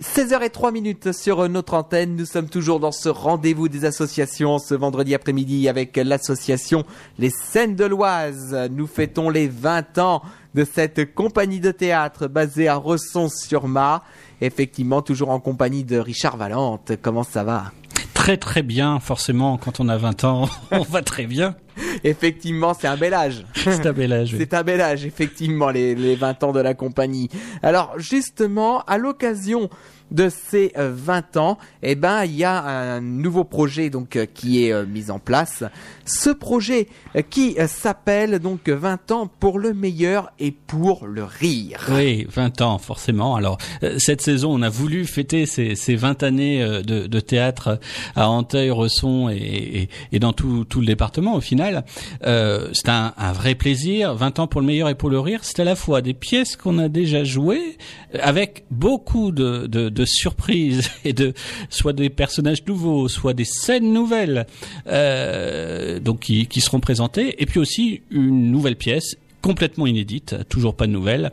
16h03 0.01 0.73
minutes 0.73 1.13
sur 1.13 1.47
notre 1.47 1.73
antenne. 1.73 2.17
Nous 2.17 2.25
sommes 2.25 2.49
toujours 2.49 2.81
dans 2.81 2.91
ce 2.91 3.07
rendez-vous 3.07 3.69
des 3.69 3.85
associations 3.85 4.59
ce 4.59 4.75
vendredi 4.75 5.15
après-midi 5.15 5.69
avec 5.69 5.95
l'association 5.95 6.83
Les 7.17 7.29
Scènes 7.29 7.77
de 7.77 7.85
l'Oise. 7.85 8.69
Nous 8.71 8.87
fêtons 8.87 9.29
les 9.29 9.47
20 9.47 9.97
ans 9.99 10.21
de 10.53 10.65
cette 10.65 11.15
compagnie 11.15 11.61
de 11.61 11.71
théâtre 11.71 12.27
basée 12.27 12.67
à 12.67 12.75
Resson-sur-Mar. 12.75 14.03
Effectivement, 14.41 15.01
toujours 15.01 15.29
en 15.29 15.39
compagnie 15.39 15.85
de 15.85 15.97
Richard 15.97 16.35
Valente. 16.35 16.91
Comment 17.01 17.23
ça 17.23 17.45
va? 17.45 17.71
Très 18.13 18.35
très 18.35 18.63
bien, 18.63 18.99
forcément, 18.99 19.57
quand 19.57 19.79
on 19.79 19.87
a 19.87 19.97
20 19.97 20.25
ans, 20.25 20.49
on 20.71 20.81
va 20.81 21.03
très 21.03 21.25
bien. 21.25 21.55
Effectivement, 22.03 22.73
c'est 22.73 22.87
un 22.87 22.97
bel 22.97 23.13
âge. 23.13 23.45
C'est 23.55 23.85
un 23.85 23.93
bel 23.93 24.13
âge. 24.13 24.33
oui. 24.33 24.39
C'est 24.39 24.53
un 24.53 24.63
bel 24.63 24.81
âge, 24.81 25.05
effectivement, 25.05 25.69
les, 25.69 25.95
les 25.95 26.15
20 26.15 26.43
ans 26.43 26.51
de 26.51 26.59
la 26.59 26.73
compagnie. 26.73 27.29
Alors, 27.63 27.93
justement, 27.97 28.81
à 28.81 28.97
l'occasion 28.97 29.69
de 30.11 30.29
ces 30.29 30.71
euh, 30.77 30.91
20 30.93 31.37
ans, 31.37 31.57
eh 31.81 31.95
ben, 31.95 32.25
il 32.25 32.35
y 32.35 32.43
a 32.43 32.63
un 32.63 33.01
nouveau 33.01 33.43
projet 33.43 33.89
donc 33.89 34.15
euh, 34.15 34.25
qui 34.31 34.65
est 34.65 34.71
euh, 34.71 34.85
mis 34.85 35.09
en 35.09 35.19
place. 35.19 35.63
Ce 36.06 36.30
projet 36.30 36.88
euh, 37.16 37.22
qui 37.22 37.56
euh, 37.60 37.68
s'appelle 37.68 38.39
donc 38.39 38.70
20 38.70 39.12
ans 39.12 39.28
pour 39.28 39.60
le 39.60 39.74
meilleur 39.74 40.32
et 40.39 40.51
pour 40.51 41.08
le 41.08 41.24
rire. 41.24 41.80
Oui, 41.91 42.28
20 42.30 42.62
ans, 42.62 42.78
forcément. 42.78 43.36
Alors, 43.36 43.58
euh, 43.84 43.97
cette 43.97 44.22
saison, 44.22 44.53
on 44.53 44.62
a 44.62 44.70
voulu 44.70 45.06
fêter 45.06 45.45
ces, 45.45 45.76
ces 45.76 45.95
20 45.95 46.24
années 46.24 46.62
euh, 46.62 46.82
de, 46.82 47.20
théâtre 47.20 47.80
à 48.16 48.30
Anteuil, 48.30 48.72
Resson 48.72 49.30
et, 49.30 49.89
dans 50.20 50.34
tout, 50.34 50.66
le 50.76 50.86
département, 50.86 51.36
au 51.36 51.41
final. 51.41 51.86
Euh, 52.26 52.70
c'est 52.74 52.89
un, 52.89 53.14
vrai 53.34 53.56
plaisir. 53.56 54.14
20 54.16 54.39
ans 54.39 54.47
pour 54.47 54.62
le 54.62 54.68
meilleur 54.68 54.89
et 54.89 54.95
pour 54.95 55.10
le 55.10 55.20
rire, 55.20 55.39
c'est 55.43 55.60
à 55.60 55.64
la 55.64 55.76
fois 55.76 56.01
des 56.01 56.14
pièces 56.14 56.56
qu'on 56.56 56.78
a 56.78 56.89
déjà 56.89 57.24
jouées, 57.24 57.78
euh, 58.14 58.20
avec 58.22 58.66
beaucoup 58.72 59.32
de, 59.32 60.06
surprises 60.06 60.89
et 61.06 61.14
de 61.14 61.34
soit 61.70 61.93
des 61.93 62.10
personnages 62.10 62.66
nouveaux, 62.66 63.08
soit 63.08 63.34
des 63.34 63.45
scènes 63.45 63.91
nouvelles, 63.91 64.45
euh, 64.88 65.94
donc 65.99 66.21
qui, 66.21 66.47
qui 66.47 66.61
seront 66.61 66.79
présentées, 66.79 67.41
et 67.41 67.45
puis 67.45 67.59
aussi 67.59 68.01
une 68.09 68.51
nouvelle 68.51 68.75
pièce 68.75 69.17
complètement 69.45 69.85
inédite, 69.85 70.35
toujours 70.49 70.75
pas 70.75 70.87
de 70.87 70.91
nouvelles, 70.91 71.31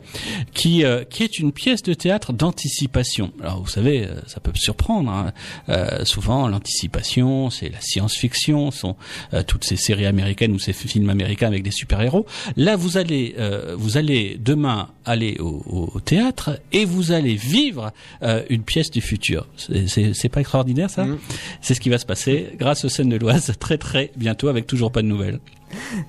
qui 0.53 0.85
euh, 0.85 1.03
qui 1.03 1.23
est 1.23 1.39
une 1.39 1.51
pièce 1.51 1.81
de 1.81 1.95
théâtre 1.95 2.31
d'anticipation. 2.31 3.31
Alors 3.41 3.59
vous 3.63 3.69
savez, 3.69 4.05
euh, 4.05 4.21
ça 4.27 4.39
peut 4.39 4.51
surprendre. 4.53 5.09
hein. 5.11 5.33
Euh, 5.69 6.05
souvent, 6.05 6.47
l'anticipation, 6.47 7.49
c'est 7.49 7.69
la 7.69 7.81
science-fiction, 7.81 8.69
sont 8.69 8.95
euh, 9.33 9.41
toutes 9.41 9.63
ces 9.63 9.77
séries 9.77 10.05
américaines 10.05 10.53
ou 10.53 10.59
ces 10.59 10.73
films 10.73 11.09
américains 11.09 11.47
avec 11.47 11.63
des 11.63 11.71
super-héros. 11.71 12.25
Là, 12.55 12.75
vous 12.75 12.97
allez 12.97 13.33
euh, 13.39 13.75
vous 13.77 13.97
allez 13.97 14.37
demain 14.39 14.89
aller 15.05 15.37
au, 15.39 15.89
au- 15.95 15.99
théâtre 15.99 16.59
et 16.71 16.85
vous 16.85 17.11
allez 17.11 17.35
vivre 17.35 17.91
euh, 18.21 18.43
une 18.49 18.61
pièce 18.63 18.91
du 18.91 19.01
futur. 19.01 19.47
C'est- 19.57 20.29
pas 20.29 20.41
extraordinaire 20.41 20.89
ça? 20.89 21.05
Mm. 21.05 21.17
C'est 21.61 21.73
ce 21.73 21.79
qui 21.81 21.89
va 21.89 21.97
se 21.97 22.05
passer 22.05 22.49
grâce 22.59 22.85
aux 22.85 22.89
scènes 22.89 23.09
de 23.09 23.17
l'Oise 23.17 23.53
très 23.59 23.77
très 23.77 24.11
bientôt 24.15 24.47
avec 24.49 24.67
toujours 24.67 24.91
pas 24.91 25.01
de 25.01 25.07
nouvelles. 25.07 25.39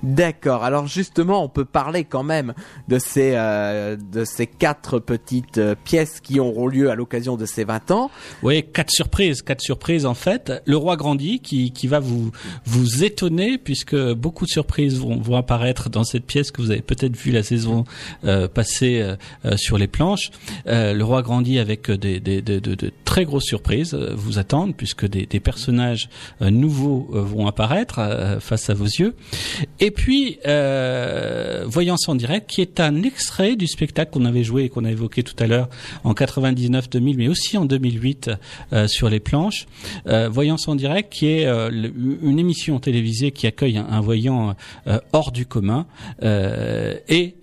D'accord. 0.03 0.63
Alors 0.63 0.87
justement, 0.87 1.43
on 1.43 1.49
peut 1.49 1.65
parler 1.65 2.03
quand 2.03 2.23
même 2.23 2.53
de 2.87 2.99
ces 2.99 3.33
euh, 3.35 3.95
de 3.95 4.23
ces 4.25 4.47
quatre 4.47 4.99
petites 4.99 5.57
euh, 5.57 5.75
pièces 5.83 6.19
qui 6.19 6.39
auront 6.39 6.67
lieu 6.67 6.89
à 6.89 6.95
l'occasion 6.95 7.35
de 7.37 7.45
ces 7.45 7.63
20 7.63 7.91
ans. 7.91 8.11
Oui, 8.43 8.63
quatre 8.73 8.91
surprises, 8.91 9.41
quatre 9.41 9.61
surprises 9.61 10.05
en 10.05 10.13
fait. 10.13 10.51
Le 10.65 10.77
roi 10.77 10.95
grandit 10.97 11.39
qui, 11.39 11.71
qui 11.71 11.87
va 11.87 11.99
vous 11.99 12.31
vous 12.65 13.03
étonner 13.03 13.57
puisque 13.57 13.95
beaucoup 14.13 14.45
de 14.45 14.49
surprises 14.51 14.99
vont, 14.99 15.17
vont 15.19 15.35
apparaître 15.35 15.89
dans 15.89 16.03
cette 16.03 16.25
pièce 16.25 16.51
que 16.51 16.61
vous 16.61 16.71
avez 16.71 16.81
peut-être 16.81 17.15
vu 17.15 17.31
la 17.31 17.43
saison 17.43 17.83
euh, 18.23 18.47
passée 18.47 19.01
euh, 19.01 19.15
euh, 19.45 19.57
sur 19.57 19.77
les 19.77 19.87
planches. 19.87 20.31
Le 20.65 21.01
roi 21.03 21.21
grandit 21.21 21.59
avec 21.59 21.89
des, 21.91 22.19
des, 22.19 22.41
de, 22.41 22.59
de- 22.59 22.91
très 23.03 23.25
grosses 23.25 23.45
surprises 23.45 23.93
vous 23.93 24.39
attendent 24.39 24.75
puisque 24.75 25.05
des, 25.07 25.25
des 25.25 25.39
personnages 25.39 26.09
nouveaux 26.41 27.07
vont 27.11 27.47
apparaître 27.47 27.99
face 28.39 28.69
à 28.69 28.73
vos 28.73 28.85
yeux. 28.85 29.15
Et 29.79 29.91
puis 29.91 30.39
euh, 30.47 31.63
Voyance 31.67 32.07
en 32.07 32.15
direct 32.15 32.49
qui 32.49 32.61
est 32.61 32.79
un 32.79 33.03
extrait 33.03 33.55
du 33.55 33.67
spectacle 33.67 34.11
qu'on 34.11 34.25
avait 34.25 34.43
joué 34.43 34.63
et 34.63 34.69
qu'on 34.69 34.85
a 34.85 34.91
évoqué 34.91 35.21
tout 35.23 35.35
à 35.39 35.47
l'heure 35.47 35.69
en 36.03 36.13
99-2000 36.13 37.15
mais 37.17 37.27
aussi 37.27 37.57
en 37.57 37.65
2008 37.65 38.31
euh, 38.73 38.87
sur 38.87 39.09
les 39.09 39.19
planches. 39.19 39.65
Euh, 40.07 40.29
Voyance 40.29 40.67
en 40.67 40.75
direct 40.75 41.11
qui 41.11 41.27
est 41.27 41.45
euh, 41.45 41.69
le- 41.69 41.93
une 42.23 42.39
émission 42.39 42.79
télévisée 42.79 43.31
qui 43.31 43.47
accueille 43.47 43.77
un, 43.77 43.85
un 43.89 44.01
voyant 44.01 44.55
euh, 44.87 44.99
hors 45.13 45.31
du 45.31 45.45
commun 45.45 45.85
euh, 46.23 46.95
et 47.09 47.35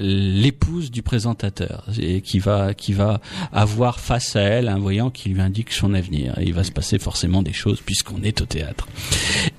l'épouse 0.00 0.90
du 0.90 1.02
présentateur 1.02 1.86
et 2.00 2.20
qui 2.20 2.38
va 2.38 2.74
qui 2.74 2.92
va 2.92 3.20
avoir 3.52 4.00
face 4.00 4.36
à 4.36 4.42
elle 4.42 4.68
un 4.68 4.78
voyant 4.78 5.10
qui 5.10 5.28
lui 5.28 5.40
indique 5.40 5.72
son 5.72 5.94
avenir. 5.94 6.34
Il 6.40 6.54
va 6.54 6.64
se 6.64 6.72
passer 6.72 6.98
forcément 6.98 7.42
des 7.42 7.52
choses 7.52 7.80
puisqu'on 7.80 8.22
est 8.22 8.40
au 8.40 8.46
théâtre. 8.46 8.88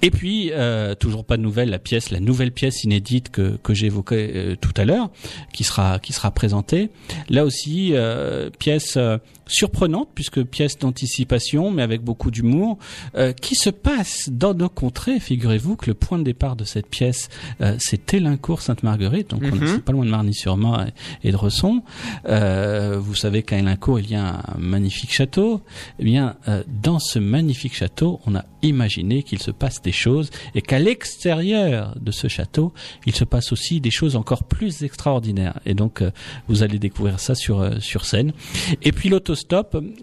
Et 0.06 0.12
puis 0.12 0.52
euh, 0.54 0.94
toujours 0.94 1.26
pas 1.26 1.36
de 1.36 1.42
nouvelles, 1.42 1.72
la 1.72 1.80
pièce, 1.80 2.12
la 2.12 2.20
nouvelle 2.20 2.52
pièce 2.52 2.84
inédite 2.84 3.32
que 3.32 3.58
que 3.64 3.74
j'évoquais 3.74 4.32
euh, 4.36 4.56
tout 4.56 4.74
à 4.78 4.86
l'heure, 4.86 5.10
qui 5.52 5.64
sera 5.64 5.98
qui 5.98 6.14
sera 6.14 6.30
présentée. 6.30 6.92
Là 7.28 7.44
aussi, 7.44 7.90
euh, 7.96 8.52
pièce 8.52 9.00
surprenante 9.48 10.10
puisque 10.16 10.44
pièce 10.44 10.78
d'anticipation 10.78 11.72
mais 11.72 11.82
avec 11.84 12.02
beaucoup 12.02 12.32
d'humour 12.32 12.78
euh, 13.16 13.32
qui 13.34 13.56
se 13.56 13.70
passe 13.70 14.30
dans 14.32 14.54
nos 14.54 14.70
contrées. 14.70 15.20
Figurez-vous 15.20 15.76
que 15.76 15.88
le 15.88 15.94
point 15.94 16.18
de 16.18 16.24
départ 16.24 16.56
de 16.56 16.64
cette 16.64 16.88
pièce 16.88 17.30
euh, 17.62 17.76
c'est 17.80 18.06
Télincourt 18.06 18.62
Sainte-Marguerite 18.62 19.30
donc 19.32 19.42
on 19.44 19.56
Mhm. 19.56 19.80
pas 19.82 19.92
loin 19.92 20.06
de 20.06 20.10
Marny-sur-Marne 20.10 20.92
et, 21.24 21.28
et 21.30 21.32
de 21.32 21.38
Resson 21.38 21.82
Euh, 22.28 22.98
vous 23.00 23.16
savez 23.16 23.44
qu'à 23.44 23.58
Élincourt 23.60 24.00
il 24.00 24.10
y 24.10 24.16
a 24.16 24.42
un 24.56 24.58
magnifique 24.58 25.14
château. 25.14 25.62
Eh 26.00 26.04
bien 26.04 26.36
euh, 26.48 26.64
dans 26.82 27.00
ce 27.00 27.20
magnifique 27.20 27.76
château 27.76 28.20
on 28.26 28.36
a 28.36 28.46
imaginé 28.62 29.24
qu'il 29.24 29.42
se 29.42 29.52
passe 29.52 29.82
des 29.82 29.92
choses 29.92 30.30
et 30.56 30.62
qu'à 30.62 30.80
l'extérieur 30.80 31.96
de 32.00 32.12
ce 32.12 32.28
château 32.28 32.74
il 33.06 33.16
se 33.16 33.24
passe 33.24 33.52
aussi 33.52 33.80
des 33.82 33.92
choses 33.92 34.16
encore 34.16 34.44
plus 34.44 34.84
extraordinaires. 34.84 35.60
Et 35.66 35.74
donc 35.74 36.02
euh, 36.02 36.12
vous 36.48 36.64
allez 36.64 36.80
découvrir 36.80 37.20
ça 37.20 37.36
sur 37.36 37.62
euh, 37.62 37.80
sur 37.80 38.06
scène. 38.06 38.34
Et 38.82 38.92
puis 38.92 39.10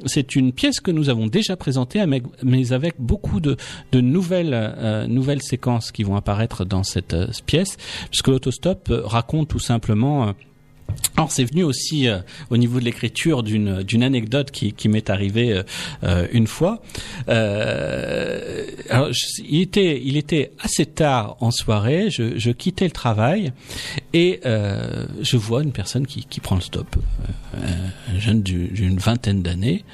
c'est 0.06 0.36
une 0.36 0.52
pièce 0.52 0.80
que 0.80 0.90
nous 0.90 1.08
avons 1.08 1.26
déjà 1.26 1.56
présentée, 1.56 2.04
mais 2.06 2.72
avec 2.72 2.94
beaucoup 2.98 3.40
de, 3.40 3.56
de 3.92 4.00
nouvelles, 4.00 4.54
euh, 4.54 5.06
nouvelles 5.06 5.42
séquences 5.42 5.92
qui 5.92 6.02
vont 6.02 6.16
apparaître 6.16 6.64
dans 6.64 6.82
cette 6.82 7.14
euh, 7.14 7.28
pièce, 7.46 7.76
puisque 8.10 8.28
l'autostop 8.28 8.90
euh, 8.90 9.02
raconte 9.04 9.48
tout 9.48 9.58
simplement... 9.58 10.34
alors 11.16 11.30
c'est 11.30 11.44
venu 11.44 11.62
aussi 11.62 12.08
euh, 12.08 12.18
au 12.50 12.56
niveau 12.56 12.80
de 12.80 12.84
l'écriture 12.84 13.42
d'une 13.42 13.82
d'une 13.82 14.02
anecdote 14.02 14.50
qui, 14.50 14.88
m'est 14.88 15.10
arrivée 15.10 15.52
euh, 15.52 15.62
euh, 16.04 16.26
une 16.32 16.46
fois. 16.46 16.82
Alors, 17.28 19.08
il 19.48 19.60
était 19.60 20.00
il 20.02 20.16
était 20.16 20.52
assez 20.60 20.86
tard 20.86 21.36
en 21.40 21.50
soirée. 21.50 22.10
Je, 22.10 22.38
je 22.38 22.50
quittais 22.50 22.86
le 22.86 22.90
travail 22.90 23.52
et 24.12 24.40
je 24.42 25.36
vois 25.36 25.62
une 25.62 25.72
personne 25.72 26.06
qui, 26.06 26.24
qui 26.24 26.40
prend 26.40 26.56
le 26.56 26.60
stop, 26.62 26.96
un 27.54 28.18
jeune 28.18 28.42
du- 28.42 28.68
d'une 28.68 28.98
vingtaine 28.98 29.42
d'années. 29.42 29.84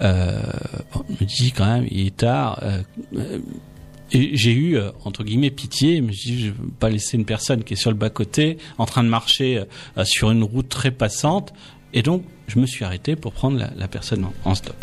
Je 0.00 0.06
me 0.06 1.24
dis 1.24 1.52
quand 1.52 1.66
même 1.66 1.86
il 1.90 2.06
est 2.06 2.16
tard. 2.16 2.62
Et 4.12 4.36
j'ai 4.36 4.52
eu 4.52 4.76
euh, 4.76 4.90
entre 5.04 5.24
guillemets 5.24 5.50
pitié, 5.50 6.00
mais 6.00 6.12
je 6.12 6.22
dis 6.22 6.44
je 6.46 6.50
veux 6.50 6.68
pas 6.78 6.90
laisser 6.90 7.16
une 7.16 7.24
personne 7.24 7.64
qui 7.64 7.74
est 7.74 7.76
sur 7.76 7.90
le 7.90 7.96
bas 7.96 8.10
côté 8.10 8.58
en 8.78 8.86
train 8.86 9.04
de 9.04 9.08
marcher 9.08 9.64
euh, 9.96 10.04
sur 10.04 10.30
une 10.30 10.42
route 10.42 10.68
très 10.68 10.90
passante. 10.90 11.52
Et 11.94 12.02
donc 12.02 12.22
je 12.48 12.58
me 12.58 12.66
suis 12.66 12.84
arrêté 12.84 13.16
pour 13.16 13.32
prendre 13.32 13.58
la, 13.58 13.70
la 13.76 13.88
personne 13.88 14.24
en, 14.24 14.32
en 14.44 14.54
stop. 14.54 14.76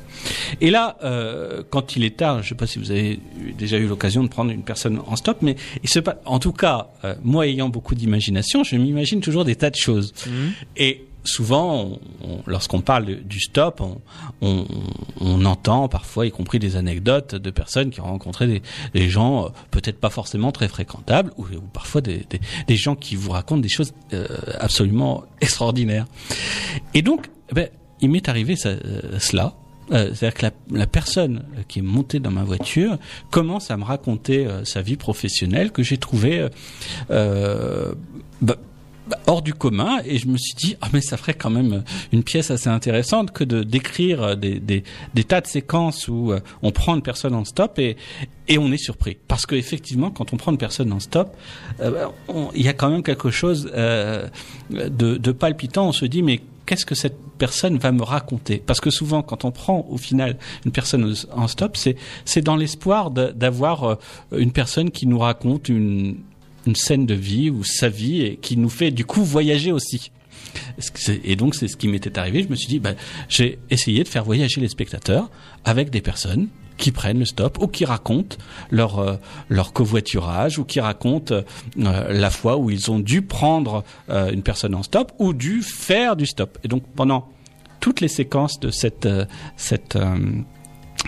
Et 0.61 0.69
là, 0.71 0.97
euh, 1.03 1.63
quand 1.69 1.95
il 1.95 2.03
est 2.03 2.17
tard, 2.17 2.41
je 2.43 2.49
sais 2.49 2.55
pas 2.55 2.67
si 2.67 2.79
vous 2.79 2.91
avez 2.91 3.19
déjà 3.57 3.77
eu 3.77 3.87
l'occasion 3.87 4.23
de 4.23 4.27
prendre 4.27 4.51
une 4.51 4.63
personne 4.63 4.99
en 5.05 5.15
stop, 5.15 5.39
mais 5.41 5.55
il 5.83 5.89
se 5.89 5.99
en 6.25 6.39
tout 6.39 6.51
cas, 6.53 6.89
euh, 7.03 7.15
moi 7.23 7.47
ayant 7.47 7.69
beaucoup 7.69 7.95
d'imagination, 7.95 8.63
je 8.63 8.75
m'imagine 8.75 9.21
toujours 9.21 9.45
des 9.45 9.55
tas 9.55 9.69
de 9.69 9.75
choses. 9.75 10.13
Et 10.77 11.05
souvent, 11.25 11.83
on- 11.83 11.99
on- 12.23 12.41
lorsqu'on 12.47 12.81
parle 12.81 13.05
du 13.23 13.39
stop, 13.39 13.81
on, 13.81 13.97
on, 14.41 14.65
on 15.19 15.45
entend 15.45 15.87
parfois, 15.89 16.25
y 16.25 16.31
compris 16.31 16.59
des 16.59 16.75
anecdotes 16.75 17.35
de 17.35 17.49
personnes 17.51 17.89
qui 17.89 18.01
ont 18.01 18.05
rencontré 18.05 18.47
des, 18.47 18.61
des 18.93 19.09
gens 19.09 19.45
euh, 19.45 19.49
peut-être 19.71 19.99
pas 19.99 20.09
forcément 20.09 20.51
très 20.51 20.67
fréquentables, 20.67 21.31
ou, 21.37 21.43
ou 21.43 21.61
parfois 21.73 22.01
des, 22.01 22.25
des, 22.67 22.75
gens 22.75 22.95
qui 22.95 23.15
vous 23.15 23.31
racontent 23.31 23.61
des 23.61 23.69
choses 23.69 23.93
euh, 24.13 24.25
absolument 24.59 25.23
extraordinaires. 25.41 26.05
Et 26.93 27.01
donc, 27.01 27.29
eh 27.51 27.53
ben, 27.55 27.69
il 28.01 28.09
m'est 28.11 28.27
arrivé 28.29 28.55
ça- 28.55 28.69
euh, 28.69 29.19
cela. 29.19 29.55
Euh, 29.91 30.13
C'est-à-dire 30.15 30.33
que 30.33 30.45
la, 30.47 30.79
la 30.79 30.87
personne 30.87 31.43
qui 31.67 31.77
est 31.79 31.83
montée 31.83 32.19
dans 32.19 32.31
ma 32.31 32.43
voiture 32.43 32.97
commence 33.29 33.69
à 33.69 33.77
me 33.77 33.83
raconter 33.83 34.47
euh, 34.47 34.65
sa 34.65 34.81
vie 34.81 34.95
professionnelle 34.97 35.71
que 35.71 35.83
j'ai 35.83 35.97
trouvée 35.97 36.47
euh, 37.11 37.93
bah, 38.41 38.55
bah, 39.07 39.19
hors 39.27 39.41
du 39.41 39.53
commun 39.53 39.99
et 40.05 40.17
je 40.17 40.27
me 40.27 40.37
suis 40.37 40.55
dit 40.55 40.77
ah 40.81 40.87
mais 40.93 41.01
ça 41.01 41.17
ferait 41.17 41.33
quand 41.33 41.49
même 41.49 41.83
une 42.11 42.23
pièce 42.23 42.51
assez 42.51 42.69
intéressante 42.69 43.31
que 43.31 43.43
de 43.43 43.63
décrire 43.63 44.23
euh, 44.23 44.35
des, 44.35 44.59
des, 44.59 44.83
des 45.13 45.23
tas 45.23 45.41
de 45.41 45.47
séquences 45.47 46.07
où 46.07 46.31
euh, 46.31 46.39
on 46.61 46.71
prend 46.71 46.95
une 46.95 47.01
personne 47.01 47.35
en 47.35 47.45
stop 47.45 47.79
et 47.79 47.97
et 48.47 48.59
on 48.59 48.71
est 48.71 48.77
surpris. 48.77 49.17
Parce 49.27 49.45
que 49.45 49.55
effectivement 49.55 50.11
quand 50.11 50.33
on 50.33 50.37
prend 50.37 50.51
une 50.51 50.57
personne 50.57 50.91
en 50.93 50.99
stop 50.99 51.35
euh, 51.81 52.07
il 52.55 52.61
y 52.63 52.67
a 52.67 52.73
quand 52.73 52.89
même 52.89 53.03
quelque 53.03 53.31
chose 53.31 53.71
euh, 53.73 54.27
de, 54.69 55.17
de 55.17 55.31
palpitant. 55.31 55.87
On 55.87 55.91
se 55.91 56.05
dit 56.05 56.23
mais 56.23 56.41
qu'est-ce 56.65 56.85
que 56.85 56.95
cette 56.95 57.17
personne 57.37 57.77
va 57.77 57.91
me 57.91 58.03
raconter? 58.03 58.61
Parce 58.65 58.79
que 58.79 58.89
souvent, 58.89 59.21
quand 59.21 59.45
on 59.45 59.51
prend 59.51 59.85
au 59.89 59.97
final 59.97 60.37
une 60.65 60.71
personne 60.71 61.13
en 61.31 61.47
stop, 61.47 61.77
c'est 61.77 61.95
c'est 62.25 62.41
dans 62.41 62.55
l'espoir 62.55 63.11
d'avoir 63.11 63.83
euh, 63.83 63.95
une 64.37 64.51
personne 64.51 64.91
qui 64.91 65.07
nous 65.07 65.19
raconte 65.19 65.69
une 65.69 66.17
une 66.65 66.75
scène 66.75 67.05
de 67.05 67.13
vie 67.13 67.49
ou 67.49 67.63
sa 67.63 67.89
vie 67.89 68.21
et 68.21 68.37
qui 68.37 68.57
nous 68.57 68.69
fait 68.69 68.91
du 68.91 69.05
coup 69.05 69.23
voyager 69.23 69.71
aussi. 69.71 70.11
Et 71.23 71.35
donc 71.35 71.55
c'est 71.55 71.67
ce 71.67 71.77
qui 71.77 71.87
m'était 71.87 72.17
arrivé. 72.17 72.43
Je 72.43 72.49
me 72.49 72.55
suis 72.55 72.67
dit, 72.67 72.79
bah, 72.79 72.93
j'ai 73.29 73.59
essayé 73.69 74.03
de 74.03 74.07
faire 74.07 74.23
voyager 74.23 74.61
les 74.61 74.69
spectateurs 74.69 75.29
avec 75.63 75.89
des 75.89 76.01
personnes 76.01 76.47
qui 76.77 76.91
prennent 76.91 77.19
le 77.19 77.25
stop 77.25 77.57
ou 77.61 77.67
qui 77.67 77.85
racontent 77.85 78.35
leur 78.69 78.99
euh, 78.99 79.15
leur 79.47 79.71
covoiturage 79.71 80.59
ou 80.59 80.65
qui 80.65 80.81
racontent 80.81 81.33
euh, 81.33 81.43
la 81.77 82.29
fois 82.29 82.57
où 82.57 82.69
ils 82.69 82.91
ont 82.91 82.99
dû 82.99 83.21
prendre 83.21 83.85
euh, 84.09 84.31
une 84.31 84.43
personne 84.43 84.75
en 84.75 84.83
stop 84.83 85.13
ou 85.17 85.33
dû 85.33 85.61
faire 85.61 86.17
du 86.17 86.25
stop. 86.25 86.57
Et 86.63 86.67
donc 86.67 86.83
pendant 86.95 87.29
toutes 87.85 88.01
les 88.01 88.07
séquences 88.07 88.59
de 88.59 88.71
cette 88.71 89.05
euh, 89.05 89.25
cette 89.57 89.95
euh, 89.95 90.17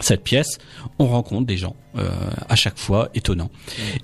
cette 0.01 0.23
pièce, 0.23 0.59
on 0.99 1.07
rencontre 1.07 1.47
des 1.47 1.57
gens 1.57 1.75
euh, 1.95 2.09
à 2.49 2.55
chaque 2.55 2.77
fois 2.77 3.09
étonnants. 3.15 3.49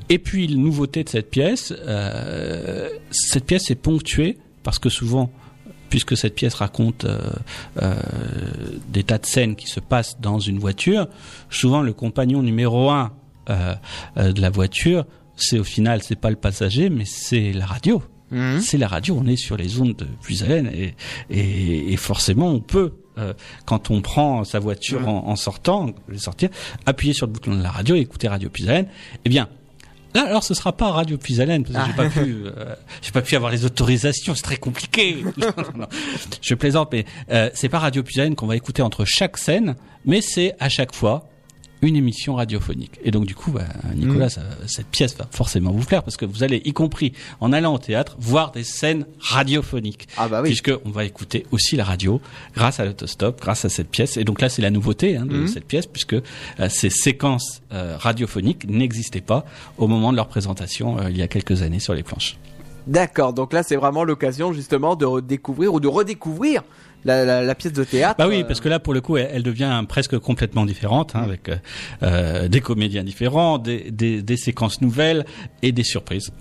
Et 0.09 0.17
puis, 0.19 0.47
la 0.47 0.57
nouveauté 0.57 1.03
de 1.03 1.09
cette 1.09 1.29
pièce, 1.29 1.73
euh, 1.86 2.89
cette 3.11 3.45
pièce 3.45 3.69
est 3.69 3.75
ponctuée 3.75 4.38
parce 4.63 4.79
que 4.79 4.89
souvent, 4.89 5.29
puisque 5.89 6.17
cette 6.17 6.36
pièce 6.36 6.55
raconte 6.55 7.05
euh, 7.05 7.19
euh, 7.81 7.93
des 8.89 9.03
tas 9.03 9.19
de 9.19 9.25
scènes 9.25 9.55
qui 9.55 9.67
se 9.67 9.79
passent 9.79 10.19
dans 10.19 10.39
une 10.39 10.57
voiture, 10.57 11.07
souvent 11.49 11.81
le 11.81 11.93
compagnon 11.93 12.41
numéro 12.41 12.89
un 12.89 13.11
euh, 13.49 13.75
euh, 14.17 14.31
de 14.31 14.41
la 14.41 14.49
voiture, 14.49 15.05
c'est 15.36 15.59
au 15.59 15.63
final, 15.63 16.01
c'est 16.01 16.19
pas 16.19 16.29
le 16.29 16.36
passager, 16.36 16.89
mais 16.89 17.05
c'est 17.05 17.51
la 17.53 17.65
radio. 17.65 18.01
Mhm. 18.34 18.61
C'est 18.61 18.77
la 18.77 18.88
radio, 18.88 19.15
on 19.19 19.27
est 19.27 19.36
sur 19.36 19.55
les 19.55 19.79
ondes 19.79 19.95
de 19.95 20.07
Puisalène 20.21 20.69
et, 20.73 20.95
et, 21.29 21.93
et 21.93 21.97
forcément 21.97 22.49
on 22.49 22.59
peut, 22.59 22.93
euh, 23.19 23.34
quand 23.65 23.91
on 23.91 24.01
prend 24.01 24.43
sa 24.43 24.59
voiture 24.59 25.07
en, 25.07 25.27
en 25.27 25.36
sortant, 25.36 25.91
sortir, 26.17 26.49
appuyer 26.88 27.13
sur 27.13 27.27
le 27.27 27.31
bouton 27.31 27.55
de 27.55 27.61
la 27.61 27.69
radio 27.69 27.95
et 27.95 27.99
écouter 27.99 28.27
Radio 28.27 28.49
Puisalène. 28.49 28.88
Eh 29.23 29.29
bien, 29.29 29.49
là 30.15 30.25
alors 30.27 30.43
ce 30.43 30.55
sera 30.55 30.75
pas 30.75 30.91
Radio 30.91 31.17
Puisalène 31.17 31.63
parce 31.63 31.86
que 31.86 31.91
j'ai 31.91 31.97
pas 31.97 32.09
pu, 32.09 32.36
euh, 32.45 32.75
j'ai 33.03 33.11
pas 33.11 33.21
pu 33.21 33.36
avoir 33.36 33.51
les 33.51 33.65
autorisations, 33.65 34.34
c'est 34.34 34.41
très 34.41 34.57
compliqué. 34.57 35.23
Non, 35.38 35.47
non, 35.57 35.79
non. 35.81 35.88
Je 36.41 36.55
plaisante, 36.55 36.89
mais 36.91 37.05
euh, 37.31 37.51
c'est 37.53 37.69
pas 37.69 37.79
Radio 37.79 38.01
Puisalène 38.01 38.36
qu'on 38.36 38.47
va 38.47 38.55
écouter 38.55 38.81
entre 38.81 39.05
chaque 39.05 39.38
scène, 39.38 39.75
mais 40.05 40.21
c'est 40.21 40.55
à 40.59 40.69
chaque 40.69 40.95
fois 40.95 41.29
une 41.84 41.95
émission 41.95 42.36
radiophonique. 42.36 42.99
Et 43.03 43.11
donc 43.11 43.25
du 43.25 43.36
coup, 43.36 43.51
bah, 43.51 43.65
Nicolas, 43.95 44.29
ça- 44.29 44.41
cette 44.67 44.88
pièce 44.88 45.15
va 45.17 45.27
forcément 45.31 45.71
vous 45.71 45.86
plaire 45.86 46.03
parce 46.03 46.17
que 46.17 46.25
vous 46.25 46.43
allez, 46.43 46.61
y 46.65 46.73
compris 46.73 47.13
en 47.41 47.51
allant 47.53 47.75
au 47.75 47.77
théâtre, 47.77 48.15
voir 48.19 48.51
des 48.51 48.63
scènes 48.63 49.05
radiophoniques. 49.19 50.07
Ah 50.17 50.27
bah 50.27 50.41
oui. 50.41 50.49
Puisque 50.49 50.71
on 50.86 50.89
va 50.89 51.05
écouter 51.05 51.45
aussi 51.51 51.75
la 51.75 51.84
radio 51.84 52.21
grâce 52.55 52.79
à 52.79 52.86
l'autostop, 52.86 53.39
grâce 53.41 53.65
à 53.65 53.69
cette 53.69 53.89
pièce. 53.89 54.17
Et 54.17 54.23
donc 54.23 54.41
là, 54.41 54.49
c'est 54.49 54.61
la 54.61 54.69
nouveauté 54.71 55.17
hein, 55.17 55.25
de 55.25 55.38
Mhm. 55.39 55.47
cette 55.47 55.65
pièce 55.65 55.86
puisque 55.86 56.13
euh, 56.13 56.21
ces 56.69 56.89
séquences 56.89 57.61
euh, 57.73 57.97
radiophoniques 57.97 58.67
n'existaient 58.69 59.21
pas 59.21 59.45
au 59.77 59.88
moment 59.88 60.11
de 60.11 60.17
leur 60.17 60.27
présentation 60.27 60.97
euh, 60.99 61.09
il 61.09 61.17
y 61.17 61.21
a 61.21 61.27
quelques 61.27 61.61
années 61.61 61.79
sur 61.79 61.93
les 61.93 62.03
planches. 62.03 62.38
D'accord, 62.86 63.31
donc 63.34 63.53
là 63.53 63.63
c'est 63.63 63.77
vraiment 63.77 64.03
l'occasion 64.03 64.51
justement 64.51 64.95
de 64.95 65.05
redécouvrir 65.05 65.73
ou 65.73 65.79
de 65.79 65.88
redécouvrir 65.88 66.63
la, 67.06 67.26
la, 67.26 67.41
la 67.43 67.56
pièce 67.56 67.74
de 67.74 67.84
théâtre. 67.84 68.16
Bah 68.18 68.28
oui, 68.28 68.41
euh, 68.41 68.43
parce 68.45 68.60
que 68.62 68.70
là, 68.70 68.80
pour 68.80 68.93
le 68.93 69.01
coup, 69.01 69.18
elle, 69.18 69.30
elle 69.34 69.43
devient 69.43 69.84
presque 69.88 70.18
complètement 70.20 70.66
différente, 70.66 71.16
hein, 71.16 71.24
avec 71.24 71.49
euh, 71.49 71.56
euh, 72.04 72.47
des 72.47 72.62
comédiens 72.62 73.04
différents, 73.04 73.58
des, 73.58 73.91
des, 73.91 74.22
des 74.22 74.38
séquences 74.38 74.82
nouvelles 74.82 75.26
et 75.62 75.72
des 75.72 75.84
surprises. 75.84 76.32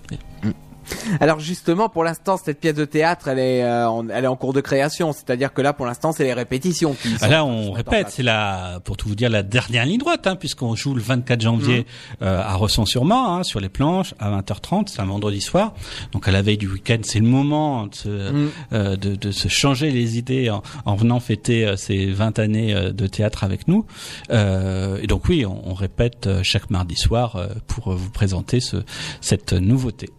Alors 1.19 1.39
justement, 1.39 1.89
pour 1.89 2.03
l'instant, 2.03 2.37
cette 2.37 2.59
pièce 2.59 2.73
de 2.75 2.85
théâtre, 2.85 3.27
elle 3.27 3.39
est, 3.39 3.63
euh, 3.63 3.87
en, 3.89 4.09
elle 4.09 4.23
est 4.23 4.27
en 4.27 4.35
cours 4.35 4.53
de 4.53 4.61
création, 4.61 5.11
c'est-à-dire 5.13 5.53
que 5.53 5.61
là, 5.61 5.73
pour 5.73 5.85
l'instant, 5.85 6.11
c'est 6.11 6.23
les 6.23 6.33
répétitions 6.33 6.93
qui. 6.93 7.09
Ah, 7.15 7.25
sont- 7.25 7.31
là, 7.31 7.45
on 7.45 7.71
répète, 7.71 8.07
c'est 8.09 8.23
la, 8.23 8.79
pour 8.83 8.97
tout 8.97 9.07
vous 9.09 9.15
dire, 9.15 9.29
la 9.29 9.43
dernière 9.43 9.85
ligne 9.85 9.99
droite, 9.99 10.27
hein, 10.27 10.35
puisqu'on 10.35 10.75
joue 10.75 10.93
le 10.93 11.01
24 11.01 11.41
janvier 11.41 11.79
Mhm. 11.79 11.85
euh, 12.27 12.41
à 12.41 12.55
Resson-sur-Marne, 12.55 13.39
hein, 13.39 13.43
sur 13.43 13.59
les 13.59 13.69
planches, 13.69 14.13
à 14.19 14.29
20h30, 14.29 14.89
c'est 14.89 14.99
un 15.01 15.05
vendredi 15.05 15.41
soir. 15.41 15.73
Donc 16.11 16.27
à 16.27 16.31
la 16.31 16.41
veille 16.41 16.57
du 16.57 16.67
week-end, 16.67 16.99
c'est 17.03 17.19
le 17.19 17.27
moment 17.27 17.87
de 17.87 17.95
se, 17.95 18.09
Mhm. 18.31 18.49
euh, 18.73 18.95
de, 18.95 19.15
de 19.15 19.31
se 19.31 19.47
changer 19.47 19.91
les 19.91 20.17
idées 20.17 20.49
en, 20.49 20.63
en 20.85 20.95
venant 20.95 21.19
fêter 21.19 21.65
euh, 21.65 21.75
ces 21.75 22.05
20 22.07 22.39
années 22.39 22.73
de 22.93 23.07
théâtre 23.07 23.43
avec 23.43 23.67
nous. 23.67 23.85
Euh, 24.31 24.97
et 25.01 25.07
donc 25.07 25.27
oui, 25.27 25.45
on, 25.45 25.61
on 25.69 25.73
répète 25.73 26.27
chaque 26.43 26.69
mardi 26.69 26.95
soir 26.95 27.35
euh, 27.35 27.47
pour 27.67 27.93
vous 27.93 28.09
présenter 28.09 28.59
ce, 28.59 28.77
cette 29.21 29.53
nouveauté. 29.53 30.09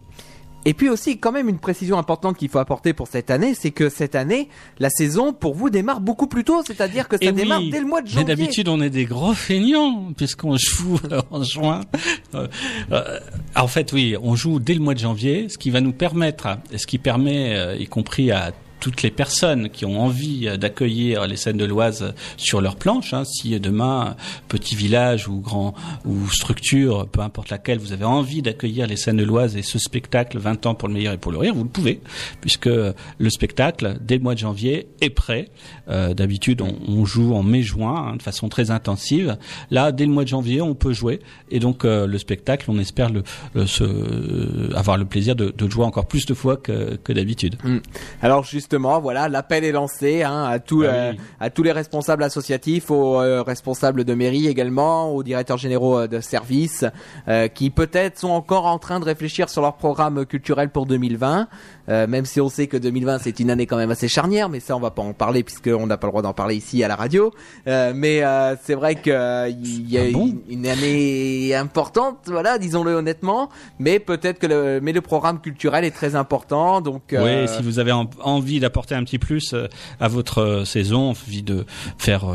Et 0.65 0.73
puis 0.73 0.89
aussi, 0.89 1.19
quand 1.19 1.31
même, 1.31 1.47
une 1.47 1.59
précision 1.59 1.97
importante 1.97 2.37
qu'il 2.37 2.49
faut 2.49 2.57
apporter 2.59 2.93
pour 2.93 3.07
cette 3.07 3.29
année, 3.29 3.53
c'est 3.53 3.71
que 3.71 3.89
cette 3.89 4.15
année, 4.15 4.49
la 4.79 4.89
saison 4.89 5.31
pour 5.31 5.53
vous 5.53 5.69
démarre 5.69 6.01
beaucoup 6.01 6.27
plus 6.27 6.43
tôt, 6.43 6.63
c'est-à-dire 6.65 7.07
que 7.07 7.17
ça 7.17 7.29
Et 7.29 7.31
démarre 7.31 7.59
oui, 7.59 7.69
dès 7.69 7.79
le 7.79 7.85
mois 7.85 8.01
de 8.01 8.07
Mais 8.07 8.13
janvier. 8.13 8.25
d'habitude, 8.35 8.67
on 8.67 8.81
est 8.81 8.89
des 8.89 9.05
gros 9.05 9.33
feignants, 9.33 10.11
puisqu'on 10.17 10.57
joue 10.57 10.99
euh, 11.11 11.21
en 11.29 11.43
juin. 11.43 11.81
Euh, 12.33 12.47
euh, 12.91 13.19
en 13.55 13.67
fait, 13.67 13.93
oui, 13.93 14.15
on 14.21 14.35
joue 14.35 14.59
dès 14.59 14.73
le 14.73 14.79
mois 14.79 14.95
de 14.95 14.99
janvier, 14.99 15.47
ce 15.49 15.57
qui 15.57 15.69
va 15.69 15.81
nous 15.81 15.93
permettre, 15.93 16.47
et 16.71 16.77
ce 16.77 16.87
qui 16.87 16.97
permet, 16.97 17.55
euh, 17.55 17.75
y 17.75 17.85
compris 17.85 18.31
à 18.31 18.51
toutes 18.79 19.01
les 19.01 19.11
personnes 19.11 19.69
qui 19.69 19.85
ont 19.85 19.99
envie 20.01 20.47
euh, 20.47 20.57
d'accueillir 20.57 21.27
les 21.27 21.35
scènes 21.37 21.57
de 21.57 21.65
l'Oise 21.65 22.13
sur 22.37 22.61
leur 22.61 22.75
planche. 22.75 23.13
Hein. 23.13 23.23
Si 23.25 23.59
demain, 23.59 24.15
petit 24.47 24.75
village 24.75 25.27
ou 25.27 25.39
grand 25.39 25.73
ou 26.05 26.29
structure, 26.29 27.07
peu 27.07 27.21
importe 27.21 27.49
laquelle, 27.49 27.79
vous 27.79 27.93
avez 27.93 28.05
envie 28.05 28.41
d'accueillir 28.41 28.87
les 28.87 28.95
scènes 28.97 29.17
de 29.17 29.23
l'Oise 29.23 29.55
et 29.57 29.61
ce 29.61 29.79
spectacle 29.79 30.37
20 30.37 30.65
ans 30.65 30.75
pour 30.75 30.87
le 30.87 30.93
meilleur 30.93 31.13
et 31.13 31.17
pour 31.17 31.31
le 31.31 31.37
rire, 31.37 31.53
vous 31.55 31.63
le 31.63 31.69
pouvez, 31.69 32.01
puisque 32.41 32.67
le 32.67 33.29
spectacle, 33.29 33.97
dès 34.01 34.17
le 34.17 34.23
mois 34.23 34.33
de 34.33 34.39
janvier, 34.39 34.87
est 35.01 35.09
prêt. 35.09 35.49
Euh, 35.89 36.13
D'habitude, 36.13 36.61
on, 36.61 37.05
joue 37.05 37.33
en 37.35 37.43
mai-juin 37.43 38.11
hein, 38.11 38.15
de 38.15 38.21
façon 38.21 38.49
très 38.49 38.71
intensive. 38.71 39.37
Là, 39.69 39.91
dès 39.91 40.05
le 40.05 40.11
mois 40.11 40.23
de 40.23 40.29
janvier, 40.29 40.61
on 40.61 40.73
peut 40.73 40.93
jouer. 40.93 41.19
Et 41.51 41.59
donc, 41.59 41.85
euh, 41.85 42.07
le 42.07 42.17
spectacle, 42.17 42.65
on 42.69 42.79
espère 42.79 43.09
le, 43.09 43.23
le- 43.53 44.75
avoir 44.75 44.97
le 44.97 45.05
plaisir 45.05 45.35
de, 45.35 45.53
de 45.55 45.65
le 45.65 45.71
jouer 45.71 45.85
encore 45.85 46.07
plus 46.07 46.25
de 46.25 46.33
fois 46.33 46.57
que, 46.57 46.95
que 47.03 47.13
d'habitude. 47.13 47.57
Alors 48.21 48.43
justement, 48.65 48.99
voilà, 48.99 49.29
l'appel 49.29 49.63
est 49.63 49.71
lancé 49.71 50.23
hein, 50.23 50.43
à 50.43 50.57
tous 50.57 50.85
Ah 50.85 50.93
euh, 50.93 51.11
oui. 51.11 51.19
à 51.39 51.51
tous 51.51 51.61
les 51.61 51.71
responsables 51.71 52.23
associatifs, 52.23 52.89
aux 52.89 53.21
euh, 53.21 53.43
responsables 53.43 54.03
de 54.03 54.13
mairie 54.15 54.47
également, 54.47 55.11
aux 55.11 55.21
directeurs 55.21 55.57
généraux 55.57 55.99
euh, 55.99 56.07
de 56.07 56.19
services, 56.19 56.83
euh, 57.27 57.47
qui 57.47 57.69
peut-être 57.69 58.17
sont 58.17 58.29
encore 58.29 58.65
en 58.65 58.79
train 58.79 58.99
de 58.99 59.05
réfléchir 59.05 59.49
sur 59.49 59.61
leur 59.61 59.75
programme 59.75 60.25
culturel 60.25 60.69
pour 60.69 60.87
2020. 60.87 61.47
Euh, 61.89 62.07
même 62.07 62.25
si 62.25 62.41
on 62.41 62.49
sait 62.49 62.67
que 62.67 62.77
2020 62.77 63.19
c'est 63.19 63.39
une 63.39 63.49
année 63.51 63.65
quand 63.65 63.77
même 63.77 63.91
assez 63.91 64.07
charnière, 64.07 64.49
mais 64.49 64.59
ça 64.59 64.75
on 64.75 64.79
va 64.79 64.91
pas 64.91 65.01
en 65.01 65.13
parler 65.13 65.43
puisqu'on 65.43 65.87
n'a 65.87 65.97
pas 65.97 66.07
le 66.07 66.11
droit 66.11 66.21
d'en 66.21 66.33
parler 66.33 66.55
ici 66.55 66.83
à 66.83 66.87
la 66.87 66.95
radio. 66.95 67.31
Euh, 67.67 67.93
mais 67.95 68.23
euh, 68.23 68.55
c'est 68.63 68.73
vrai 68.75 68.95
que 68.95 69.09
euh, 69.11 69.49
il 69.49 69.89
y 69.89 69.97
a 69.97 70.03
Ah 70.07 70.11
bon? 70.11 70.27
une, 70.27 70.59
une 70.59 70.67
année 70.67 71.53
importante, 71.55 72.17
voilà, 72.27 72.57
disons-le 72.57 72.93
honnêtement. 72.95 73.49
Mais 73.79 73.99
peut-être 73.99 74.39
que 74.39 74.47
le 74.47 74.79
mais 74.81 74.91
le 74.93 75.01
programme 75.01 75.39
culturel 75.39 75.83
est 75.85 75.91
très 75.91 76.15
important, 76.15 76.81
donc. 76.81 77.03
Oui, 77.17 77.47
si 77.47 77.61
vous 77.63 77.79
avez 77.79 77.91
en- 77.91 78.09
envie 78.21 78.59
d'apporter 78.59 78.95
un 78.95 79.03
petit 79.03 79.19
plus 79.19 79.53
à 79.99 80.07
votre 80.07 80.63
saison, 80.65 81.09
envie 81.11 81.43
de 81.43 81.65
faire, 81.97 82.25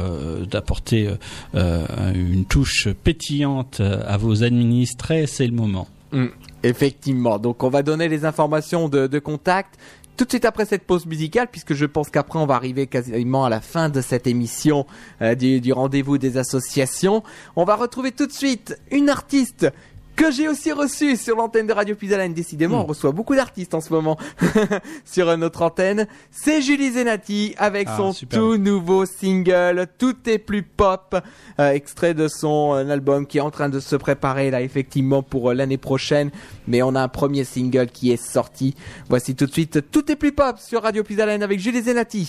d'apporter 0.50 1.08
une 1.54 2.44
touche 2.44 2.88
pétillante 3.04 3.80
à 3.80 4.16
vos 4.16 4.42
administrés, 4.42 5.26
c'est 5.26 5.46
le 5.46 5.52
moment. 5.52 5.88
Mm, 6.12 6.26
effectivement. 6.62 7.38
Donc 7.38 7.62
on 7.62 7.68
va 7.68 7.82
donner 7.82 8.08
les 8.08 8.24
informations 8.24 8.88
de, 8.88 9.06
de 9.06 9.18
contact 9.18 9.78
tout 10.20 10.26
de 10.26 10.32
suite 10.32 10.44
après 10.44 10.66
cette 10.66 10.84
pause 10.84 11.06
musicale, 11.06 11.48
puisque 11.50 11.72
je 11.72 11.86
pense 11.86 12.10
qu'après 12.10 12.38
on 12.38 12.44
va 12.44 12.54
arriver 12.54 12.86
quasiment 12.86 13.46
à 13.46 13.48
la 13.48 13.62
fin 13.62 13.88
de 13.88 14.02
cette 14.02 14.26
émission 14.26 14.86
euh, 15.22 15.34
du, 15.34 15.62
du 15.62 15.72
rendez-vous 15.72 16.18
des 16.18 16.36
associations. 16.36 17.22
On 17.56 17.64
va 17.64 17.74
retrouver 17.74 18.12
tout 18.12 18.26
de 18.26 18.32
suite 18.32 18.78
une 18.90 19.08
artiste 19.08 19.72
que 20.20 20.30
j'ai 20.30 20.48
aussi 20.48 20.70
reçue 20.70 21.16
sur 21.16 21.34
l'antenne 21.34 21.66
de 21.66 21.72
Radio 21.72 21.94
Puisalène. 21.94 22.34
Décidément, 22.34 22.82
on 22.82 22.86
reçoit 22.86 23.10
beaucoup 23.10 23.34
d'artistes 23.34 23.72
en 23.72 23.80
ce 23.80 23.90
moment 23.90 24.18
sur 25.06 25.34
notre 25.38 25.62
antenne. 25.62 26.06
C'est 26.30 26.60
Julie 26.60 26.90
Zenati 26.90 27.54
avec 27.56 27.88
Ah, 27.90 27.96
son 27.96 28.12
super. 28.12 28.38
tout 28.38 28.58
nouveau 28.58 29.06
single 29.06 29.86
Tout 29.96 30.16
est 30.28 30.36
plus 30.36 30.62
pop, 30.62 31.16
euh, 31.58 31.70
extrait 31.70 32.12
de 32.12 32.28
son 32.28 32.74
euh, 32.74 32.90
album 32.90 33.26
qui 33.26 33.38
est 33.38 33.40
en 33.40 33.50
train 33.50 33.70
de 33.70 33.80
se 33.80 33.96
préparer 33.96 34.50
là 34.50 34.60
effectivement 34.60 35.22
pour 35.22 35.50
euh, 35.50 35.54
l'année 35.54 35.78
prochaine. 35.78 36.30
Mais 36.68 36.82
on 36.82 36.94
a 36.94 37.00
un 37.00 37.08
premier 37.08 37.44
single 37.44 37.86
qui 37.86 38.12
est 38.12 38.22
sorti. 38.22 38.74
Voici 39.08 39.34
tout 39.34 39.46
de 39.46 39.52
suite 39.52 39.90
Tout 39.90 40.12
est 40.12 40.16
plus 40.16 40.32
pop 40.32 40.58
sur 40.58 40.82
Radio 40.82 41.02
Puisalène 41.02 41.42
avec 41.42 41.60
Julie 41.60 41.80
Zenati. 41.80 42.26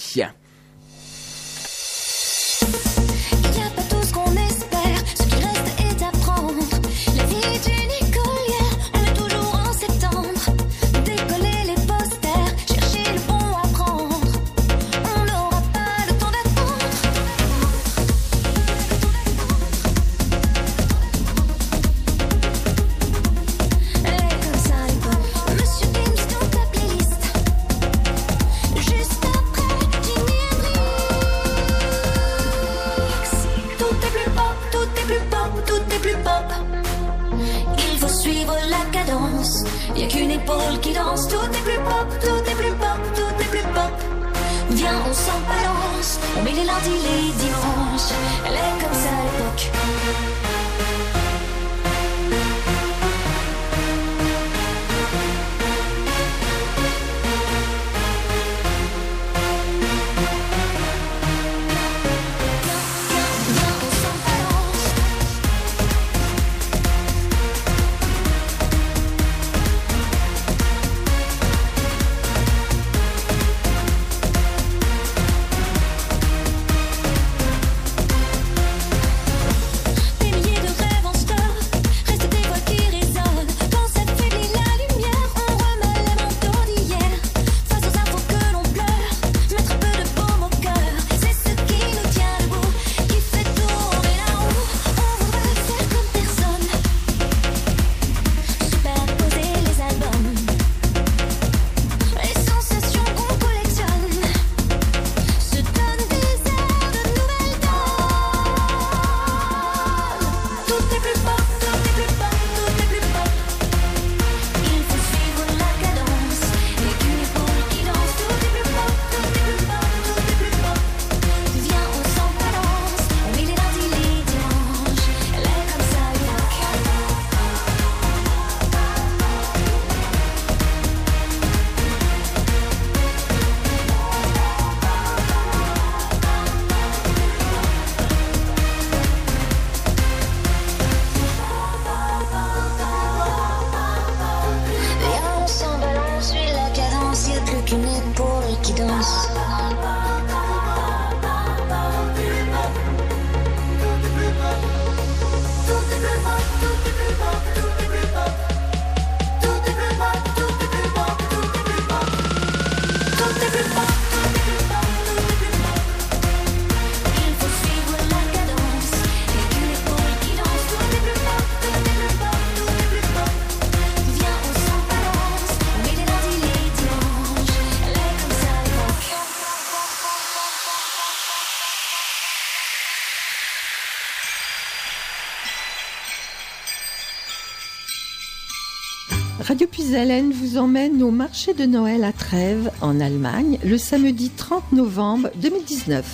Puisalène 189.91 190.31
vous 190.31 190.57
emmène 190.57 191.03
au 191.03 191.11
marché 191.11 191.53
de 191.53 191.65
Noël 191.65 192.05
à 192.05 192.13
Trèves, 192.13 192.71
en 192.79 193.01
Allemagne, 193.01 193.59
le 193.61 193.77
samedi 193.77 194.29
30 194.29 194.71
novembre 194.71 195.29
2019. 195.35 196.05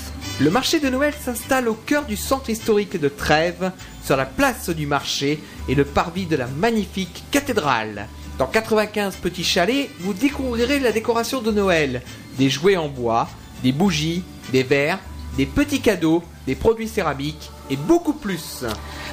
Le 0.42 0.50
marché 0.50 0.80
de 0.80 0.90
Noël 0.90 1.14
s'installe 1.14 1.70
au 1.70 1.76
cœur 1.76 2.06
du 2.06 2.18
centre 2.18 2.50
historique 2.50 3.00
de 3.00 3.08
Trèves, 3.08 3.72
sur 4.04 4.18
la 4.18 4.26
place 4.26 4.72
du 4.72 4.88
marché 4.88 5.40
et 5.70 5.76
le 5.76 5.86
parvis 5.86 6.26
de 6.26 6.36
la 6.36 6.48
magnifique 6.48 7.24
cathédrale. 7.30 8.08
Dans 8.40 8.48
95 8.48 9.18
petits 9.18 9.44
chalets, 9.44 9.92
vous 10.00 10.16
découvrirez 10.16 10.80
la 10.80 10.92
décoration 10.92 11.44
de 11.44 11.52
Noël, 11.52 12.02
des 12.40 12.50
jouets 12.50 12.78
en 12.78 12.90
bois, 12.90 13.30
des 13.62 13.74
bougies, 13.74 14.24
des 14.52 14.64
verres, 14.64 14.98
des 15.38 15.46
petits 15.46 15.82
cadeaux, 15.82 16.24
des 16.48 16.56
produits 16.56 16.88
céramiques 16.88 17.52
et 17.70 17.76
beaucoup 17.76 18.14
plus. 18.14 18.66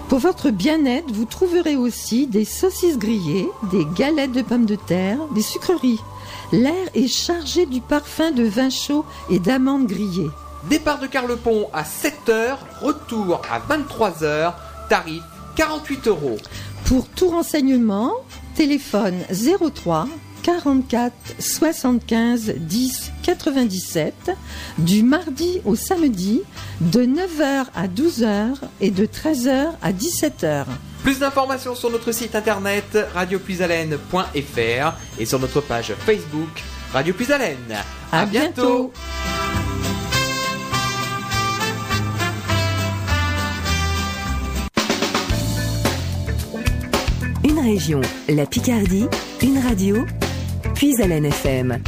Pour 0.09 0.19
votre 0.19 0.51
bien-être, 0.51 1.11
vous 1.13 1.25
trouverez 1.25 1.77
aussi 1.77 2.27
des 2.27 2.45
saucisses 2.45 2.99
grillées, 2.99 3.49
des 3.71 3.87
galettes 3.97 4.33
de 4.33 4.43
pommes 4.43 4.67
de 4.67 4.77
terre, 4.77 5.19
des 5.35 5.43
sucreries. 5.43 6.01
L'air 6.53 6.89
est 6.95 7.09
chargé 7.09 7.67
du 7.67 7.81
parfum 7.81 8.31
de 8.31 8.45
vin 8.45 8.71
chaud 8.71 9.05
et 9.31 9.39
d'amandes 9.39 9.87
grillées. 9.87 10.31
Départ 10.69 11.01
de 11.01 11.07
Carlepont 11.07 11.69
à 11.73 11.83
7h, 11.83 12.57
retour 12.81 13.41
à 13.51 13.61
23h, 13.61 14.55
tarif 14.89 15.23
48 15.57 16.09
euros. 16.09 16.37
Pour 16.85 17.09
tout 17.09 17.29
renseignement, 17.29 18.13
téléphone 18.55 19.17
03 19.31 20.07
44 20.43 21.15
75 21.39 22.55
10 22.59 23.13
97 23.23 24.33
du 24.77 25.03
mardi 25.03 25.63
au 25.65 25.75
samedi 25.75 26.43
de 26.85 27.01
9h 27.03 27.67
à 27.75 27.89
12h 27.89 28.57
et 28.81 28.91
de 28.91 29.07
13h 29.07 29.73
à 29.81 29.93
17h. 29.93 30.65
Plus 31.03 31.19
d'informations 31.19 31.75
sur 31.75 31.91
notre 31.91 32.13
site 32.13 32.35
internet 32.35 32.99
radiopuisalène.fr 33.15 34.93
et 35.19 35.25
sur 35.25 35.39
notre 35.39 35.61
page 35.61 35.93
Facebook 35.99 36.63
Radio 36.93 37.15
Puisalène. 37.15 37.57
À 38.13 38.27
bientôt. 38.27 38.93
Une 47.45 47.59
région, 47.61 48.01
la 48.29 48.47
Picardie, 48.47 49.07
une 49.43 49.59
radio, 49.59 50.05
puis 50.75 50.95
à 51.03 51.07
FM. 51.07 51.83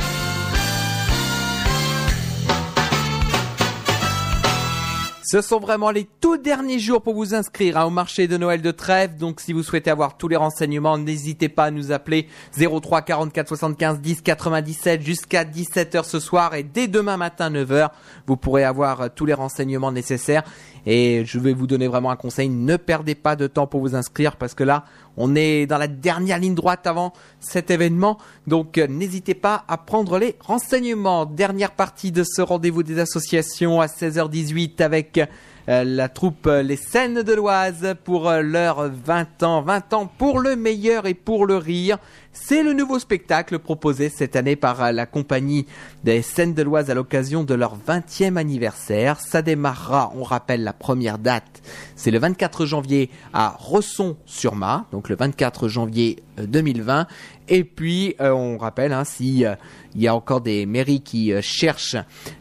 Ce 5.28 5.40
sont 5.40 5.58
vraiment 5.58 5.90
les 5.90 6.06
tout 6.20 6.36
derniers 6.36 6.78
jours 6.78 7.02
pour 7.02 7.14
vous 7.14 7.34
inscrire 7.34 7.78
hein, 7.78 7.84
au 7.86 7.90
marché 7.90 8.28
de 8.28 8.36
Noël 8.36 8.62
de 8.62 8.70
Trèves. 8.70 9.16
Donc 9.16 9.40
si 9.40 9.52
vous 9.52 9.64
souhaitez 9.64 9.90
avoir 9.90 10.16
tous 10.16 10.28
les 10.28 10.36
renseignements, 10.36 10.98
n'hésitez 10.98 11.48
pas 11.48 11.64
à 11.64 11.70
nous 11.72 11.90
appeler 11.90 12.28
03 12.56 13.02
44 13.02 13.48
75 13.48 14.00
10 14.00 14.22
97 14.22 15.02
jusqu'à 15.02 15.42
17h 15.42 16.04
ce 16.04 16.20
soir 16.20 16.54
et 16.54 16.62
dès 16.62 16.86
demain 16.86 17.16
matin 17.16 17.50
9h, 17.50 17.88
vous 18.28 18.36
pourrez 18.36 18.62
avoir 18.62 19.00
euh, 19.00 19.08
tous 19.12 19.26
les 19.26 19.34
renseignements 19.34 19.90
nécessaires. 19.90 20.44
Et 20.86 21.24
je 21.24 21.40
vais 21.40 21.54
vous 21.54 21.66
donner 21.66 21.88
vraiment 21.88 22.12
un 22.12 22.16
conseil, 22.16 22.48
ne 22.48 22.76
perdez 22.76 23.16
pas 23.16 23.34
de 23.34 23.48
temps 23.48 23.66
pour 23.66 23.80
vous 23.80 23.96
inscrire 23.96 24.36
parce 24.36 24.54
que 24.54 24.62
là, 24.62 24.84
on 25.16 25.34
est 25.34 25.66
dans 25.66 25.78
la 25.78 25.88
dernière 25.88 26.38
ligne 26.38 26.54
droite 26.54 26.86
avant 26.86 27.12
cet 27.40 27.70
événement. 27.70 28.18
Donc 28.46 28.78
euh, 28.78 28.86
n'hésitez 28.86 29.34
pas 29.34 29.64
à 29.68 29.78
prendre 29.78 30.18
les 30.18 30.36
renseignements. 30.40 31.26
Dernière 31.26 31.72
partie 31.72 32.12
de 32.12 32.24
ce 32.24 32.42
rendez-vous 32.42 32.82
des 32.82 32.98
associations 32.98 33.80
à 33.80 33.86
16h18 33.86 34.82
avec 34.82 35.20
la 35.66 36.08
troupe 36.08 36.46
euh, 36.46 36.62
Les 36.62 36.76
Scènes 36.76 37.22
de 37.22 37.32
l'Oise 37.32 37.94
pour 38.04 38.28
euh, 38.28 38.40
leur 38.40 38.88
20 38.88 39.42
ans. 39.42 39.62
20 39.62 39.92
ans 39.94 40.06
pour 40.06 40.38
le 40.38 40.54
meilleur 40.54 41.06
et 41.06 41.14
pour 41.14 41.46
le 41.46 41.56
rire. 41.56 41.98
C'est 42.32 42.62
le 42.62 42.74
nouveau 42.74 42.98
spectacle 42.98 43.58
proposé 43.58 44.08
cette 44.08 44.36
année 44.36 44.56
par 44.56 44.82
euh, 44.82 44.92
la 44.92 45.06
compagnie 45.06 45.66
des 46.04 46.22
Scènes 46.22 46.54
de 46.54 46.62
l'Oise 46.62 46.90
à 46.90 46.94
l'occasion 46.94 47.44
de 47.44 47.54
leur 47.54 47.76
20e 47.78 48.36
anniversaire. 48.36 49.20
Ça 49.20 49.42
démarrera, 49.42 50.12
on 50.14 50.22
rappelle 50.22 50.62
la 50.62 50.72
première 50.72 51.18
date, 51.18 51.62
c'est 51.96 52.10
le 52.10 52.18
24 52.18 52.66
janvier 52.66 53.10
à 53.32 53.56
Resson-sur-Ma, 53.58 54.86
donc 54.92 55.08
le 55.08 55.16
24 55.16 55.68
janvier 55.68 56.22
euh, 56.38 56.46
2020. 56.46 57.06
Et 57.48 57.64
puis, 57.64 58.16
euh, 58.20 58.30
on 58.30 58.58
rappelle, 58.58 58.92
hein, 58.92 59.04
si 59.04 59.44
euh, 59.44 59.54
il 59.96 60.02
y 60.02 60.08
a 60.08 60.14
encore 60.14 60.42
des 60.42 60.66
mairies 60.66 61.00
qui 61.00 61.32
euh, 61.32 61.40
cherchent 61.42 61.96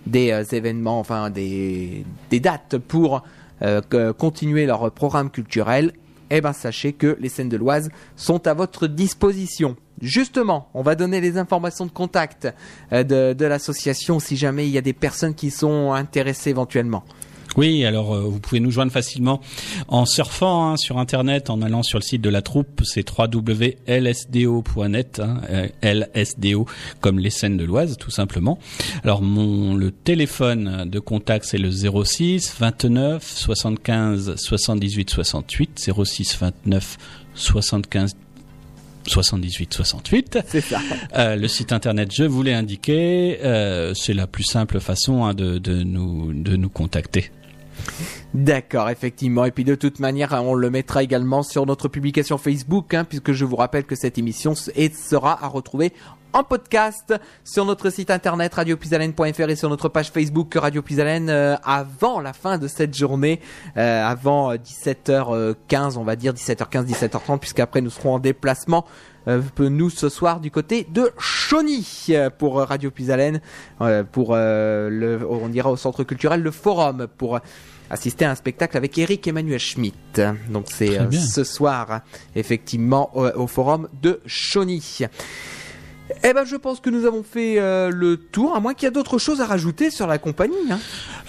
des 0.05 0.31
euh, 0.31 0.43
événements, 0.51 0.99
enfin 0.99 1.29
des, 1.29 2.05
dates 2.31 2.77
pour 2.77 3.23
euh, 3.61 3.81
continuer 4.13 4.65
leur 4.65 4.91
programme 4.91 5.29
culturel, 5.29 5.93
eh 6.29 6.41
ben 6.41 6.53
sachez 6.53 6.91
que 6.91 7.17
les 7.19 7.29
scènes 7.29 7.49
de 7.49 7.55
l'Oise 7.55 7.89
sont 8.17 8.45
à 8.47 8.53
votre 8.53 8.87
disposition. 8.87 9.77
Justement, 10.01 10.69
on 10.73 10.81
va 10.81 10.95
donner 10.95 11.21
les 11.21 11.37
informations 11.37 11.85
de 11.85 11.91
contact 11.91 12.53
de 12.91 13.45
l'association 13.45 14.19
si 14.19 14.35
jamais 14.35 14.67
il 14.67 14.71
y 14.71 14.77
a 14.77 14.81
des 14.81 14.91
personnes 14.91 15.35
qui 15.35 15.51
sont 15.51 15.93
intéressées 15.93 16.49
éventuellement. 16.49 17.05
Oui, 17.57 17.85
alors 17.85 18.13
euh, 18.13 18.21
vous 18.21 18.39
pouvez 18.39 18.59
nous 18.59 18.71
joindre 18.71 18.91
facilement 18.91 19.39
en 19.87 20.05
surfant 20.05 20.71
hein, 20.71 20.77
sur 20.77 20.97
internet, 20.97 21.49
en 21.49 21.61
allant 21.61 21.83
sur 21.83 21.99
le 21.99 22.03
site 22.03 22.21
de 22.21 22.29
la 22.29 22.41
troupe, 22.41 22.81
c'est 22.83 23.05
www.lsdo.net, 23.09 23.61
hein, 25.19 25.41
euh, 25.49 25.67
LSDO 25.81 26.65
comme 26.99 27.19
les 27.19 27.29
scènes 27.29 27.57
de 27.57 27.63
l'Oise, 27.63 27.97
tout 27.97 28.11
simplement. 28.11 28.59
Alors 29.03 29.21
mon 29.21 29.75
le 29.75 29.91
téléphone 29.91 30.89
de 30.89 30.99
contact 30.99 31.45
c'est 31.45 31.57
le 31.57 31.71
06 31.71 32.55
29 32.59 33.23
75 33.25 34.35
78 34.35 35.09
68 35.09 35.91
06 36.03 36.37
29 36.39 36.97
75 37.35 38.15
78 39.07 39.73
68. 39.73 40.39
C'est 40.47 40.61
ça. 40.61 40.79
Euh, 41.15 41.35
le 41.35 41.47
site 41.47 41.71
internet, 41.71 42.09
je 42.13 42.23
vous 42.23 42.43
l'ai 42.43 42.53
indiqué, 42.53 43.39
euh, 43.43 43.93
c'est 43.93 44.13
la 44.13 44.27
plus 44.27 44.43
simple 44.43 44.79
façon 44.79 45.23
hein, 45.23 45.33
de, 45.33 45.59
de 45.59 45.83
nous 45.83 46.33
de 46.33 46.55
nous 46.55 46.69
contacter. 46.69 47.31
D'accord, 48.33 48.89
effectivement. 48.89 49.45
Et 49.45 49.51
puis 49.51 49.63
de 49.63 49.75
toute 49.75 49.99
manière, 49.99 50.33
hein, 50.33 50.41
on 50.41 50.53
le 50.53 50.69
mettra 50.69 51.03
également 51.03 51.43
sur 51.43 51.65
notre 51.65 51.87
publication 51.87 52.37
Facebook, 52.37 52.93
hein, 52.93 53.05
puisque 53.05 53.31
je 53.31 53.45
vous 53.45 53.55
rappelle 53.55 53.85
que 53.85 53.95
cette 53.95 54.17
émission 54.17 54.53
sera 54.55 55.43
à 55.43 55.47
retrouver 55.47 55.93
en 56.33 56.43
podcast 56.43 57.13
sur 57.45 57.63
notre 57.63 57.89
site 57.89 58.11
internet 58.11 58.53
radiopuisalène.fr 58.53 59.49
et 59.49 59.55
sur 59.55 59.69
notre 59.69 59.87
page 59.87 60.11
Facebook 60.11 60.53
Radio 60.55 60.81
Puisalène 60.81 61.29
euh, 61.29 61.55
avant 61.63 62.19
la 62.19 62.33
fin 62.33 62.57
de 62.57 62.67
cette 62.67 62.93
journée, 62.93 63.39
euh, 63.77 64.05
avant 64.05 64.51
euh, 64.51 64.57
17h15, 64.57 65.97
on 65.97 66.03
va 66.03 66.17
dire 66.17 66.33
17h15, 66.33 66.87
17h30, 66.87 67.39
puisqu'après 67.39 67.79
nous 67.79 67.89
serons 67.89 68.15
en 68.15 68.19
déplacement. 68.19 68.85
euh, 69.27 69.41
nous 69.59 69.89
ce 69.89 70.09
soir 70.09 70.41
du 70.41 70.51
côté 70.51 70.85
de 70.91 71.09
Chauny 71.17 71.87
euh, 72.09 72.29
pour 72.29 72.59
euh, 72.59 72.65
Radio 72.65 72.91
Puisalène, 72.91 73.39
euh, 73.79 74.03
pour 74.03 74.31
euh, 74.31 74.89
le, 74.89 75.25
on 75.29 75.51
ira 75.53 75.71
au 75.71 75.77
centre 75.77 76.03
culturel 76.03 76.41
le 76.41 76.51
Forum 76.51 77.07
pour 77.17 77.39
assister 77.89 78.25
à 78.25 78.31
un 78.31 78.35
spectacle 78.35 78.77
avec 78.77 78.97
Eric 78.97 79.27
Emmanuel 79.27 79.59
Schmitt. 79.59 80.21
Donc 80.49 80.67
c'est 80.69 80.99
euh, 80.99 81.11
ce 81.11 81.43
soir, 81.43 82.01
effectivement, 82.35 83.15
au, 83.15 83.25
au 83.27 83.47
forum 83.47 83.87
de 84.01 84.21
Chauny. 84.25 84.99
Eh 86.23 86.33
ben, 86.33 86.45
je 86.45 86.55
pense 86.55 86.79
que 86.79 86.91
nous 86.91 87.05
avons 87.05 87.23
fait 87.23 87.59
euh, 87.59 87.89
le 87.89 88.17
tour, 88.17 88.55
à 88.55 88.59
moins 88.59 88.75
qu'il 88.75 88.83
y 88.83 88.87
a 88.87 88.91
d'autres 88.91 89.17
choses 89.17 89.41
à 89.41 89.45
rajouter 89.45 89.89
sur 89.89 90.05
la 90.05 90.19
compagnie. 90.19 90.55
Hein. 90.69 90.79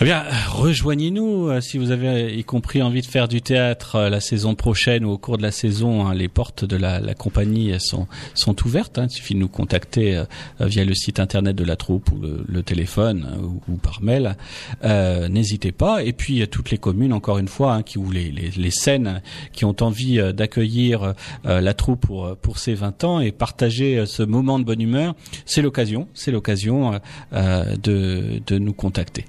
Eh 0.02 0.04
bien, 0.04 0.24
rejoignez-nous 0.50 1.48
euh, 1.48 1.60
si 1.62 1.78
vous 1.78 1.92
avez 1.92 2.08
euh, 2.08 2.30
y 2.30 2.44
compris 2.44 2.82
envie 2.82 3.00
de 3.00 3.06
faire 3.06 3.26
du 3.26 3.40
théâtre 3.40 3.98
la 4.10 4.20
saison 4.20 4.54
prochaine 4.54 5.06
ou 5.06 5.12
au 5.12 5.18
cours 5.18 5.38
de 5.38 5.42
la 5.42 5.50
saison. 5.50 6.06
hein, 6.06 6.14
les 6.14 6.28
portes 6.28 6.66
de 6.66 6.76
la, 6.76 7.00
compagnie 7.14 7.72
sont 7.80 8.66
ouvertes. 8.66 8.98
Hein, 8.98 9.06
il 9.08 9.14
suffit 9.14 9.32
de 9.32 9.38
nous 9.38 9.48
contacter 9.48 10.22
via 10.60 10.84
le 10.84 10.94
site 10.94 11.20
internet 11.20 11.56
de 11.56 11.64
la 11.64 11.76
troupe 11.76 12.10
ou 12.12 12.20
le, 12.46 12.62
téléphone 12.62 13.26
ou, 13.68 13.76
par 13.76 14.02
mail. 14.02 14.36
N'hésitez 14.82 15.72
pas. 15.72 16.02
Et 16.02 16.12
puis 16.12 16.46
toutes 16.48 16.70
les 16.70 16.78
communes, 16.78 17.12
encore 17.12 17.38
une 17.38 17.48
fois, 17.48 17.82
qui 17.82 17.98
ou 17.98 18.10
les, 18.10 18.70
scènes 18.70 19.22
qui 19.52 19.64
ont 19.64 19.76
envie 19.80 20.20
d'accueillir 20.34 21.14
la 21.44 21.74
troupe 21.74 22.06
pour 22.06 22.36
pour 22.36 22.58
ces 22.58 22.74
20 22.74 23.04
ans 23.04 23.20
et 23.20 23.32
partager 23.32 24.04
ce 24.06 24.22
moment 24.22 24.58
de 24.58 24.65
bonne 24.66 24.82
humeur, 24.82 25.14
c'est 25.46 25.62
l'occasion, 25.62 26.08
c'est 26.12 26.30
l'occasion 26.30 26.92
euh, 26.92 26.98
euh, 27.32 27.76
de 27.76 28.42
de 28.46 28.58
nous 28.58 28.74
contacter. 28.74 29.24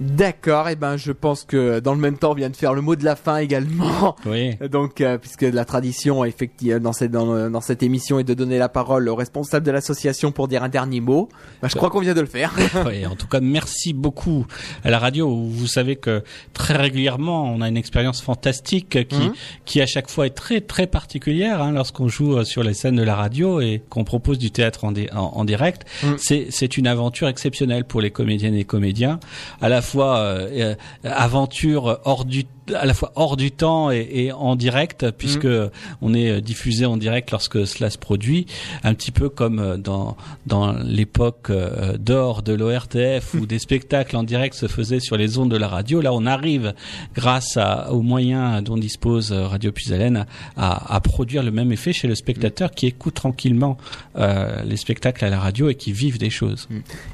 D'accord, 0.00 0.68
et 0.70 0.76
ben 0.76 0.96
je 0.96 1.12
pense 1.12 1.44
que 1.44 1.78
dans 1.80 1.92
le 1.92 2.00
même 2.00 2.16
temps 2.16 2.30
on 2.30 2.34
vient 2.34 2.48
de 2.48 2.56
faire 2.56 2.72
le 2.72 2.80
mot 2.80 2.96
de 2.96 3.04
la 3.04 3.16
fin 3.16 3.36
également. 3.36 4.16
Oui. 4.24 4.56
Donc 4.70 5.00
euh, 5.02 5.18
puisque 5.18 5.42
la 5.42 5.64
tradition 5.66 6.24
effectivement 6.24 6.80
dans 6.80 6.92
cette 6.94 7.10
dans, 7.10 7.50
dans 7.50 7.60
cette 7.60 7.82
émission 7.82 8.18
est 8.18 8.24
de 8.24 8.32
donner 8.32 8.58
la 8.58 8.70
parole 8.70 9.08
au 9.08 9.14
responsable 9.14 9.66
de 9.66 9.70
l'association 9.70 10.32
pour 10.32 10.48
dire 10.48 10.62
un 10.62 10.70
dernier 10.70 11.00
mot, 11.00 11.28
ben, 11.60 11.68
je 11.68 11.76
crois 11.76 11.90
qu'on 11.90 12.00
vient 12.00 12.14
de 12.14 12.20
le 12.20 12.26
faire. 12.26 12.52
Oui, 12.86 13.04
en 13.04 13.14
tout 13.14 13.26
cas, 13.26 13.40
merci 13.40 13.92
beaucoup 13.92 14.46
à 14.84 14.90
la 14.90 14.98
radio. 14.98 15.28
Vous 15.28 15.66
savez 15.66 15.96
que 15.96 16.22
très 16.54 16.76
régulièrement, 16.76 17.44
on 17.44 17.60
a 17.60 17.68
une 17.68 17.76
expérience 17.76 18.22
fantastique 18.22 19.06
qui, 19.06 19.16
Mhm. 19.20 19.32
qui 19.66 19.82
à 19.82 19.86
chaque 19.86 20.08
fois 20.08 20.26
est 20.26 20.30
très 20.30 20.60
très 20.62 20.86
particulière 20.86 21.60
hein, 21.60 21.72
lorsqu'on 21.72 22.08
joue 22.08 22.38
euh, 22.38 22.44
sur 22.44 22.62
les 22.62 22.72
scènes 22.74 22.96
de 22.96 23.02
la 23.02 23.14
radio 23.16 23.60
et 23.60 23.82
qu'on 23.90 24.04
propose 24.04 24.38
du 24.38 24.50
théâtre 24.50 24.84
en, 24.84 24.92
di- 24.92 25.08
en, 25.12 25.32
en 25.34 25.44
direct. 25.44 25.84
Mhm. 26.02 26.16
C'est 26.18 26.46
c'est 26.50 26.78
une 26.78 26.86
aventure 26.86 27.28
exceptionnelle 27.28 27.84
pour 27.84 28.00
les 28.00 28.10
comédiennes 28.10 28.54
et 28.54 28.64
comédiens, 28.64 29.20
à 29.60 29.68
la 29.68 29.82
fois 29.90 30.18
euh, 30.18 30.48
euh, 30.52 30.74
aventure 31.04 32.00
hors 32.04 32.24
du 32.24 32.44
à 32.74 32.86
la 32.86 32.94
fois 32.94 33.12
hors 33.16 33.36
du 33.36 33.50
temps 33.50 33.90
et, 33.90 34.08
et 34.12 34.32
en 34.32 34.56
direct, 34.56 35.10
puisque 35.10 35.46
Mm. 35.46 35.70
on 36.02 36.14
est 36.14 36.30
euh, 36.30 36.40
diffusé 36.40 36.86
en 36.86 36.96
direct 36.96 37.30
lorsque 37.30 37.66
cela 37.66 37.90
se 37.90 37.98
produit, 37.98 38.46
un 38.82 38.94
petit 38.94 39.10
peu 39.10 39.28
comme 39.28 39.58
euh, 39.58 39.76
dans 39.76 40.16
dans 40.46 40.72
l'époque 40.72 41.50
euh, 41.50 41.96
d'or 41.96 42.42
de 42.42 42.52
l'ORTF 42.52 43.34
où 43.34 43.46
des 43.46 43.58
spectacles 43.58 44.16
en 44.16 44.22
direct 44.22 44.54
se 44.54 44.66
faisaient 44.66 45.00
sur 45.00 45.16
les 45.16 45.38
ondes 45.38 45.50
de 45.50 45.56
la 45.56 45.68
radio. 45.68 46.00
Là, 46.00 46.12
on 46.12 46.26
arrive, 46.26 46.74
grâce 47.14 47.56
à, 47.56 47.92
aux 47.92 48.02
moyens 48.02 48.62
dont 48.62 48.76
dispose 48.76 49.32
Radio 49.32 49.72
Puisalène, 49.72 50.26
à, 50.56 50.94
à 50.94 51.00
produire 51.00 51.42
le 51.42 51.50
même 51.50 51.72
effet 51.72 51.92
chez 51.92 52.08
le 52.08 52.14
spectateur 52.14 52.70
qui 52.70 52.86
écoute 52.86 53.14
tranquillement 53.14 53.76
euh, 54.16 54.62
les 54.64 54.76
spectacles 54.76 55.24
à 55.24 55.30
la 55.30 55.38
radio 55.38 55.68
et 55.68 55.74
qui 55.74 55.92
vivent 55.92 56.18
des 56.18 56.30
choses. 56.30 56.68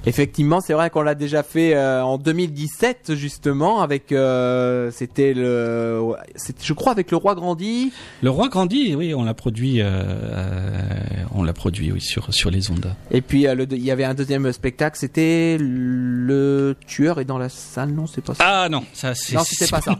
Effectivement, 0.06 0.60
c'est 0.60 0.72
vrai 0.72 0.90
qu'on 0.90 1.02
l'a 1.02 1.14
déjà 1.14 1.42
fait 1.42 1.74
euh, 1.74 2.02
en 2.02 2.18
2017 2.18 3.14
justement 3.14 3.80
avec 3.80 4.12
euh, 4.12 4.90
c'était 4.92 5.34
le 5.34 5.45
c'était 6.34 6.64
je 6.64 6.72
crois 6.72 6.92
avec 6.92 7.10
le 7.10 7.16
roi 7.16 7.34
grandi. 7.34 7.92
Le 8.22 8.30
roi 8.30 8.48
grandit, 8.48 8.94
oui, 8.94 9.14
on 9.14 9.24
l'a 9.24 9.34
produit, 9.34 9.80
euh, 9.80 9.86
euh, 9.86 10.82
on 11.34 11.42
l'a 11.42 11.52
produit, 11.52 11.92
oui, 11.92 12.00
sur 12.00 12.32
sur 12.32 12.50
les 12.50 12.70
ondes. 12.70 12.94
Et 13.10 13.20
puis 13.20 13.46
euh, 13.46 13.54
le 13.54 13.66
il 13.70 13.84
y 13.84 13.90
avait 13.90 14.04
un 14.04 14.14
deuxième 14.14 14.50
spectacle, 14.52 14.98
c'était 14.98 15.56
le 15.60 16.76
tueur 16.86 17.20
est 17.20 17.24
dans 17.24 17.38
la 17.38 17.48
salle, 17.48 17.90
non, 17.90 18.06
c'est 18.06 18.22
pas 18.22 18.34
ça. 18.34 18.44
Ah 18.46 18.68
non, 18.68 18.84
ça 18.92 19.14
c'est. 19.14 19.34
non, 19.34 19.42
c'était 19.44 19.70
pas 19.70 19.80
ça. 19.80 19.98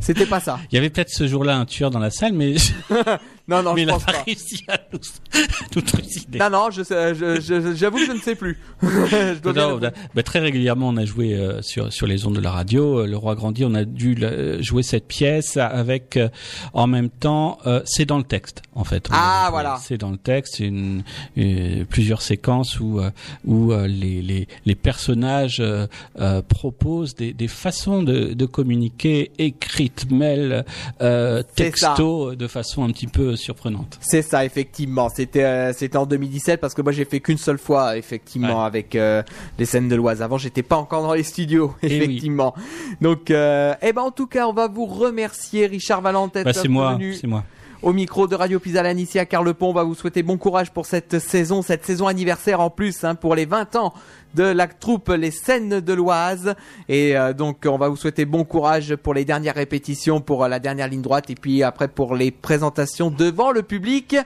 C'était 0.00 0.26
pas 0.26 0.40
ça. 0.40 0.58
Il 0.70 0.74
y 0.74 0.78
avait 0.78 0.90
peut-être 0.90 1.08
ce 1.08 1.26
jour-là 1.26 1.56
un 1.56 1.64
tueur 1.64 1.90
dans 1.90 1.98
la 1.98 2.10
salle, 2.10 2.34
mais, 2.34 2.56
Non, 3.46 3.62
non, 3.62 3.74
mais 3.74 3.82
je 3.82 3.84
il 3.84 3.86
n'a 3.88 3.92
pense 3.92 4.04
pas 4.04 4.12
pas. 4.12 4.22
réussi 4.22 4.64
à 4.68 4.78
nous, 4.92 4.98
nous 5.76 5.82
trucider. 5.82 6.38
Non, 6.38 6.48
non, 6.50 6.70
je, 6.70 6.82
sais- 6.82 7.14
je, 7.14 7.40
je- 7.42 7.74
j'avoue 7.74 7.98
que 7.98 8.06
je 8.06 8.12
ne 8.12 8.18
sais 8.20 8.34
plus. 8.36 8.58
je 8.82 9.38
dois 9.40 9.52
bien 9.52 9.68
Non, 9.68 9.80
bah, 10.14 10.22
très 10.22 10.38
régulièrement, 10.38 10.88
on 10.88 10.96
a 10.96 11.04
joué 11.04 11.34
euh, 11.34 11.60
sur 11.60 11.92
sur 11.92 12.06
les 12.06 12.26
ondes 12.26 12.36
de 12.36 12.40
la 12.40 12.50
radio. 12.50 13.00
Euh, 13.00 13.06
Le 13.06 13.16
Roi 13.18 13.34
grandit, 13.34 13.64
on 13.66 13.74
a 13.74 13.84
dû 13.84 14.14
la- 14.14 14.62
jouer 14.62 14.82
cette 14.82 15.06
pièce 15.06 15.58
avec 15.58 16.16
euh, 16.16 16.30
en 16.72 16.86
même 16.86 17.10
temps. 17.10 17.58
euh, 17.66 17.82
c'est 17.84 18.06
dans 18.06 18.16
le 18.18 18.24
texte, 18.24 18.62
en 18.74 18.84
fait. 18.84 19.08
Ah, 19.10 19.48
voilà. 19.50 19.78
C'est 19.82 19.98
dans 19.98 20.10
le 20.10 20.16
texte. 20.16 20.60
Une, 20.60 21.02
une- 21.36 21.84
plusieurs 21.84 22.22
séquences 22.22 22.80
où 22.80 22.98
euh, 22.98 23.10
où 23.44 23.72
euh, 23.72 23.86
les 23.86 24.22
les 24.22 24.48
les 24.64 24.74
personnages 24.74 25.58
euh, 25.60 25.86
euh, 26.18 26.40
proposent 26.40 27.14
des 27.14 27.34
des 27.34 27.48
façons 27.48 28.02
de 28.02 28.32
de 28.32 28.46
communiquer 28.46 29.32
écrites, 29.36 30.10
mail, 30.10 30.64
euh, 31.02 31.42
texto, 31.56 32.34
de 32.34 32.46
façon 32.46 32.84
un 32.84 32.90
petit 32.90 33.06
peu 33.06 33.33
surprenante. 33.36 33.98
C'est 34.00 34.22
ça, 34.22 34.44
effectivement. 34.44 35.08
C'était 35.08 35.44
euh, 35.44 35.72
c'était 35.72 35.96
en 35.96 36.06
2017 36.06 36.60
parce 36.60 36.74
que 36.74 36.82
moi 36.82 36.92
j'ai 36.92 37.04
fait 37.04 37.20
qu'une 37.20 37.38
seule 37.38 37.58
fois, 37.58 37.96
effectivement, 37.96 38.60
Ouais. 38.60 38.66
avec 38.66 38.94
euh, 38.94 39.22
les 39.58 39.64
scènes 39.64 39.88
de 39.88 39.96
l'Oise. 39.96 40.22
Avant, 40.22 40.38
j'étais 40.38 40.62
pas 40.62 40.76
encore 40.76 41.02
dans 41.02 41.14
les 41.14 41.22
studios, 41.22 41.74
Eh 41.82 41.86
oui. 41.88 41.94
effectivement. 41.94 42.54
Donc, 43.00 43.30
euh, 43.30 43.74
eh 43.82 43.92
ben 43.92 44.02
en 44.02 44.10
tout 44.10 44.26
cas, 44.26 44.46
on 44.46 44.52
va 44.52 44.68
vous 44.68 44.86
remercier, 44.86 45.66
Richard 45.66 46.00
Valente, 46.00 46.34
Bah, 46.44 46.52
c'est 46.52 46.68
moi, 46.68 46.98
c'est 47.20 47.26
moi. 47.26 47.44
Au 47.84 47.92
micro 47.92 48.26
de 48.26 48.34
Radio 48.34 48.58
Pisalane 48.58 48.98
ici 48.98 49.18
à 49.18 49.26
Carlepont. 49.26 49.68
On 49.68 49.74
va 49.74 49.84
vous 49.84 49.94
souhaiter 49.94 50.22
bon 50.22 50.38
courage 50.38 50.70
pour 50.72 50.86
cette 50.86 51.18
saison, 51.18 51.62
cette 51.62 51.84
saison 51.84 52.06
anniversaire 52.06 52.60
en 52.60 52.70
plus, 52.70 53.04
hein, 53.04 53.14
pour 53.14 53.34
les 53.34 53.44
20 53.44 53.76
ans 53.76 53.92
de 54.34 54.42
la 54.42 54.66
troupe 54.66 55.10
Les 55.10 55.30
Scènes 55.30 55.80
de 55.80 55.92
l'Oise. 55.92 56.54
Et 56.88 57.16
euh, 57.16 57.32
donc, 57.32 57.66
on 57.66 57.76
va 57.76 57.88
vous 57.88 57.96
souhaiter 57.96 58.24
bon 58.24 58.44
courage 58.44 58.96
pour 58.96 59.14
les 59.14 59.24
dernières 59.24 59.54
répétitions, 59.54 60.20
pour 60.20 60.44
euh, 60.44 60.48
la 60.48 60.58
dernière 60.58 60.88
ligne 60.88 61.02
droite, 61.02 61.28
et 61.28 61.34
puis 61.34 61.62
après 61.62 61.88
pour 61.88 62.14
les 62.14 62.30
présentations 62.30 63.10
devant 63.10 63.52
le 63.52 63.62
public. 63.62 64.16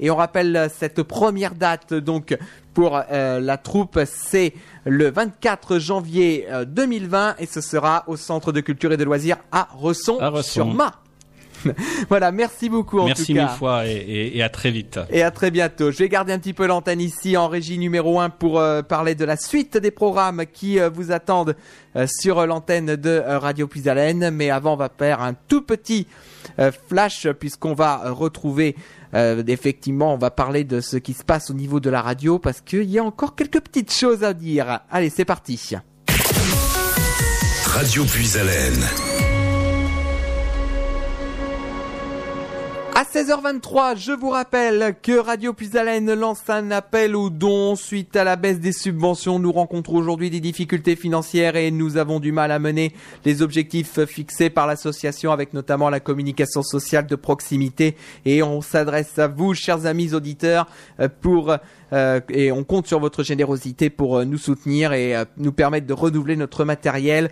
Et 0.00 0.10
on 0.10 0.16
rappelle 0.16 0.56
euh, 0.56 0.68
cette 0.68 1.02
première 1.02 1.54
date, 1.54 1.94
donc, 1.94 2.36
pour 2.72 3.00
euh, 3.10 3.40
la 3.40 3.56
troupe, 3.56 3.98
c'est 4.06 4.54
le 4.84 5.10
24 5.10 5.78
janvier 5.78 6.46
euh, 6.50 6.64
2020, 6.64 7.36
et 7.38 7.46
ce 7.46 7.60
sera 7.60 8.04
au 8.06 8.16
Centre 8.16 8.52
de 8.52 8.60
Culture 8.60 8.92
et 8.92 8.96
de 8.96 9.04
Loisirs 9.04 9.38
à 9.50 9.68
Resson, 9.72 10.18
voilà, 12.08 12.32
merci 12.32 12.68
beaucoup 12.68 13.00
en 13.00 13.06
Merci 13.06 13.26
tout 13.26 13.34
cas. 13.34 13.46
mille 13.46 13.56
fois 13.56 13.86
et, 13.86 13.92
et, 13.92 14.36
et 14.38 14.42
à 14.42 14.48
très 14.48 14.70
vite. 14.70 14.98
Et 15.10 15.22
à 15.22 15.30
très 15.30 15.50
bientôt. 15.50 15.90
Je 15.90 15.98
vais 15.98 16.08
garder 16.08 16.32
un 16.32 16.38
petit 16.38 16.52
peu 16.52 16.66
l'antenne 16.66 17.00
ici 17.00 17.36
en 17.36 17.48
régie 17.48 17.78
numéro 17.78 18.20
1 18.20 18.30
pour 18.30 18.58
euh, 18.58 18.82
parler 18.82 19.14
de 19.14 19.24
la 19.24 19.36
suite 19.36 19.76
des 19.76 19.90
programmes 19.90 20.44
qui 20.52 20.78
euh, 20.80 20.88
vous 20.88 21.12
attendent 21.12 21.56
euh, 21.96 22.06
sur 22.08 22.46
l'antenne 22.46 22.96
de 22.96 23.10
euh, 23.10 23.38
Radio 23.38 23.66
Puisalène. 23.66 24.30
Mais 24.30 24.50
avant, 24.50 24.74
on 24.74 24.76
va 24.76 24.90
faire 24.96 25.20
un 25.22 25.34
tout 25.34 25.62
petit 25.62 26.06
euh, 26.58 26.70
flash 26.88 27.26
puisqu'on 27.38 27.74
va 27.74 28.10
retrouver 28.10 28.76
euh, 29.14 29.42
effectivement, 29.46 30.12
on 30.12 30.18
va 30.18 30.30
parler 30.30 30.64
de 30.64 30.80
ce 30.80 30.96
qui 30.98 31.14
se 31.14 31.24
passe 31.24 31.50
au 31.50 31.54
niveau 31.54 31.80
de 31.80 31.88
la 31.88 32.02
radio 32.02 32.38
parce 32.38 32.60
qu'il 32.60 32.84
y 32.90 32.98
a 32.98 33.04
encore 33.04 33.34
quelques 33.34 33.60
petites 33.60 33.92
choses 33.92 34.22
à 34.22 34.34
dire. 34.34 34.80
Allez, 34.90 35.08
c'est 35.10 35.24
parti. 35.24 35.58
Radio 37.64 38.04
Puisalène. 38.04 38.84
À 43.00 43.04
16h23, 43.04 43.96
je 43.96 44.10
vous 44.10 44.30
rappelle 44.30 44.96
que 45.00 45.16
Radio 45.16 45.52
Puisalène 45.52 46.14
lance 46.14 46.42
un 46.48 46.72
appel 46.72 47.14
aux 47.14 47.30
dons 47.30 47.76
suite 47.76 48.16
à 48.16 48.24
la 48.24 48.34
baisse 48.34 48.58
des 48.58 48.72
subventions. 48.72 49.38
Nous 49.38 49.52
rencontrons 49.52 49.98
aujourd'hui 49.98 50.30
des 50.30 50.40
difficultés 50.40 50.96
financières 50.96 51.54
et 51.54 51.70
nous 51.70 51.96
avons 51.96 52.18
du 52.18 52.32
mal 52.32 52.50
à 52.50 52.58
mener 52.58 52.92
les 53.24 53.40
objectifs 53.40 54.04
fixés 54.06 54.50
par 54.50 54.66
l'association 54.66 55.30
avec 55.30 55.54
notamment 55.54 55.90
la 55.90 56.00
communication 56.00 56.64
sociale 56.64 57.06
de 57.06 57.14
proximité 57.14 57.94
et 58.24 58.42
on 58.42 58.62
s'adresse 58.62 59.16
à 59.20 59.28
vous, 59.28 59.54
chers 59.54 59.86
amis 59.86 60.12
auditeurs, 60.12 60.66
euh, 60.98 61.08
pour 61.20 61.56
euh, 61.92 62.20
et 62.28 62.52
on 62.52 62.64
compte 62.64 62.86
sur 62.86 63.00
votre 63.00 63.22
générosité 63.22 63.90
pour 63.90 64.18
euh, 64.18 64.24
nous 64.24 64.38
soutenir 64.38 64.92
et 64.92 65.16
euh, 65.16 65.24
nous 65.38 65.52
permettre 65.52 65.86
de 65.86 65.92
renouveler 65.92 66.36
notre 66.36 66.64
matériel, 66.64 67.30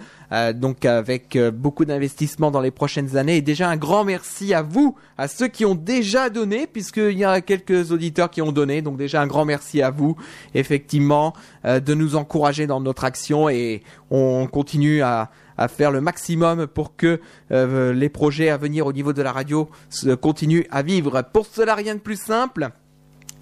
donc 0.55 0.85
avec 0.85 1.39
beaucoup 1.55 1.85
d'investissements 1.85 2.51
dans 2.51 2.61
les 2.61 2.73
prochaines 2.73 3.17
années. 3.17 3.37
Et 3.37 3.43
déjà 3.43 3.69
un 3.69 3.77
grand 3.77 4.03
merci 4.03 4.55
à 4.55 4.63
vous, 4.63 4.97
à 5.19 5.29
ceux 5.29 5.47
qui 5.47 5.56
ont 5.65 5.75
déjà 5.75 6.31
donné, 6.31 6.67
puisqu'il 6.67 7.19
y 7.19 7.25
a 7.25 7.41
quelques 7.41 7.93
auditeurs 7.93 8.31
qui 8.31 8.43
ont 8.43 8.53
donné. 8.53 8.83
Donc 8.83 8.97
déjà 8.97 9.21
un 9.21 9.27
grand 9.27 9.45
merci 9.45 9.83
à 9.83 9.91
vous, 9.91 10.17
effectivement, 10.55 11.35
euh, 11.65 11.81
de 11.81 11.95
nous 11.95 12.17
encourager 12.17 12.67
dans 12.67 12.81
notre 12.81 13.05
action 13.05 13.49
et 13.49 13.83
on 14.11 14.47
continue 14.47 15.03
à 15.03 15.31
faire 15.69 15.91
le 15.91 16.01
maximum 16.01 16.67
pour 16.67 16.97
que 16.97 17.21
euh, 17.51 17.93
les 17.95 18.11
projets 18.11 18.51
à 18.51 18.59
venir 18.59 18.87
au 18.87 18.93
niveau 18.93 19.13
de 19.13 19.23
la 19.23 19.33
radio 19.33 19.71
continuent 20.21 20.67
à 20.71 20.83
vivre. 20.83 21.23
Pour 21.33 21.47
cela, 21.47 21.75
rien 21.75 21.95
de 21.95 22.01
plus 22.01 22.21
simple. 22.21 22.71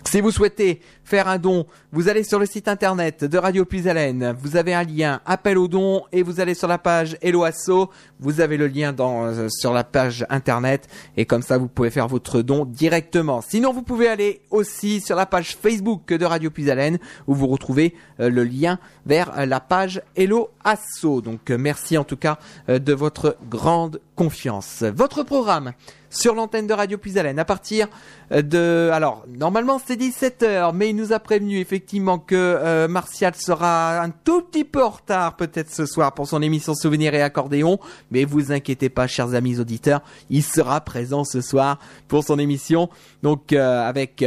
Si 0.06 0.20
vous 0.20 0.30
souhaitez 0.30 0.80
faire 1.02 1.28
un 1.28 1.38
don, 1.38 1.66
vous 1.90 2.08
allez 2.08 2.24
sur 2.24 2.38
le 2.38 2.46
site 2.46 2.68
internet 2.68 3.24
de 3.24 3.38
Radio 3.38 3.64
Puisalène, 3.64 4.36
vous 4.38 4.56
avez 4.56 4.74
un 4.74 4.84
lien 4.84 5.20
appel 5.26 5.58
au 5.58 5.66
don 5.66 6.04
et 6.12 6.22
vous 6.22 6.40
allez 6.40 6.54
sur 6.54 6.68
la 6.68 6.78
page 6.78 7.16
Hello 7.20 7.42
Asso, 7.42 7.90
vous 8.20 8.40
avez 8.40 8.56
le 8.56 8.68
lien 8.68 8.94
euh, 9.00 9.48
sur 9.48 9.72
la 9.72 9.82
page 9.82 10.24
internet 10.28 10.88
et 11.16 11.24
comme 11.24 11.42
ça 11.42 11.58
vous 11.58 11.68
pouvez 11.68 11.90
faire 11.90 12.06
votre 12.06 12.42
don 12.42 12.64
directement. 12.64 13.40
Sinon 13.40 13.72
vous 13.72 13.82
pouvez 13.82 14.06
aller 14.06 14.42
aussi 14.50 15.00
sur 15.00 15.16
la 15.16 15.26
page 15.26 15.56
Facebook 15.60 16.12
de 16.12 16.24
Radio 16.24 16.50
Puisalène 16.50 16.98
où 17.26 17.34
vous 17.34 17.48
retrouvez 17.48 17.94
euh, 18.20 18.30
le 18.30 18.44
lien 18.44 18.78
vers 19.06 19.36
euh, 19.36 19.46
la 19.46 19.60
page 19.60 20.02
Hello 20.16 20.50
Asso. 20.62 21.22
Donc 21.22 21.50
merci 21.50 21.98
en 21.98 22.04
tout 22.04 22.16
cas 22.16 22.38
de 22.68 22.92
votre 22.92 23.36
grande 23.50 24.00
confiance. 24.14 24.82
Votre 24.82 25.22
programme 25.22 25.72
sur 26.14 26.34
l'antenne 26.34 26.66
de 26.66 26.72
Radio 26.72 26.96
Puisalène 26.98 27.38
à 27.38 27.44
partir 27.44 27.88
euh, 28.32 28.42
de 28.42 28.90
alors 28.92 29.24
normalement 29.28 29.80
c'est 29.84 29.96
17h 30.00 30.72
mais 30.74 30.90
il 30.90 30.96
nous 30.96 31.12
a 31.12 31.18
prévenu 31.18 31.58
effectivement 31.58 32.18
que 32.18 32.34
euh, 32.34 32.88
Martial 32.88 33.34
sera 33.34 34.00
un 34.00 34.10
tout 34.10 34.42
petit 34.42 34.64
peu 34.64 34.82
en 34.84 34.90
retard 34.90 35.36
peut-être 35.36 35.70
ce 35.70 35.86
soir 35.86 36.12
pour 36.14 36.26
son 36.26 36.40
émission 36.42 36.74
Souvenirs 36.74 37.14
et 37.14 37.22
accordéon. 37.22 37.78
Mais 38.10 38.24
vous 38.24 38.52
inquiétez 38.52 38.88
pas 38.88 39.06
chers 39.06 39.34
amis 39.34 39.58
auditeurs 39.60 40.02
il 40.30 40.42
sera 40.42 40.80
présent 40.80 41.24
ce 41.24 41.40
soir 41.40 41.78
pour 42.08 42.24
son 42.24 42.38
émission. 42.38 42.88
Donc 43.22 43.52
euh, 43.52 43.82
avec 43.88 44.24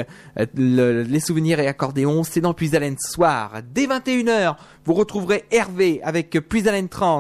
le- 0.55 1.03
les 1.03 1.19
souvenirs 1.19 1.59
et 1.59 1.67
accordéon 1.67 2.23
c'est 2.23 2.41
dans 2.41 2.53
Puisalène 2.53 2.97
soir 2.99 3.53
dès 3.73 3.87
21h 3.87 4.55
vous 4.87 4.93
retrouverez 4.93 5.43
Hervé 5.51 5.99
avec 6.01 6.29
Puisalène 6.47 6.87
Trans 6.87 7.19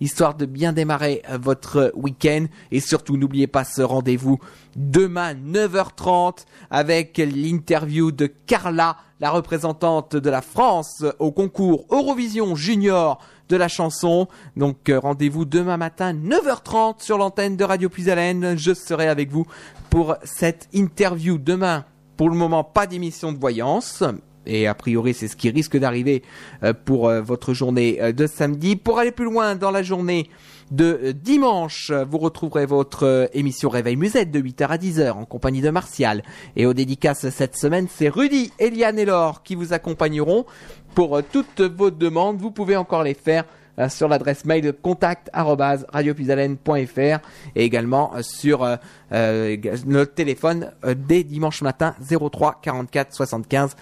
histoire 0.00 0.36
de 0.36 0.46
bien 0.46 0.72
démarrer 0.72 1.22
euh, 1.28 1.38
votre 1.42 1.90
week-end 1.96 2.46
et 2.70 2.78
surtout 2.78 3.16
n'oubliez 3.16 3.48
pas 3.48 3.64
ce 3.64 3.82
rendez-vous 3.82 4.38
demain 4.76 5.34
9h30 5.34 6.44
avec 6.70 7.18
l'interview 7.18 8.12
de 8.12 8.26
Carla, 8.26 8.96
la 9.18 9.32
représentante 9.32 10.14
de 10.14 10.30
la 10.30 10.40
France 10.40 11.04
au 11.18 11.32
concours 11.32 11.84
Eurovision 11.90 12.54
Junior 12.54 13.18
de 13.48 13.56
la 13.56 13.66
chanson. 13.66 14.28
Donc 14.56 14.88
euh, 14.88 15.00
rendez-vous 15.00 15.44
demain 15.44 15.78
matin 15.78 16.14
9h30 16.14 17.02
sur 17.02 17.18
l'antenne 17.18 17.56
de 17.56 17.64
Radio 17.64 17.88
Puisalène. 17.88 18.56
Je 18.56 18.72
serai 18.72 19.08
avec 19.08 19.32
vous 19.32 19.46
pour 19.90 20.14
cette 20.22 20.68
interview 20.72 21.38
demain. 21.38 21.86
Pour 22.16 22.30
le 22.30 22.36
moment, 22.36 22.62
pas 22.62 22.86
d'émission 22.86 23.32
de 23.32 23.38
voyance. 23.38 24.04
Et 24.50 24.66
a 24.66 24.74
priori, 24.74 25.14
c'est 25.14 25.28
ce 25.28 25.36
qui 25.36 25.48
risque 25.48 25.76
d'arriver 25.76 26.22
euh, 26.64 26.74
pour 26.74 27.08
euh, 27.08 27.22
votre 27.22 27.54
journée 27.54 27.98
euh, 28.00 28.12
de 28.12 28.26
samedi. 28.26 28.74
Pour 28.74 28.98
aller 28.98 29.12
plus 29.12 29.24
loin 29.24 29.54
dans 29.54 29.70
la 29.70 29.84
journée 29.84 30.28
de 30.72 31.12
dimanche, 31.12 31.92
vous 31.92 32.18
retrouverez 32.18 32.66
votre 32.66 33.30
émission 33.32 33.68
Réveil 33.68 33.96
Musette 33.96 34.30
de 34.30 34.40
8h 34.40 34.66
à 34.66 34.76
10h 34.76 35.12
en 35.12 35.24
compagnie 35.24 35.60
de 35.60 35.70
Martial. 35.70 36.22
Et 36.56 36.66
aux 36.66 36.74
dédicaces 36.74 37.28
cette 37.30 37.56
semaine, 37.56 37.86
c'est 37.88 38.08
Rudy, 38.08 38.52
Eliane 38.58 38.98
et 38.98 39.04
Laure 39.04 39.42
qui 39.42 39.54
vous 39.54 39.72
accompagneront 39.72 40.46
pour 40.94 41.20
toutes 41.32 41.60
vos 41.60 41.90
demandes. 41.90 42.38
Vous 42.38 42.50
pouvez 42.50 42.76
encore 42.76 43.02
les 43.02 43.14
faire 43.14 43.44
sur 43.88 44.08
l'adresse 44.08 44.44
mail 44.44 44.72
contact 44.72 45.30
radiopuisalène.fr 45.32 47.18
et 47.56 47.64
également 47.64 48.12
sur 48.20 48.62
euh, 48.62 48.76
euh, 49.12 49.56
notre 49.86 50.14
téléphone 50.14 50.72
euh, 50.84 50.94
dès 50.96 51.24
dimanche 51.24 51.62
matin 51.62 51.94
03 52.00 52.60
44 52.62 53.14
75 53.14 53.76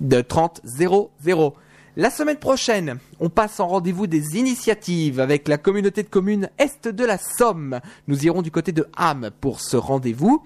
de 0.00 0.20
30 0.20 0.60
00. 0.64 1.54
La 1.96 2.10
semaine 2.10 2.38
prochaine, 2.38 2.98
on 3.20 3.28
passe 3.28 3.60
en 3.60 3.68
rendez-vous 3.68 4.08
des 4.08 4.36
initiatives 4.36 5.20
avec 5.20 5.46
la 5.46 5.58
communauté 5.58 6.02
de 6.02 6.08
communes 6.08 6.50
Est 6.58 6.88
de 6.88 7.04
la 7.04 7.18
Somme. 7.18 7.80
Nous 8.08 8.26
irons 8.26 8.42
du 8.42 8.50
côté 8.50 8.72
de 8.72 8.88
Ham 8.96 9.30
pour 9.40 9.60
ce 9.60 9.76
rendez-vous. 9.76 10.42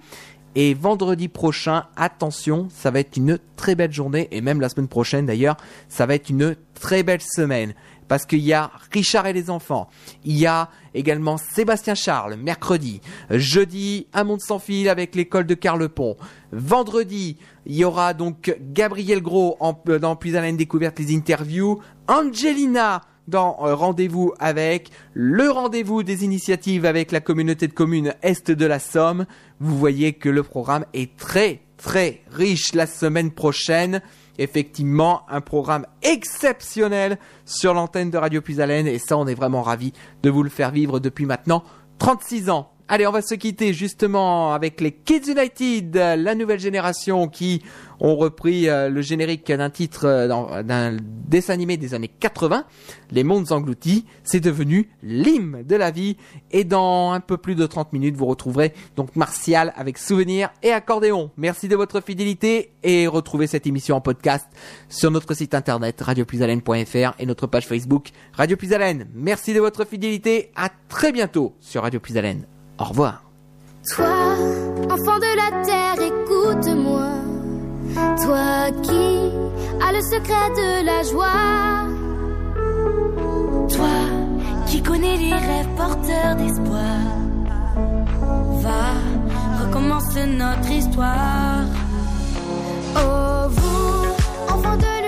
Et 0.55 0.73
vendredi 0.73 1.27
prochain, 1.27 1.85
attention, 1.95 2.67
ça 2.71 2.91
va 2.91 2.99
être 2.99 3.17
une 3.17 3.39
très 3.55 3.75
belle 3.75 3.93
journée, 3.93 4.27
et 4.31 4.41
même 4.41 4.61
la 4.61 4.69
semaine 4.69 4.87
prochaine 4.87 5.25
d'ailleurs, 5.25 5.57
ça 5.89 6.05
va 6.05 6.15
être 6.15 6.29
une 6.29 6.55
très 6.73 7.03
belle 7.03 7.21
semaine. 7.21 7.73
Parce 8.09 8.25
qu'il 8.25 8.39
y 8.39 8.51
a 8.51 8.71
Richard 8.91 9.27
et 9.27 9.33
les 9.33 9.49
enfants, 9.49 9.87
il 10.25 10.37
y 10.37 10.45
a 10.45 10.69
également 10.93 11.37
Sébastien 11.37 11.95
Charles, 11.95 12.35
mercredi, 12.35 12.99
jeudi, 13.29 14.07
Un 14.13 14.25
monde 14.25 14.41
sans 14.41 14.59
fil 14.59 14.89
avec 14.89 15.15
l'école 15.15 15.45
de 15.45 15.53
Carlepont, 15.53 16.17
vendredi, 16.51 17.37
il 17.65 17.75
y 17.75 17.85
aura 17.85 18.13
donc 18.13 18.57
Gabriel 18.59 19.21
Gros 19.21 19.57
euh, 19.87 19.99
dans 19.99 20.15
Puis 20.17 20.35
à 20.35 20.41
la 20.41 20.51
découverte 20.51 20.99
les 20.99 21.15
interviews, 21.15 21.79
Angelina 22.07 23.01
dans 23.27 23.59
euh, 23.61 23.75
Rendez-vous 23.75 24.33
avec, 24.39 24.89
le 25.13 25.49
rendez-vous 25.51 26.03
des 26.03 26.25
initiatives 26.25 26.85
avec 26.85 27.11
la 27.11 27.21
communauté 27.21 27.67
de 27.67 27.73
communes 27.73 28.15
Est 28.23 28.51
de 28.51 28.65
la 28.65 28.79
Somme. 28.79 29.25
Vous 29.59 29.77
voyez 29.77 30.13
que 30.13 30.29
le 30.29 30.43
programme 30.43 30.85
est 30.93 31.15
très 31.15 31.61
très 31.79 32.21
riche 32.31 32.73
la 32.73 32.85
semaine 32.85 33.31
prochaine. 33.31 34.01
Effectivement, 34.39 35.23
un 35.29 35.41
programme 35.41 35.85
exceptionnel 36.01 37.19
sur 37.43 37.73
l'antenne 37.73 38.09
de 38.09 38.17
Radio 38.17 38.41
Puisalène 38.41 38.87
et 38.87 38.97
ça 38.97 39.17
on 39.17 39.27
est 39.27 39.35
vraiment 39.35 39.61
ravis 39.61 39.91
de 40.23 40.29
vous 40.29 40.43
le 40.43 40.49
faire 40.49 40.71
vivre 40.71 40.99
depuis 40.99 41.25
maintenant 41.25 41.63
36 41.99 42.49
ans. 42.49 42.71
Allez, 42.91 43.05
on 43.05 43.11
va 43.11 43.21
se 43.21 43.35
quitter 43.35 43.71
justement 43.71 44.51
avec 44.51 44.81
les 44.81 44.91
Kids 44.91 45.31
United, 45.31 45.95
la 45.95 46.33
nouvelle 46.33 46.59
génération 46.59 47.27
qui 47.27 47.61
ont 47.99 48.15
repris 48.15 48.67
euh, 48.67 48.89
le 48.89 49.01
générique 49.01 49.51
d'un 49.51 49.69
titre 49.69 50.05
euh, 50.05 50.63
d'un 50.63 50.97
dessin 51.27 51.53
animé 51.53 51.77
des 51.77 51.93
années 51.93 52.07
80, 52.07 52.65
Les 53.11 53.23
Mondes 53.23 53.51
Engloutis. 53.51 54.05
C'est 54.23 54.39
devenu 54.39 54.89
l'hymne 55.03 55.61
de 55.61 55.75
la 55.75 55.91
vie. 55.91 56.17
Et 56.49 56.63
dans 56.63 57.11
un 57.11 57.19
peu 57.19 57.37
plus 57.37 57.53
de 57.53 57.67
30 57.67 57.93
minutes, 57.93 58.15
vous 58.15 58.25
retrouverez 58.25 58.73
donc 58.95 59.15
Martial 59.15 59.71
avec 59.75 59.99
Souvenirs 59.99 60.49
et 60.63 60.71
Accordéon. 60.71 61.29
Merci 61.37 61.67
de 61.67 61.75
votre 61.75 62.01
fidélité 62.01 62.71
et 62.81 63.05
retrouvez 63.05 63.45
cette 63.45 63.67
émission 63.67 63.97
en 63.97 64.01
podcast 64.01 64.47
sur 64.87 65.11
notre 65.11 65.35
site 65.35 65.53
internet 65.53 66.01
radiopuisalène.fr 66.01 67.13
et 67.19 67.25
notre 67.27 67.45
page 67.45 67.67
Facebook 67.67 68.09
Radio 68.33 68.57
Puisalène. 68.57 69.07
Merci 69.13 69.53
de 69.53 69.59
votre 69.59 69.85
fidélité. 69.85 70.51
À 70.55 70.69
très 70.87 71.11
bientôt 71.11 71.53
sur 71.59 71.83
Radio 71.83 71.99
Puisalène. 71.99 72.47
Au 72.79 72.85
revoir. 72.85 73.21
Toi, 73.95 74.05
enfant 74.89 75.19
de 75.19 75.35
la 75.35 75.65
terre, 75.65 75.95
écoute-moi. 76.01 77.09
Toi 78.23 78.71
qui 78.83 79.31
as 79.85 79.91
le 79.91 80.01
secret 80.01 80.49
de 80.55 80.85
la 80.85 81.03
joie. 81.03 81.25
Toi 83.75 83.97
qui 84.67 84.81
connais 84.81 85.17
les 85.17 85.33
rêves 85.33 85.75
porteurs 85.75 86.35
d'espoir. 86.37 87.01
Va, 88.61 89.65
recommence 89.65 90.15
notre 90.15 90.71
histoire. 90.71 91.65
Oh, 92.95 93.49
vous, 93.49 94.53
enfants 94.53 94.77
de 94.77 94.98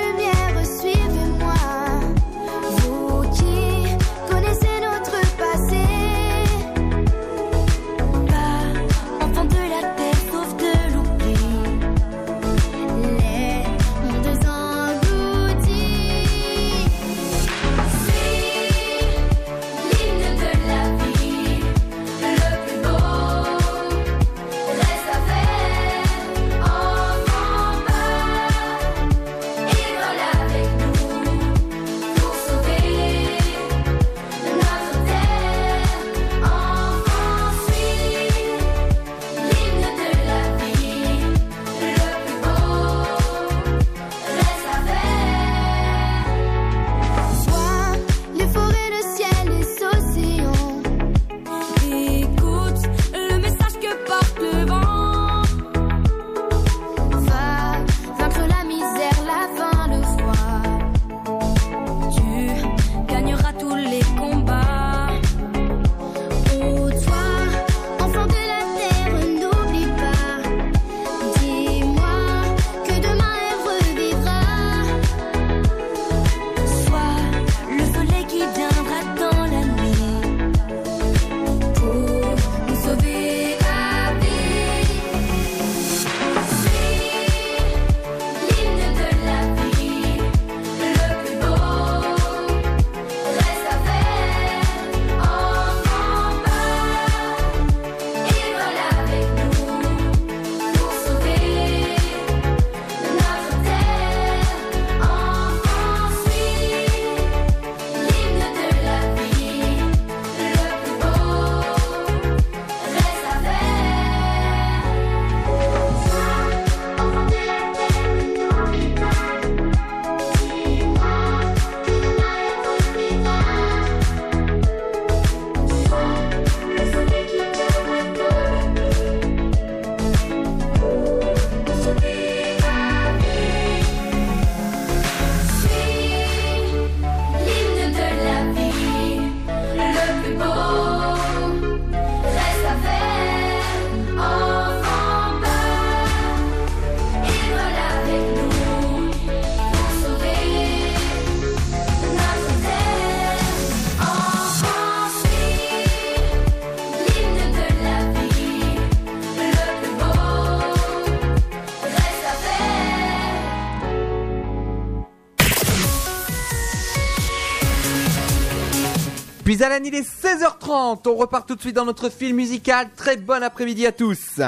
Alan, 169.63 169.83
il 169.83 169.93
est 169.93 170.01
16h30. 170.01 171.07
On 171.07 171.15
repart 171.15 171.47
tout 171.47 171.55
de 171.55 171.61
suite 171.61 171.75
dans 171.75 171.85
notre 171.85 172.09
film 172.09 172.37
musical. 172.37 172.89
Très 172.95 173.17
bon 173.17 173.43
après-midi 173.43 173.85
à 173.85 173.91
tous. 173.91 174.39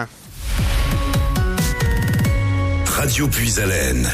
Radio 2.86 3.28
Puisalène. 3.28 4.08